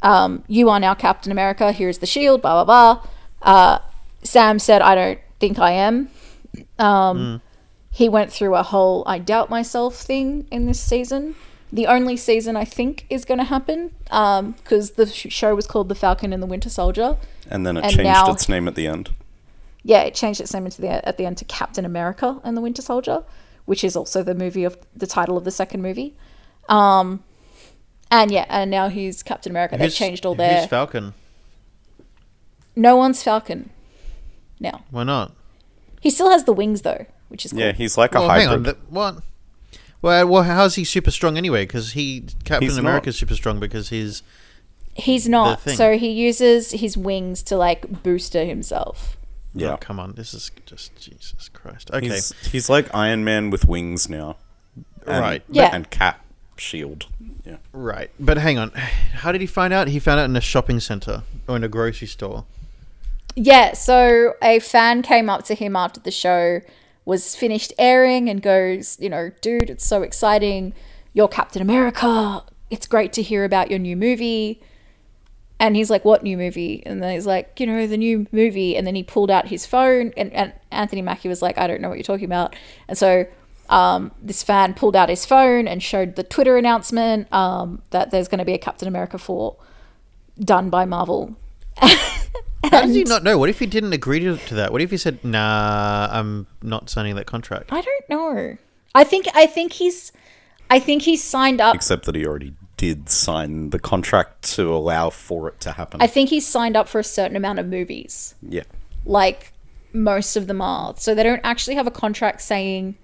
um, 0.02 0.44
you 0.48 0.70
are 0.70 0.80
now 0.80 0.94
Captain 0.96 1.32
America, 1.32 1.72
here's 1.72 2.00
the 2.00 2.06
shield, 2.08 2.42
blah 2.42 2.64
blah 2.64 3.02
blah. 3.02 3.10
Uh, 3.42 3.80
Sam 4.24 4.58
said, 4.60 4.82
I 4.82 4.96
don't 4.96 5.20
think 5.40 5.60
I 5.60 5.72
am. 5.72 6.10
Um, 6.80 7.42
He 7.92 8.10
went 8.10 8.32
through 8.32 8.56
a 8.56 8.64
whole 8.64 9.04
I 9.06 9.20
doubt 9.20 9.52
myself 9.52 9.96
thing 9.96 10.48
in 10.50 10.66
this 10.66 10.80
season. 10.80 11.36
The 11.72 11.86
only 11.88 12.18
season 12.18 12.56
I 12.58 12.66
think 12.66 13.06
is 13.10 13.24
going 13.26 13.38
to 13.40 13.44
happen 13.46 13.92
because 14.06 14.92
the 14.92 15.06
sh- 15.08 15.28
show 15.30 15.54
was 15.56 15.68
called 15.68 15.90
The 15.90 15.96
Falcon 15.96 16.34
and 16.34 16.42
the 16.42 16.48
Winter 16.48 16.70
Soldier 16.70 17.18
And 17.54 17.66
then 17.66 17.78
it 17.78 17.84
and 17.86 17.94
changed 17.94 18.04
now- 18.04 18.30
its 18.32 18.50
name 18.50 18.68
at 18.68 18.76
the 18.76 18.88
end. 18.88 19.12
yeah, 19.84 20.02
it 20.02 20.14
changed 20.16 20.42
its 20.42 20.54
name 20.54 20.66
into 20.66 20.82
the, 20.82 21.08
at 21.08 21.16
the 21.18 21.26
end 21.26 21.38
to 21.38 21.46
Captain 21.46 21.86
America 21.86 22.42
and 22.44 22.58
the 22.58 22.62
Winter 22.62 22.82
Soldier, 22.82 23.24
which 23.66 23.84
is 23.86 23.96
also 23.96 24.24
the 24.24 24.36
movie 24.36 24.64
of 24.66 24.78
the 24.96 25.08
title 25.08 25.38
of 25.38 25.46
the 25.46 25.52
second 25.52 25.82
movie. 25.82 26.16
Um, 26.68 27.24
and 28.12 28.32
yeah, 28.32 28.46
and 28.50 28.70
now 28.72 28.90
he's 28.90 29.24
Captain 29.24 29.52
America. 29.52 29.78
They've 29.78 29.94
changed 29.94 30.26
all 30.26 30.36
their. 30.36 30.60
Who's. 30.62 30.66
Falcon? 30.70 31.14
no 32.76 32.96
one's 32.96 33.22
Falcon 33.24 33.70
now. 34.60 34.84
Why 34.90 35.04
not? 35.04 35.32
He 36.02 36.10
still 36.10 36.30
has 36.32 36.44
the 36.46 36.54
wings 36.54 36.82
though, 36.82 37.06
which 37.30 37.46
is 37.46 37.52
cool. 37.52 37.62
Yeah, 37.62 37.72
he's 37.72 37.98
like 37.98 38.16
a 38.16 38.20
Well, 38.20 38.30
hang 38.30 38.48
hybrid. 38.48 38.68
on. 38.68 38.74
th- 38.74 38.78
What? 38.90 39.16
Well, 40.02 40.28
well, 40.28 40.44
how's 40.44 40.76
he 40.76 40.84
super 40.84 41.12
strong 41.12 41.38
anyway? 41.38 41.64
Because 41.66 41.94
he 41.94 42.26
Captain 42.44 42.64
He's 42.68 42.76
not. 42.76 42.82
America's 42.82 43.18
super 43.18 43.36
strong 43.36 43.60
because 43.60 43.90
he's 43.90 44.22
He's 44.96 45.28
not. 45.28 45.62
thing. 45.62 45.76
So 45.76 45.98
he 45.98 46.10
uses 46.10 46.72
his 46.72 46.96
wings 46.96 47.42
to 47.44 47.58
like 47.58 48.04
booster 48.04 48.46
himself. 48.46 49.18
Yeah. 49.56 49.74
Oh, 49.74 49.78
come 49.78 50.00
on. 50.00 50.14
This 50.14 50.34
is 50.34 50.52
just 50.66 50.96
Jesus 50.96 51.50
Christ. 51.50 51.92
Okay. 51.92 52.08
He's, 52.08 52.32
he's 52.52 52.70
like 52.70 52.94
Iron 52.94 53.24
Man 53.24 53.50
with 53.50 53.68
wings 53.68 54.10
now. 54.10 54.38
And, 55.06 55.20
Right. 55.20 55.44
Yeah. 55.50 55.70
And 55.74 55.90
Cap 55.90 56.24
Shield. 56.58 57.08
Yeah. 57.46 57.58
Right. 57.72 58.10
But 58.20 58.38
hang 58.38 58.58
on. 58.58 58.72
How 58.72 59.32
did 59.32 59.42
he 59.42 59.48
find 59.48 59.74
out? 59.74 59.88
He 59.88 60.00
found 60.00 60.20
out 60.20 60.26
in 60.26 60.36
a 60.36 60.42
shopping 60.42 60.80
center 60.80 61.24
or 61.48 61.56
in 61.56 61.64
a 61.64 61.68
grocery 61.68 62.08
store. 62.08 62.46
Yeah, 63.36 63.74
so 63.74 64.34
a 64.44 64.60
fan 64.60 65.02
came 65.02 65.28
up 65.30 65.44
to 65.46 65.56
him 65.56 65.76
after 65.76 66.00
the 66.00 66.12
show 66.12 66.62
was 67.06 67.36
finished 67.36 67.74
airing 67.80 68.30
and 68.30 68.42
goes, 68.42 68.98
you 69.00 69.10
know, 69.10 69.32
dude, 69.42 69.70
it's 69.70 69.86
so 69.86 70.04
exciting. 70.04 70.74
You're 71.14 71.28
Captain 71.28 71.62
America. 71.62 72.44
It's 72.70 72.88
great 72.88 73.12
to 73.14 73.22
hear 73.22 73.44
about 73.44 73.70
your 73.70 73.80
new 73.80 73.98
movie. 73.98 74.62
And 75.60 75.76
he's 75.76 75.90
like, 75.90 76.04
what 76.04 76.24
new 76.24 76.38
movie? 76.38 76.84
And 76.86 77.02
then 77.02 77.14
he's 77.14 77.26
like, 77.26 77.60
you 77.60 77.66
know, 77.66 77.88
the 77.88 77.98
new 77.98 78.28
movie. 78.32 78.76
And 78.76 78.86
then 78.86 78.96
he 78.96 79.04
pulled 79.04 79.32
out 79.32 79.48
his 79.48 79.66
phone, 79.66 80.12
and, 80.18 80.34
and 80.34 80.54
Anthony 80.72 81.02
Mackie 81.02 81.30
was 81.30 81.42
like, 81.42 81.58
I 81.58 81.68
don't 81.68 81.80
know 81.82 81.90
what 81.90 81.98
you're 81.98 82.04
talking 82.04 82.26
about. 82.26 82.56
And 82.88 82.98
so 82.98 83.26
um, 83.70 84.12
this 84.22 84.44
fan 84.44 84.74
pulled 84.74 84.96
out 84.96 85.10
his 85.10 85.26
phone 85.26 85.68
and 85.68 85.82
showed 85.82 86.16
the 86.16 86.24
Twitter 86.24 86.58
announcement 86.58 87.32
um, 87.32 87.82
that 87.92 88.12
there's 88.12 88.28
going 88.28 88.40
to 88.40 88.46
be 88.46 88.54
a 88.54 88.58
Captain 88.58 88.88
America 88.88 89.18
4 89.18 89.56
done 90.40 90.70
by 90.70 90.86
Marvel. 90.86 91.36
How 91.78 92.82
does 92.82 92.96
he 92.96 93.04
not 93.04 93.24
know? 93.24 93.38
What 93.38 93.50
if 93.50 93.60
he 93.60 93.66
didn't 93.66 93.94
agree 93.94 94.20
to, 94.20 94.38
to 94.38 94.56
that? 94.56 94.72
What 94.72 94.82
if 94.82 94.90
he 94.90 94.98
said, 94.98 95.24
"Nah, 95.24 96.08
I'm 96.12 96.48
not 96.62 96.90
signing 96.90 97.16
that 97.16 97.26
contract"? 97.26 97.74
I 97.74 97.82
don't 97.82 98.10
know. 98.10 98.58
I 98.96 99.04
think 99.04 99.28
I 99.36 99.46
think 99.46 99.74
he's 99.74 100.12
I 100.70 100.80
think 100.80 101.04
he's 101.04 101.24
signed 101.24 101.60
up. 101.60 101.76
Except 101.76 102.06
that 102.06 102.16
he 102.16 102.26
already 102.26 102.54
did 102.78 103.10
sign 103.10 103.70
the 103.70 103.80
contract 103.80 104.42
to 104.56 104.74
allow 104.74 105.10
for 105.10 105.48
it 105.48 105.60
to 105.62 105.74
happen. 105.74 106.02
I 106.02 106.08
think 106.08 106.30
he's 106.30 106.46
signed 106.46 106.76
up 106.76 106.88
for 106.88 107.00
a 107.00 107.04
certain 107.04 107.36
amount 107.38 107.60
of 107.60 107.68
movies. 107.68 108.36
yeah. 108.42 108.64
Like 109.06 109.54
most 109.92 110.36
of 110.36 110.48
them 110.48 110.62
are. 110.62 110.96
So 110.98 111.14
they 111.14 111.24
don't 111.24 111.42
actually 111.44 111.76
have 111.76 111.88
a 111.88 111.92
contract 111.92 112.42
saying 112.42 112.98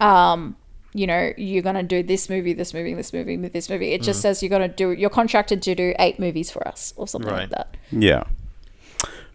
um 0.00 0.56
you 0.96 1.08
know, 1.08 1.32
you're 1.36 1.62
going 1.62 1.74
to 1.74 1.82
do 1.82 2.04
this 2.04 2.30
movie, 2.30 2.52
this 2.52 2.72
movie, 2.72 2.94
this 2.94 3.12
movie, 3.12 3.36
this 3.48 3.68
movie. 3.68 3.90
It 3.90 4.02
just 4.02 4.20
says 4.22 4.44
you're 4.44 4.48
going 4.48 4.62
to 4.62 4.68
do 4.68 4.92
you're 4.92 5.10
contracted 5.10 5.60
to 5.62 5.74
do 5.74 5.92
8 5.98 6.20
movies 6.20 6.52
for 6.52 6.66
us 6.68 6.94
or 6.96 7.08
something 7.08 7.32
like 7.32 7.50
that. 7.50 7.76
Yeah. 7.90 8.24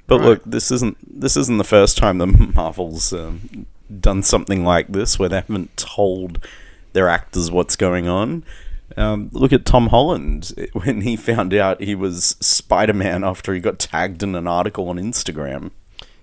But 0.08 0.22
look, 0.22 0.42
this 0.44 0.72
isn't 0.72 0.98
this 1.22 1.38
isn't 1.38 1.58
the 1.60 1.64
first 1.64 1.98
time 1.98 2.18
the 2.18 2.26
Marvels 2.56 3.14
um, 3.14 3.68
done 4.00 4.24
something 4.24 4.64
like 4.66 4.88
this 4.88 5.20
where 5.20 5.30
they 5.30 5.36
haven't 5.36 5.76
told 5.78 6.44
their 6.94 7.08
actors 7.10 7.52
what's 7.52 7.76
going 7.76 8.08
on. 8.08 8.44
Um, 8.98 9.30
look 9.32 9.54
at 9.54 9.66
Tom 9.66 9.88
Holland 9.88 10.54
when 10.74 11.02
he 11.02 11.16
found 11.16 11.54
out 11.54 11.82
he 11.82 11.96
was 11.96 12.36
Spider 12.40 12.94
Man 12.94 13.24
after 13.24 13.54
he 13.54 13.60
got 13.60 13.80
tagged 13.80 14.24
in 14.24 14.36
an 14.36 14.48
article 14.48 14.90
on 14.90 14.98
Instagram. 14.98 15.72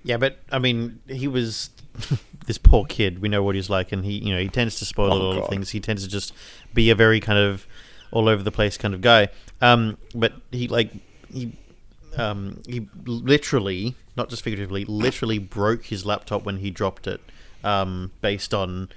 Yeah, 0.03 0.17
but 0.17 0.39
I 0.53 0.59
mean, 0.59 1.01
he 1.09 1.29
was 1.29 1.71
this 2.47 2.59
poor 2.59 2.85
kid. 2.85 3.21
We 3.21 3.29
know 3.29 3.43
what 3.43 3.55
he's 3.55 3.71
like, 3.71 3.93
and 3.93 4.05
he, 4.05 4.19
you 4.19 4.33
know, 4.33 4.41
he 4.41 4.49
tends 4.49 4.79
to 4.79 4.85
spoil 4.85 5.12
Oh, 5.12 5.17
a 5.17 5.19
lot 5.19 5.35
God. 5.35 5.43
of 5.45 5.49
things. 5.49 5.71
He 5.71 5.81
tends 5.81 6.03
to 6.05 6.09
just 6.09 6.33
be 6.75 6.91
a 6.91 6.95
very 6.95 7.21
kind 7.21 7.39
of 7.39 7.67
all 8.12 8.29
over 8.29 8.43
the 8.43 8.53
place 8.53 8.77
kind 8.79 8.95
of 8.95 9.01
guy. 9.01 9.29
Um, 9.61 9.97
but 10.14 10.33
he 10.53 10.69
like 10.69 10.93
he, 11.33 11.53
um, 12.17 12.62
he 12.67 12.89
literally, 13.05 13.95
not 14.17 14.29
just 14.29 14.43
figuratively, 14.43 14.85
literally 14.85 15.39
broke 15.39 15.87
his 15.87 16.07
laptop 16.07 16.45
when 16.45 16.59
he 16.59 16.71
dropped 16.71 17.07
it, 17.07 17.21
um, 17.64 18.12
based 18.21 18.55
on 18.55 18.89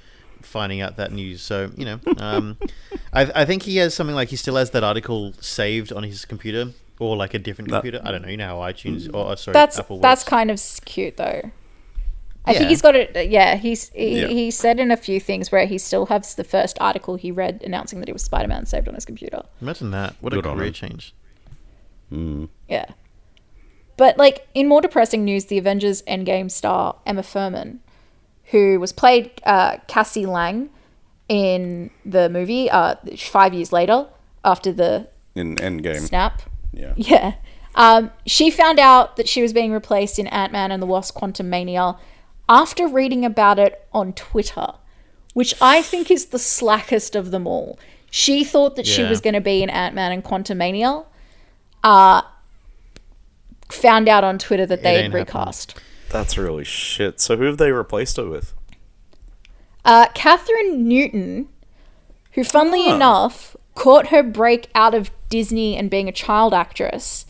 finding 0.42 0.82
out 0.82 0.96
that 0.98 1.12
news. 1.12 1.42
So 1.42 1.72
you 1.76 1.86
know, 1.86 2.00
um, 2.18 2.58
I, 3.14 3.32
I 3.36 3.46
think 3.46 3.64
he 3.64 3.78
has 3.78 3.94
something 3.94 4.16
like 4.16 4.30
he 4.30 4.36
still 4.36 4.56
has 4.56 4.72
that 4.72 4.84
article 4.84 5.34
saved 5.42 5.92
on 5.94 6.04
his 6.04 6.26
computer. 6.26 6.72
Or 7.02 7.16
like 7.16 7.34
a 7.34 7.40
different 7.40 7.70
That- 7.72 7.78
computer. 7.78 8.02
I 8.04 8.12
don't 8.12 8.24
know. 8.24 8.28
You 8.28 8.36
know 8.36 8.48
how 8.48 8.58
iTunes 8.58 9.10
or 9.14 9.32
uh, 9.32 9.36
sorry, 9.38 9.54
That's 9.54 9.80
Apple 9.80 10.00
that's 10.00 10.26
kind 10.26 10.52
of 10.52 10.62
cute 10.84 11.16
though. 11.16 11.50
I 12.44 12.52
Yeah. 12.52 12.58
think 12.58 12.70
he's 12.72 12.82
got 12.82 12.94
it. 12.98 13.30
Yeah, 13.30 13.56
he's 13.56 13.88
he, 13.90 14.20
Yeah. 14.20 14.28
he 14.28 14.52
said 14.52 14.82
in 14.82 14.92
a 14.92 14.98
few 14.98 15.18
things 15.22 15.50
where 15.50 15.66
he 15.66 15.78
still 15.78 16.08
has 16.08 16.36
the 16.36 16.44
first 16.44 16.78
article 16.82 17.16
he 17.16 17.32
read 17.32 17.62
announcing 17.64 18.00
that 18.02 18.10
he 18.10 18.12
was 18.12 18.24
Spider 18.24 18.50
Man 18.50 18.66
saved 18.66 18.90
on 18.90 18.96
his 18.96 19.06
computer. 19.06 19.44
Imagine 19.62 19.92
that. 19.92 20.16
What 20.20 20.34
Good 20.34 20.46
a 20.46 20.50
on 20.50 20.58
career 20.58 20.68
him. 20.68 20.74
change. 20.74 21.14
Yeah. 22.68 22.86
But 23.96 24.18
like 24.18 24.48
in 24.54 24.68
more 24.68 24.82
depressing 24.82 25.24
news, 25.24 25.46
the 25.46 25.58
Avengers 25.58 26.02
Endgame 26.02 26.50
star 26.52 26.98
Emma 27.06 27.22
Fuhrmann, 27.22 27.80
who 28.52 28.80
was 28.80 28.92
played 28.92 29.32
uh, 29.46 29.78
Cassie 29.88 30.26
Lang 30.26 30.70
in 31.28 31.90
the 32.06 32.30
movie 32.30 32.70
uh, 32.70 32.96
five 33.18 33.54
years 33.54 33.72
later 33.72 34.08
after 34.44 34.72
the 34.74 35.08
In 35.36 35.56
Endgame. 35.56 36.00
snap. 36.08 36.42
Yeah. 36.74 36.94
Yeah. 36.98 37.34
Um, 37.76 38.12
she 38.26 38.50
found 38.50 38.80
out 38.80 39.16
that 39.18 39.30
she 39.30 39.42
was 39.42 39.54
being 39.54 39.72
replaced 39.72 40.18
in 40.20 40.28
Ant 40.28 40.52
Man 40.52 40.72
and 40.72 40.82
the 40.82 40.88
Wasp 40.88 41.16
Quantumania 41.16 41.98
after 42.50 42.88
reading 42.88 43.24
about 43.24 43.60
it 43.60 43.88
on 43.94 44.12
Twitter, 44.14 44.74
which 45.34 45.54
I 45.62 45.82
think 45.84 46.10
is 46.10 46.28
the 46.28 46.40
slackest 46.40 47.16
of 47.16 47.30
them 47.32 47.46
all. 47.48 47.78
She 48.12 48.44
thought 48.44 48.76
that 48.76 48.88
she 48.88 49.04
was 49.04 49.22
going 49.22 49.36
to 49.36 49.40
be 49.42 49.62
in 49.62 49.70
Ant 49.70 49.94
Man 49.94 50.12
and 50.12 50.24
Quantumania. 50.24 51.06
Uh, 51.84 52.24
found 53.70 54.10
out 54.10 54.24
on 54.24 54.40
Twitter 54.40 54.66
that 54.66 54.82
they 54.82 55.04
had 55.04 55.14
recast. 55.14 55.72
happening. 55.74 55.89
That's 56.12 56.38
really 56.38 56.64
shit. 56.64 57.20
So 57.20 57.38
who 57.38 57.44
have 57.46 57.58
they 57.58 57.72
replaced 57.72 58.18
her 58.18 58.28
with? 58.28 58.54
Uh, 59.86 60.08
Kathryn 60.10 60.78
Newton, 60.80 61.48
who, 62.34 62.44
funnily 62.44 62.86
Ah. 62.88 62.96
enough, 62.96 63.56
caught 63.76 64.08
her 64.08 64.24
break 64.24 64.70
out 64.76 64.94
of 64.94 65.12
Disney 65.30 65.76
and 65.78 65.90
being 65.90 66.10
a 66.10 66.12
child 66.12 66.54
actress 66.54 67.26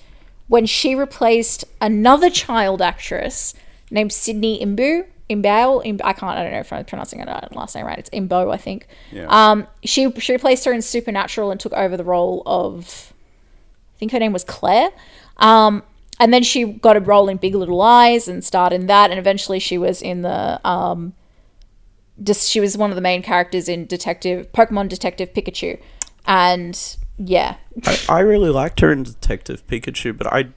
when 0.47 0.65
she 0.65 0.95
replaced 0.95 1.63
another 1.80 2.30
child 2.30 2.82
actress 2.82 3.53
named 3.91 4.11
Sydney 4.11 4.59
Imbu. 4.63 5.05
Imbao, 5.30 5.86
Im- 5.86 5.99
I 6.03 6.13
can't. 6.13 6.38
I 6.39 6.43
don't 6.43 6.53
know 6.53 6.59
if 6.59 6.73
I'm 6.73 6.86
pronouncing 6.86 7.19
it 7.19 7.27
last 7.55 7.75
name 7.75 7.86
right. 7.86 7.99
It's 7.99 8.09
Imbo, 8.09 8.51
I 8.51 8.57
think. 8.57 8.88
Yeah. 9.11 9.27
Um, 9.30 9.67
she 9.84 10.09
she 10.19 10.34
replaced 10.34 10.65
her 10.65 10.71
in 10.73 10.82
Supernatural 10.82 11.51
and 11.51 11.59
took 11.59 11.73
over 11.73 11.95
the 11.95 12.03
role 12.03 12.41
of, 12.47 13.13
I 13.95 13.99
think 13.99 14.11
her 14.11 14.17
name 14.17 14.34
was 14.34 14.43
Claire. 14.43 14.89
Um, 15.38 15.84
and 16.20 16.34
then 16.34 16.43
she 16.43 16.65
got 16.65 16.97
a 16.97 16.99
role 16.99 17.30
in 17.30 17.38
Big 17.38 17.55
Little 17.55 17.78
Lies 17.78 18.28
and 18.28 18.43
starred 18.43 18.74
in 18.74 18.88
that, 18.88 19.09
and 19.11 19.20
eventually 19.20 19.59
she 19.59 19.78
was 19.78 20.01
in 20.01 20.22
the 20.22 20.59
um, 20.67 21.13
just 22.22 22.49
she 22.49 22.59
was 22.59 22.78
one 22.78 22.91
of 22.91 22.95
the 22.95 23.01
main 23.01 23.22
characters 23.22 23.70
in 23.70 23.86
Detective 23.86 24.51
Pokemon 24.51 24.89
Detective 24.89 25.34
Pikachu, 25.34 25.80
and 26.26 26.97
yeah, 27.17 27.57
I, 27.86 27.99
I 28.09 28.20
really 28.20 28.49
liked 28.49 28.80
her 28.82 28.91
in 28.91 29.03
Detective 29.03 29.65
Pikachu, 29.67 30.17
but 30.17 30.28
I, 30.28 30.49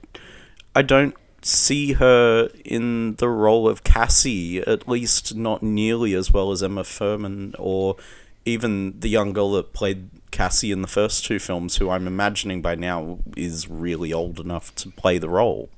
I 0.75 0.81
don't 0.81 1.15
see 1.41 1.93
her 1.93 2.49
in 2.63 3.15
the 3.15 3.27
role 3.29 3.67
of 3.67 3.83
Cassie, 3.83 4.59
at 4.59 4.87
least 4.87 5.35
not 5.35 5.61
nearly 5.61 6.13
as 6.13 6.31
well 6.31 6.51
as 6.51 6.63
Emma 6.63 6.83
Fuhrmann 6.83 7.53
or 7.59 7.97
even 8.45 8.99
the 8.99 9.09
young 9.09 9.33
girl 9.33 9.51
that 9.53 9.73
played 9.73 10.09
Cassie 10.31 10.71
in 10.71 10.81
the 10.81 10.87
first 10.87 11.25
two 11.25 11.39
films, 11.39 11.77
who 11.77 11.89
I'm 11.89 12.07
imagining 12.07 12.61
by 12.61 12.75
now 12.75 13.19
is 13.37 13.69
really 13.69 14.11
old 14.11 14.39
enough 14.39 14.73
to 14.75 14.89
play 14.91 15.17
the 15.17 15.29
role. 15.29 15.69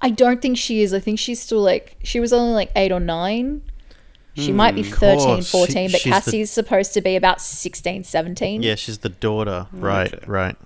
I 0.00 0.10
don't 0.10 0.40
think 0.40 0.56
she 0.56 0.82
is. 0.82 0.94
I 0.94 1.00
think 1.00 1.18
she's 1.18 1.40
still 1.40 1.60
like 1.60 1.96
she 2.02 2.20
was 2.20 2.32
only 2.32 2.54
like 2.54 2.70
eight 2.76 2.92
or 2.92 3.00
nine. 3.00 3.62
She 4.34 4.52
might 4.52 4.76
be 4.76 4.84
13, 4.84 5.42
14, 5.42 5.88
She- 5.88 5.92
but 5.92 6.00
she's 6.00 6.04
the- 6.04 6.10
Cassie's 6.10 6.50
supposed 6.52 6.94
to 6.94 7.00
be 7.00 7.16
about 7.16 7.40
16, 7.40 8.04
17. 8.04 8.62
Yeah, 8.62 8.76
she's 8.76 8.98
the 8.98 9.08
daughter. 9.08 9.66
Right, 9.72 10.14
Okay. 10.14 10.24
right. 10.28 10.56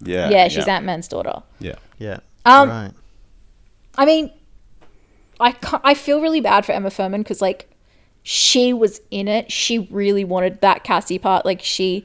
Yeah, 0.00 0.30
yeah, 0.30 0.48
she's 0.48 0.66
Ant 0.66 0.86
Man's 0.86 1.08
daughter. 1.08 1.42
Yeah, 1.60 1.74
Yeah. 1.98 2.20
Um, 2.46 2.70
right. 2.70 2.92
I 3.98 4.06
mean, 4.06 4.30
I 5.40 5.54
I 5.84 5.92
feel 5.92 6.22
really 6.22 6.40
bad 6.40 6.64
for 6.64 6.72
Emma 6.72 6.88
Fuhrmann 6.88 7.18
because 7.18 7.42
like 7.42 7.68
she 8.30 8.74
was 8.74 9.00
in 9.10 9.26
it. 9.26 9.50
She 9.50 9.78
really 9.90 10.22
wanted 10.22 10.60
that 10.60 10.84
Cassie 10.84 11.18
part. 11.18 11.46
Like 11.46 11.62
she 11.62 12.04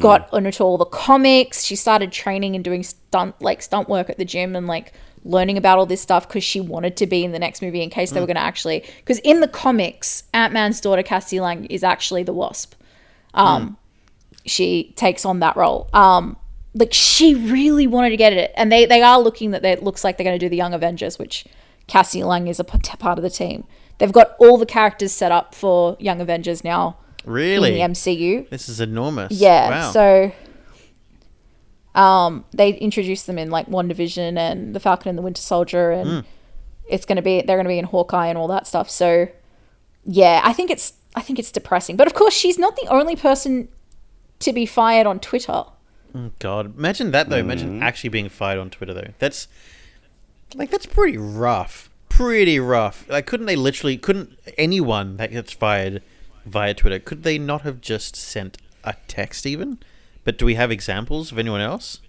got 0.00 0.28
into 0.34 0.64
all 0.64 0.76
the 0.76 0.84
comics. 0.84 1.62
She 1.62 1.76
started 1.76 2.10
training 2.10 2.56
and 2.56 2.64
doing 2.64 2.82
stunt 2.82 3.40
like 3.40 3.62
stunt 3.62 3.88
work 3.88 4.10
at 4.10 4.18
the 4.18 4.24
gym 4.24 4.56
and 4.56 4.66
like 4.66 4.92
learning 5.24 5.56
about 5.56 5.78
all 5.78 5.86
this 5.86 6.00
stuff 6.00 6.26
because 6.26 6.42
she 6.42 6.60
wanted 6.60 6.96
to 6.96 7.06
be 7.06 7.24
in 7.24 7.30
the 7.30 7.38
next 7.38 7.62
movie 7.62 7.80
in 7.80 7.90
case 7.90 8.10
they 8.10 8.18
were 8.18 8.26
going 8.26 8.34
to 8.34 8.42
actually. 8.42 8.84
Because 8.96 9.20
in 9.20 9.38
the 9.38 9.46
comics, 9.46 10.24
Ant 10.34 10.52
Man's 10.52 10.80
daughter 10.80 11.04
Cassie 11.04 11.38
Lang 11.38 11.64
is 11.66 11.84
actually 11.84 12.24
the 12.24 12.32
Wasp. 12.32 12.74
Um, 13.32 13.76
she 14.44 14.92
takes 14.96 15.24
on 15.24 15.38
that 15.38 15.56
role. 15.56 15.88
Um, 15.92 16.36
like 16.74 16.92
she 16.92 17.36
really 17.36 17.86
wanted 17.86 18.10
to 18.10 18.16
get 18.16 18.32
it, 18.32 18.50
and 18.56 18.72
they 18.72 18.84
they 18.84 19.00
are 19.00 19.20
looking 19.20 19.52
that 19.52 19.64
it 19.64 19.84
looks 19.84 20.02
like 20.02 20.16
they're 20.16 20.24
going 20.24 20.36
to 20.36 20.44
do 20.44 20.48
the 20.48 20.56
Young 20.56 20.74
Avengers, 20.74 21.20
which 21.20 21.46
Cassie 21.86 22.24
Lang 22.24 22.48
is 22.48 22.58
a 22.58 22.64
p- 22.64 22.78
part 22.98 23.16
of 23.16 23.22
the 23.22 23.30
team. 23.30 23.62
They've 24.00 24.10
got 24.10 24.34
all 24.40 24.56
the 24.58 24.66
characters 24.66 25.12
set 25.12 25.30
up 25.30 25.54
for 25.54 25.96
Young 26.00 26.20
Avengers 26.20 26.64
now 26.64 26.96
Really? 27.24 27.68
in 27.80 27.92
the 27.92 27.94
MCU. 27.94 28.48
This 28.50 28.68
is 28.68 28.80
enormous. 28.80 29.30
Yeah, 29.32 29.68
Wow. 29.70 29.90
so 29.92 30.32
um, 31.94 32.44
they 32.52 32.70
introduced 32.74 33.26
them 33.26 33.38
in 33.38 33.50
like 33.50 33.66
WandaVision 33.68 34.36
and 34.38 34.74
the 34.74 34.80
Falcon 34.80 35.08
and 35.10 35.18
the 35.18 35.22
Winter 35.22 35.42
Soldier, 35.42 35.90
and 35.90 36.08
Hmm. 36.10 36.20
it's 36.88 37.04
gonna 37.04 37.22
be 37.22 37.42
they're 37.42 37.56
gonna 37.56 37.68
be 37.68 37.78
in 37.78 37.84
Hawkeye 37.86 38.28
and 38.28 38.38
all 38.38 38.48
that 38.48 38.66
stuff. 38.66 38.88
So 38.88 39.28
yeah, 40.04 40.40
I 40.44 40.52
think 40.52 40.70
it's 40.70 40.94
I 41.14 41.20
think 41.20 41.38
it's 41.38 41.50
depressing, 41.52 41.96
but 41.96 42.06
of 42.06 42.14
course 42.14 42.32
she's 42.34 42.58
not 42.58 42.76
the 42.76 42.86
only 42.88 43.16
person 43.16 43.68
to 44.38 44.52
be 44.52 44.64
fired 44.66 45.06
on 45.06 45.18
Twitter. 45.20 45.64
Oh, 46.14 46.30
God, 46.38 46.76
imagine 46.78 47.10
that 47.10 47.28
though. 47.28 47.36
Mm-hmm. 47.36 47.50
Imagine 47.50 47.82
actually 47.82 48.10
being 48.10 48.28
fired 48.28 48.58
on 48.58 48.70
Twitter 48.70 48.94
though. 48.94 49.08
That's 49.18 49.48
like 50.54 50.70
that's 50.70 50.86
pretty 50.86 51.18
rough. 51.18 51.89
Pretty 52.20 52.58
rough. 52.60 53.08
Like, 53.08 53.26
couldn't 53.26 53.46
they 53.46 53.56
literally? 53.56 53.96
Couldn't 53.96 54.38
anyone 54.58 55.16
that 55.16 55.30
gets 55.30 55.52
fired 55.52 56.02
via 56.44 56.74
Twitter? 56.74 56.98
Could 56.98 57.22
they 57.22 57.38
not 57.38 57.62
have 57.62 57.80
just 57.80 58.14
sent 58.16 58.58
a 58.84 58.94
text 59.08 59.46
even? 59.46 59.78
But 60.24 60.36
do 60.38 60.44
we 60.44 60.54
have 60.54 60.70
examples 60.70 61.32
of 61.32 61.38
anyone 61.38 61.60
else? 61.60 62.00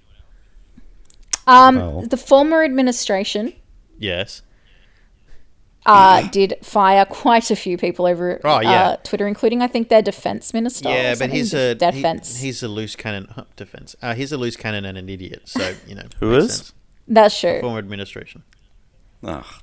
Um, 1.47 1.75
Well. 1.77 2.01
the 2.03 2.17
former 2.17 2.63
administration 2.63 3.53
Yes. 3.97 4.41
uh, 5.85 6.27
did 6.29 6.55
fire 6.61 7.05
quite 7.05 7.49
a 7.49 7.55
few 7.55 7.77
people 7.77 8.05
over 8.05 8.39
Oh, 8.43 8.59
yeah. 8.59 8.69
uh, 8.83 8.95
Twitter, 8.97 9.27
including 9.27 9.61
I 9.61 9.67
think 9.67 9.89
their 9.89 10.01
defense 10.03 10.53
minister. 10.53 10.89
Yeah, 10.89 11.15
but 11.17 11.31
he's 11.31 11.53
a 11.53 11.69
he- 11.69 11.75
defense. 11.75 12.37
he's 12.41 12.61
a 12.61 12.67
loose 12.67 12.95
cannon. 12.95 13.27
huh, 13.33 13.45
defense. 13.55 13.95
Uh, 14.01 14.13
he's 14.13 14.31
a 14.31 14.37
loose 14.37 14.55
cannon 14.55 14.85
and 14.85 14.97
an 14.97 15.09
idiot. 15.09 15.43
So 15.45 15.73
you 15.87 15.95
know. 15.95 16.05
who 16.19 16.33
is? 16.35 16.55
sense. 16.55 16.73
That's 17.07 17.39
true. 17.39 17.59
Former 17.61 17.79
administration. 17.79 18.43
Oh, 19.23 19.27
damn. 19.29 19.60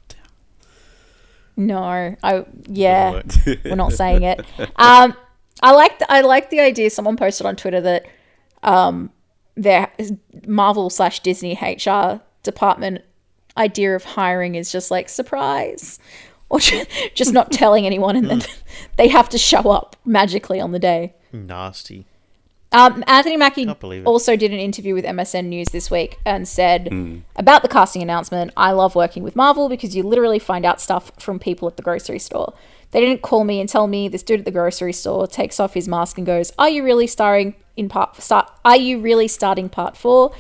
No, 1.59 1.83
I 1.83 2.45
yeah, 2.69 3.21
we're 3.65 3.75
not 3.75 3.93
saying 3.93 4.23
it. 4.23 4.47
Um, 4.77 5.15
I 5.61 5.73
like 5.73 6.01
I 6.09 6.21
like 6.21 6.51
the 6.51 6.61
idea. 6.61 6.89
Someone 6.89 7.17
posted 7.17 7.47
on 7.47 7.57
Twitter 7.57 7.81
that 7.81 8.07
um, 8.63 9.11
their 9.57 9.91
Marvel 10.47 10.89
slash 10.89 11.19
Disney 11.19 11.59
HR 11.61 12.21
department 12.45 13.03
idea 13.57 13.97
of 13.97 14.05
hiring 14.05 14.55
is 14.55 14.71
just 14.71 14.93
like 14.93 15.09
surprise, 15.09 15.99
or 16.49 16.61
just 17.15 17.33
not 17.33 17.51
telling 17.51 17.87
anyone, 17.87 18.15
and 18.15 18.31
then 18.31 18.43
they 18.97 19.09
have 19.09 19.29
to 19.31 19.39
show 19.39 19.71
up 19.71 19.97
magically 20.05 20.61
on 20.61 20.71
the 20.71 20.79
day. 20.79 21.17
Nasty. 21.33 22.07
Um, 22.71 23.03
Anthony 23.07 23.39
Mackie 23.39 23.65
Can't 23.65 23.81
believe 23.81 24.03
it. 24.03 24.07
also 24.07 24.37
did 24.37 24.53
an 24.53 24.59
interview 24.59 24.93
with 24.95 25.05
MSN 25.07 25.47
News 25.47 25.69
this 25.69 25.91
week 25.91 26.19
and 26.27 26.47
said 26.47 27.23
about 27.37 27.63
the 27.63 27.69
casting 27.69 28.03
announcement 28.03 28.53
I 28.59 28.73
love 28.73 28.95
working 28.95 29.23
with 29.23 29.35
Marvel 29.35 29.71
because 29.71 29.97
you 29.97 30.03
literally 30.03 30.39
find 30.39 30.67
out 30.67 30.79
stuff 30.81 31.11
from 31.19 31.39
people 31.39 31.67
at 31.67 31.77
the 31.79 31.83
grocery 31.83 32.19
store. 32.19 32.53
They 32.91 33.01
didn't 33.01 33.23
call 33.23 33.45
me 33.45 33.61
and 33.61 33.69
tell 33.69 33.87
me 33.87 34.09
this 34.09 34.23
dude 34.23 34.41
at 34.41 34.45
the 34.45 34.51
grocery 34.51 34.93
store 34.93 35.27
takes 35.27 35.59
off 35.59 35.75
his 35.75 35.89
mask 35.89 36.19
and 36.19 36.27
goes, 36.27 36.53
"Are 36.59 36.69
you 36.69 36.85
really 36.85 37.07
starring 37.07 37.55
in 37.77 37.89
part? 37.89 38.17
Start? 38.21 38.51
Are 38.65 38.77
you 38.77 38.99
really 38.99 39.29
starting 39.29 39.69
part 39.69 39.97
four? 39.97 40.33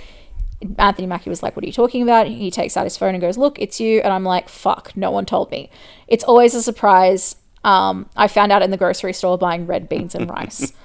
Anthony 0.78 1.06
Mackie 1.06 1.30
was 1.30 1.42
like, 1.42 1.56
"What 1.56 1.64
are 1.64 1.66
you 1.66 1.72
talking 1.72 2.02
about?" 2.02 2.26
He 2.26 2.50
takes 2.50 2.76
out 2.76 2.84
his 2.84 2.96
phone 2.96 3.14
and 3.14 3.20
goes, 3.20 3.38
"Look, 3.38 3.58
it's 3.58 3.80
you." 3.80 4.00
And 4.00 4.12
I'm 4.12 4.24
like, 4.24 4.48
"Fuck, 4.48 4.96
no 4.96 5.10
one 5.10 5.24
told 5.26 5.50
me." 5.50 5.70
It's 6.08 6.24
always 6.24 6.54
a 6.54 6.62
surprise. 6.62 7.36
Um, 7.64 8.08
I 8.16 8.28
found 8.28 8.50
out 8.50 8.62
in 8.62 8.70
the 8.70 8.76
grocery 8.76 9.12
store 9.12 9.36
buying 9.36 9.66
red 9.66 9.88
beans 9.88 10.14
and 10.14 10.28
rice. 10.28 10.72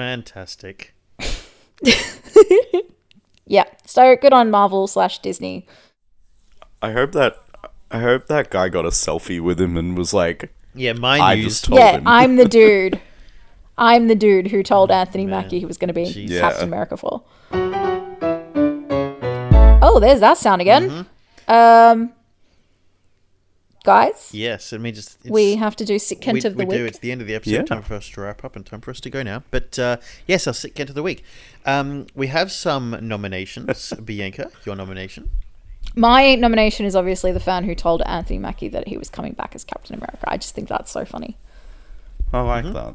Fantastic. 0.00 0.94
Yeah. 3.46 3.64
So 3.84 4.14
good 4.14 4.32
on 4.32 4.48
Marvel 4.48 4.86
slash 4.86 5.18
Disney. 5.18 5.66
I 6.80 6.92
hope 6.92 7.10
that 7.12 7.36
I 7.90 7.98
hope 7.98 8.28
that 8.28 8.48
guy 8.48 8.68
got 8.68 8.84
a 8.84 8.90
selfie 8.90 9.40
with 9.40 9.60
him 9.60 9.76
and 9.76 9.98
was 9.98 10.14
like, 10.14 10.54
Yeah, 10.72 10.92
my 10.92 11.18
I 11.18 11.34
news. 11.34 11.44
just 11.46 11.64
told 11.64 11.80
yeah, 11.80 11.92
him. 11.98 12.06
I'm 12.06 12.36
the 12.36 12.44
dude. 12.58 13.00
I'm 13.76 14.06
the 14.06 14.14
dude 14.14 14.46
who 14.46 14.62
told 14.62 14.92
Anthony 14.92 15.26
man. 15.26 15.42
Mackie 15.42 15.58
he 15.58 15.66
was 15.66 15.78
going 15.78 15.88
to 15.88 15.94
be 15.94 16.04
Jeez. 16.04 16.38
Captain 16.38 16.60
Yeah. 16.60 16.66
America 16.66 16.96
for. 16.96 17.24
Oh, 19.82 19.98
there's 20.00 20.20
that 20.20 20.38
sound 20.38 20.60
again. 20.62 21.06
Mm-hmm. 21.48 21.52
Um, 21.52 22.12
guys, 23.84 24.30
Yes, 24.32 24.72
I 24.72 24.78
mean 24.78 24.94
just 24.94 25.18
it's, 25.22 25.30
we 25.30 25.56
have 25.56 25.74
to 25.76 25.84
do 25.84 25.98
sick 25.98 26.20
Kent 26.20 26.42
we, 26.42 26.48
of 26.48 26.54
the 26.54 26.58
we 26.58 26.64
week. 26.66 26.76
do. 26.78 26.84
It's 26.84 26.98
the 26.98 27.12
end 27.12 27.20
of 27.20 27.26
the 27.26 27.34
episode. 27.34 27.52
Yeah. 27.52 27.62
Time 27.62 27.82
for 27.82 27.94
us 27.94 28.08
to 28.10 28.20
wrap 28.20 28.44
up 28.44 28.56
and 28.56 28.64
time 28.66 28.80
for 28.80 28.90
us 28.90 29.00
to 29.00 29.10
go 29.10 29.22
now. 29.22 29.42
But 29.50 29.78
uh, 29.78 29.96
yes, 30.26 30.46
our 30.46 30.54
sick 30.54 30.74
Kent 30.74 30.90
of 30.90 30.94
the 30.94 31.02
week. 31.02 31.24
Um, 31.66 32.06
we 32.14 32.26
have 32.28 32.50
some 32.52 32.96
nominations. 33.00 33.92
Bianca, 34.04 34.50
your 34.64 34.76
nomination. 34.76 35.30
My 35.96 36.34
nomination 36.36 36.86
is 36.86 36.94
obviously 36.94 37.32
the 37.32 37.40
fan 37.40 37.64
who 37.64 37.74
told 37.74 38.02
Anthony 38.02 38.38
Mackie 38.38 38.68
that 38.68 38.86
he 38.88 38.96
was 38.96 39.10
coming 39.10 39.32
back 39.32 39.54
as 39.54 39.64
Captain 39.64 39.96
America. 39.96 40.24
I 40.28 40.36
just 40.36 40.54
think 40.54 40.68
that's 40.68 40.90
so 40.92 41.04
funny. 41.04 41.36
I 42.32 42.42
like 42.42 42.64
Mm-hmm. 42.64 42.74
that. 42.74 42.94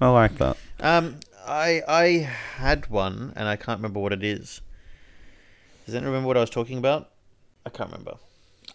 I 0.00 0.08
like 0.10 0.36
that. 0.38 0.56
Um, 0.80 1.16
I 1.46 1.80
I 1.88 2.06
had 2.58 2.90
one 2.90 3.32
and 3.36 3.48
I 3.48 3.56
can't 3.56 3.78
remember 3.78 4.00
what 4.00 4.12
it 4.12 4.22
is. 4.22 4.60
Does 5.86 5.94
anyone 5.94 6.12
remember 6.12 6.26
what 6.26 6.36
I 6.36 6.40
was 6.40 6.50
talking 6.50 6.76
about? 6.76 7.10
I 7.64 7.70
can't 7.70 7.90
remember. 7.90 8.16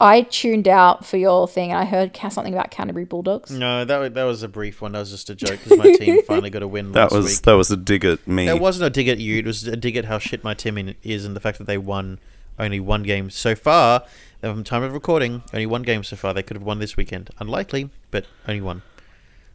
I 0.02 0.22
tuned 0.24 0.68
out 0.68 1.06
for 1.06 1.18
your 1.18 1.48
thing 1.48 1.70
and 1.72 1.80
I 1.80 1.86
heard 1.86 2.18
something 2.18 2.54
about 2.54 2.72
Canterbury 2.72 3.06
Bulldogs. 3.06 3.52
No, 3.52 3.86
that 3.86 4.16
that 4.16 4.24
was 4.24 4.42
a 4.42 4.48
brief 4.48 4.82
one. 4.82 4.94
That 4.94 5.00
was 5.00 5.12
just 5.12 5.30
a 5.30 5.36
joke 5.36 5.60
because 5.64 5.78
my 5.78 5.94
team 5.94 6.22
finally 6.28 6.50
got 6.50 6.64
a 6.64 6.68
win 6.68 6.92
That 6.94 7.04
last 7.04 7.12
was 7.14 7.26
week. 7.26 7.42
that 7.44 7.54
was 7.54 7.70
a 7.70 7.78
dig 7.78 8.04
at 8.04 8.28
me. 8.28 8.48
That 8.48 8.60
wasn't 8.60 8.88
a 8.88 8.90
dig 8.90 9.08
at 9.08 9.20
you. 9.20 9.38
It 9.38 9.46
was 9.46 9.68
a 9.68 9.76
dig 9.76 9.96
at 9.96 10.06
how 10.06 10.18
shit 10.18 10.44
my 10.44 10.54
team 10.56 10.78
in- 10.78 10.96
is 11.04 11.24
and 11.24 11.36
the 11.36 11.40
fact 11.40 11.60
that 11.60 11.66
they 11.66 11.78
won 11.78 12.20
only 12.58 12.80
one 12.80 13.04
game 13.04 13.30
so 13.30 13.54
far. 13.56 14.04
From 14.42 14.64
time 14.64 14.82
of 14.82 14.92
recording, 14.94 15.44
only 15.54 15.68
one 15.68 15.84
game 15.84 16.04
so 16.04 16.16
far. 16.16 16.34
They 16.34 16.42
could 16.42 16.58
have 16.58 16.64
won 16.64 16.80
this 16.80 16.98
weekend. 16.98 17.30
Unlikely, 17.40 17.92
but 18.10 18.26
only 18.48 18.62
one. 18.62 18.82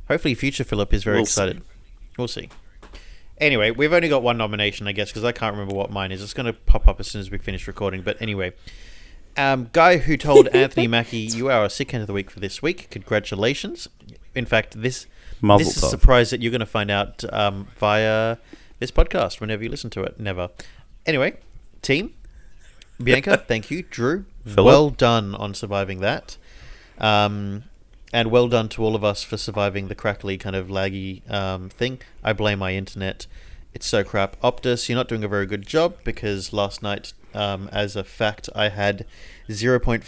Hopefully, 0.06 0.34
future 0.36 0.62
Philip 0.62 0.94
is 0.94 1.02
very 1.02 1.16
We'll 1.16 1.24
excited. 1.24 1.62
We'll 2.16 2.28
see. 2.28 2.50
Anyway, 3.38 3.72
we've 3.72 3.92
only 3.92 4.08
got 4.08 4.22
one 4.22 4.38
nomination, 4.38 4.86
I 4.86 4.92
guess, 4.92 5.10
because 5.10 5.24
I 5.24 5.32
can't 5.32 5.52
remember 5.54 5.74
what 5.74 5.90
mine 5.90 6.12
is. 6.12 6.22
It's 6.22 6.32
going 6.32 6.46
to 6.46 6.52
pop 6.52 6.86
up 6.86 7.00
as 7.00 7.08
soon 7.08 7.20
as 7.20 7.30
we 7.32 7.38
finish 7.38 7.66
recording. 7.66 8.02
But 8.02 8.16
anyway, 8.22 8.52
um, 9.36 9.70
guy 9.72 9.98
who 9.98 10.16
told 10.16 10.48
Anthony 10.54 10.86
Mackie, 10.86 11.18
"You 11.18 11.48
are 11.50 11.64
a 11.64 11.70
sick 11.70 11.92
end 11.94 12.02
of 12.02 12.06
the 12.06 12.12
week 12.12 12.30
for 12.30 12.40
this 12.40 12.62
week. 12.62 12.88
Congratulations." 12.90 13.88
In 14.34 14.46
fact, 14.46 14.80
this 14.80 15.06
Mazel 15.40 15.66
this 15.66 15.76
is 15.76 15.82
a 15.82 15.86
tov. 15.86 15.90
surprise 15.90 16.30
that 16.30 16.42
you're 16.42 16.50
going 16.50 16.60
to 16.60 16.66
find 16.66 16.90
out 16.90 17.24
um, 17.32 17.68
via 17.78 18.36
this 18.78 18.90
podcast 18.90 19.40
whenever 19.40 19.62
you 19.62 19.70
listen 19.70 19.90
to 19.90 20.02
it. 20.02 20.18
Never. 20.18 20.50
Anyway, 21.04 21.36
team, 21.82 22.14
Bianca, 23.02 23.36
thank 23.48 23.70
you. 23.70 23.82
Drew, 23.82 24.24
Philip. 24.44 24.64
well 24.64 24.90
done 24.90 25.34
on 25.34 25.54
surviving 25.54 26.00
that. 26.00 26.36
Um, 26.98 27.64
and 28.12 28.30
well 28.30 28.48
done 28.48 28.68
to 28.70 28.82
all 28.82 28.94
of 28.94 29.04
us 29.04 29.22
for 29.22 29.36
surviving 29.36 29.88
the 29.88 29.94
crackly 29.94 30.38
kind 30.38 30.56
of 30.56 30.68
laggy 30.68 31.28
um, 31.30 31.68
thing. 31.68 32.00
I 32.22 32.32
blame 32.32 32.58
my 32.58 32.74
internet. 32.74 33.26
It's 33.76 33.86
so 33.86 34.02
crap. 34.02 34.40
Optus, 34.40 34.88
you're 34.88 34.96
not 34.96 35.06
doing 35.06 35.22
a 35.22 35.28
very 35.28 35.44
good 35.44 35.66
job 35.66 35.96
because 36.02 36.54
last 36.54 36.82
night, 36.82 37.12
um, 37.34 37.68
as 37.70 37.94
a 37.94 38.04
fact, 38.04 38.48
I 38.54 38.70
had 38.70 39.04
0.5 39.50 40.00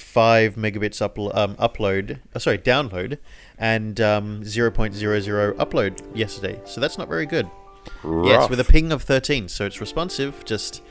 megabits 0.55 1.07
upl- 1.07 1.37
um, 1.37 1.55
upload, 1.57 2.19
uh, 2.35 2.39
sorry, 2.39 2.57
download, 2.57 3.19
and 3.59 4.01
um, 4.01 4.41
0.00 4.41 5.53
upload 5.57 6.17
yesterday. 6.17 6.59
So 6.65 6.81
that's 6.81 6.97
not 6.97 7.09
very 7.09 7.27
good. 7.27 7.47
Yes, 8.03 8.49
with 8.49 8.59
a 8.59 8.65
ping 8.65 8.91
of 8.91 9.03
13, 9.03 9.49
so 9.49 9.67
it's 9.67 9.83
responsive, 9.83 10.47
just 10.47 10.83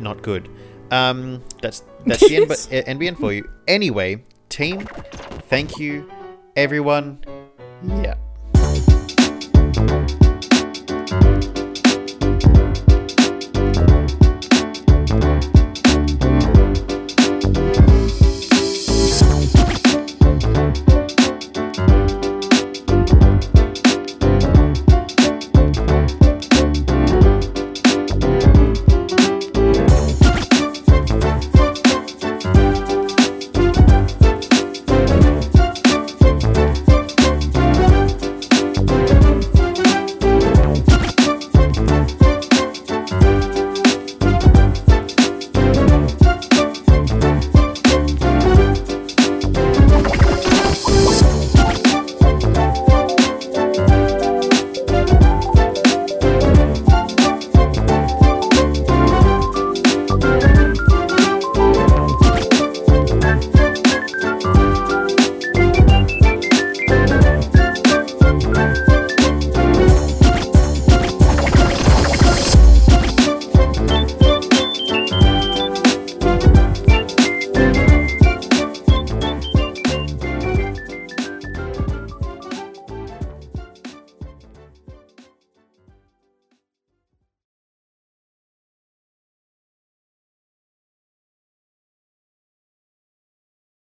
not 0.00 0.22
good. 0.22 0.48
Um, 0.90 1.40
that's 1.62 1.84
that's 2.04 2.28
the 2.28 2.34
NB- 2.34 2.80
uh, 2.80 2.90
NBN 2.90 3.16
for 3.16 3.32
you. 3.32 3.48
Anyway, 3.68 4.24
team, 4.48 4.80
thank 5.48 5.78
you, 5.78 6.10
everyone. 6.56 7.24
Yeah. 7.86 8.16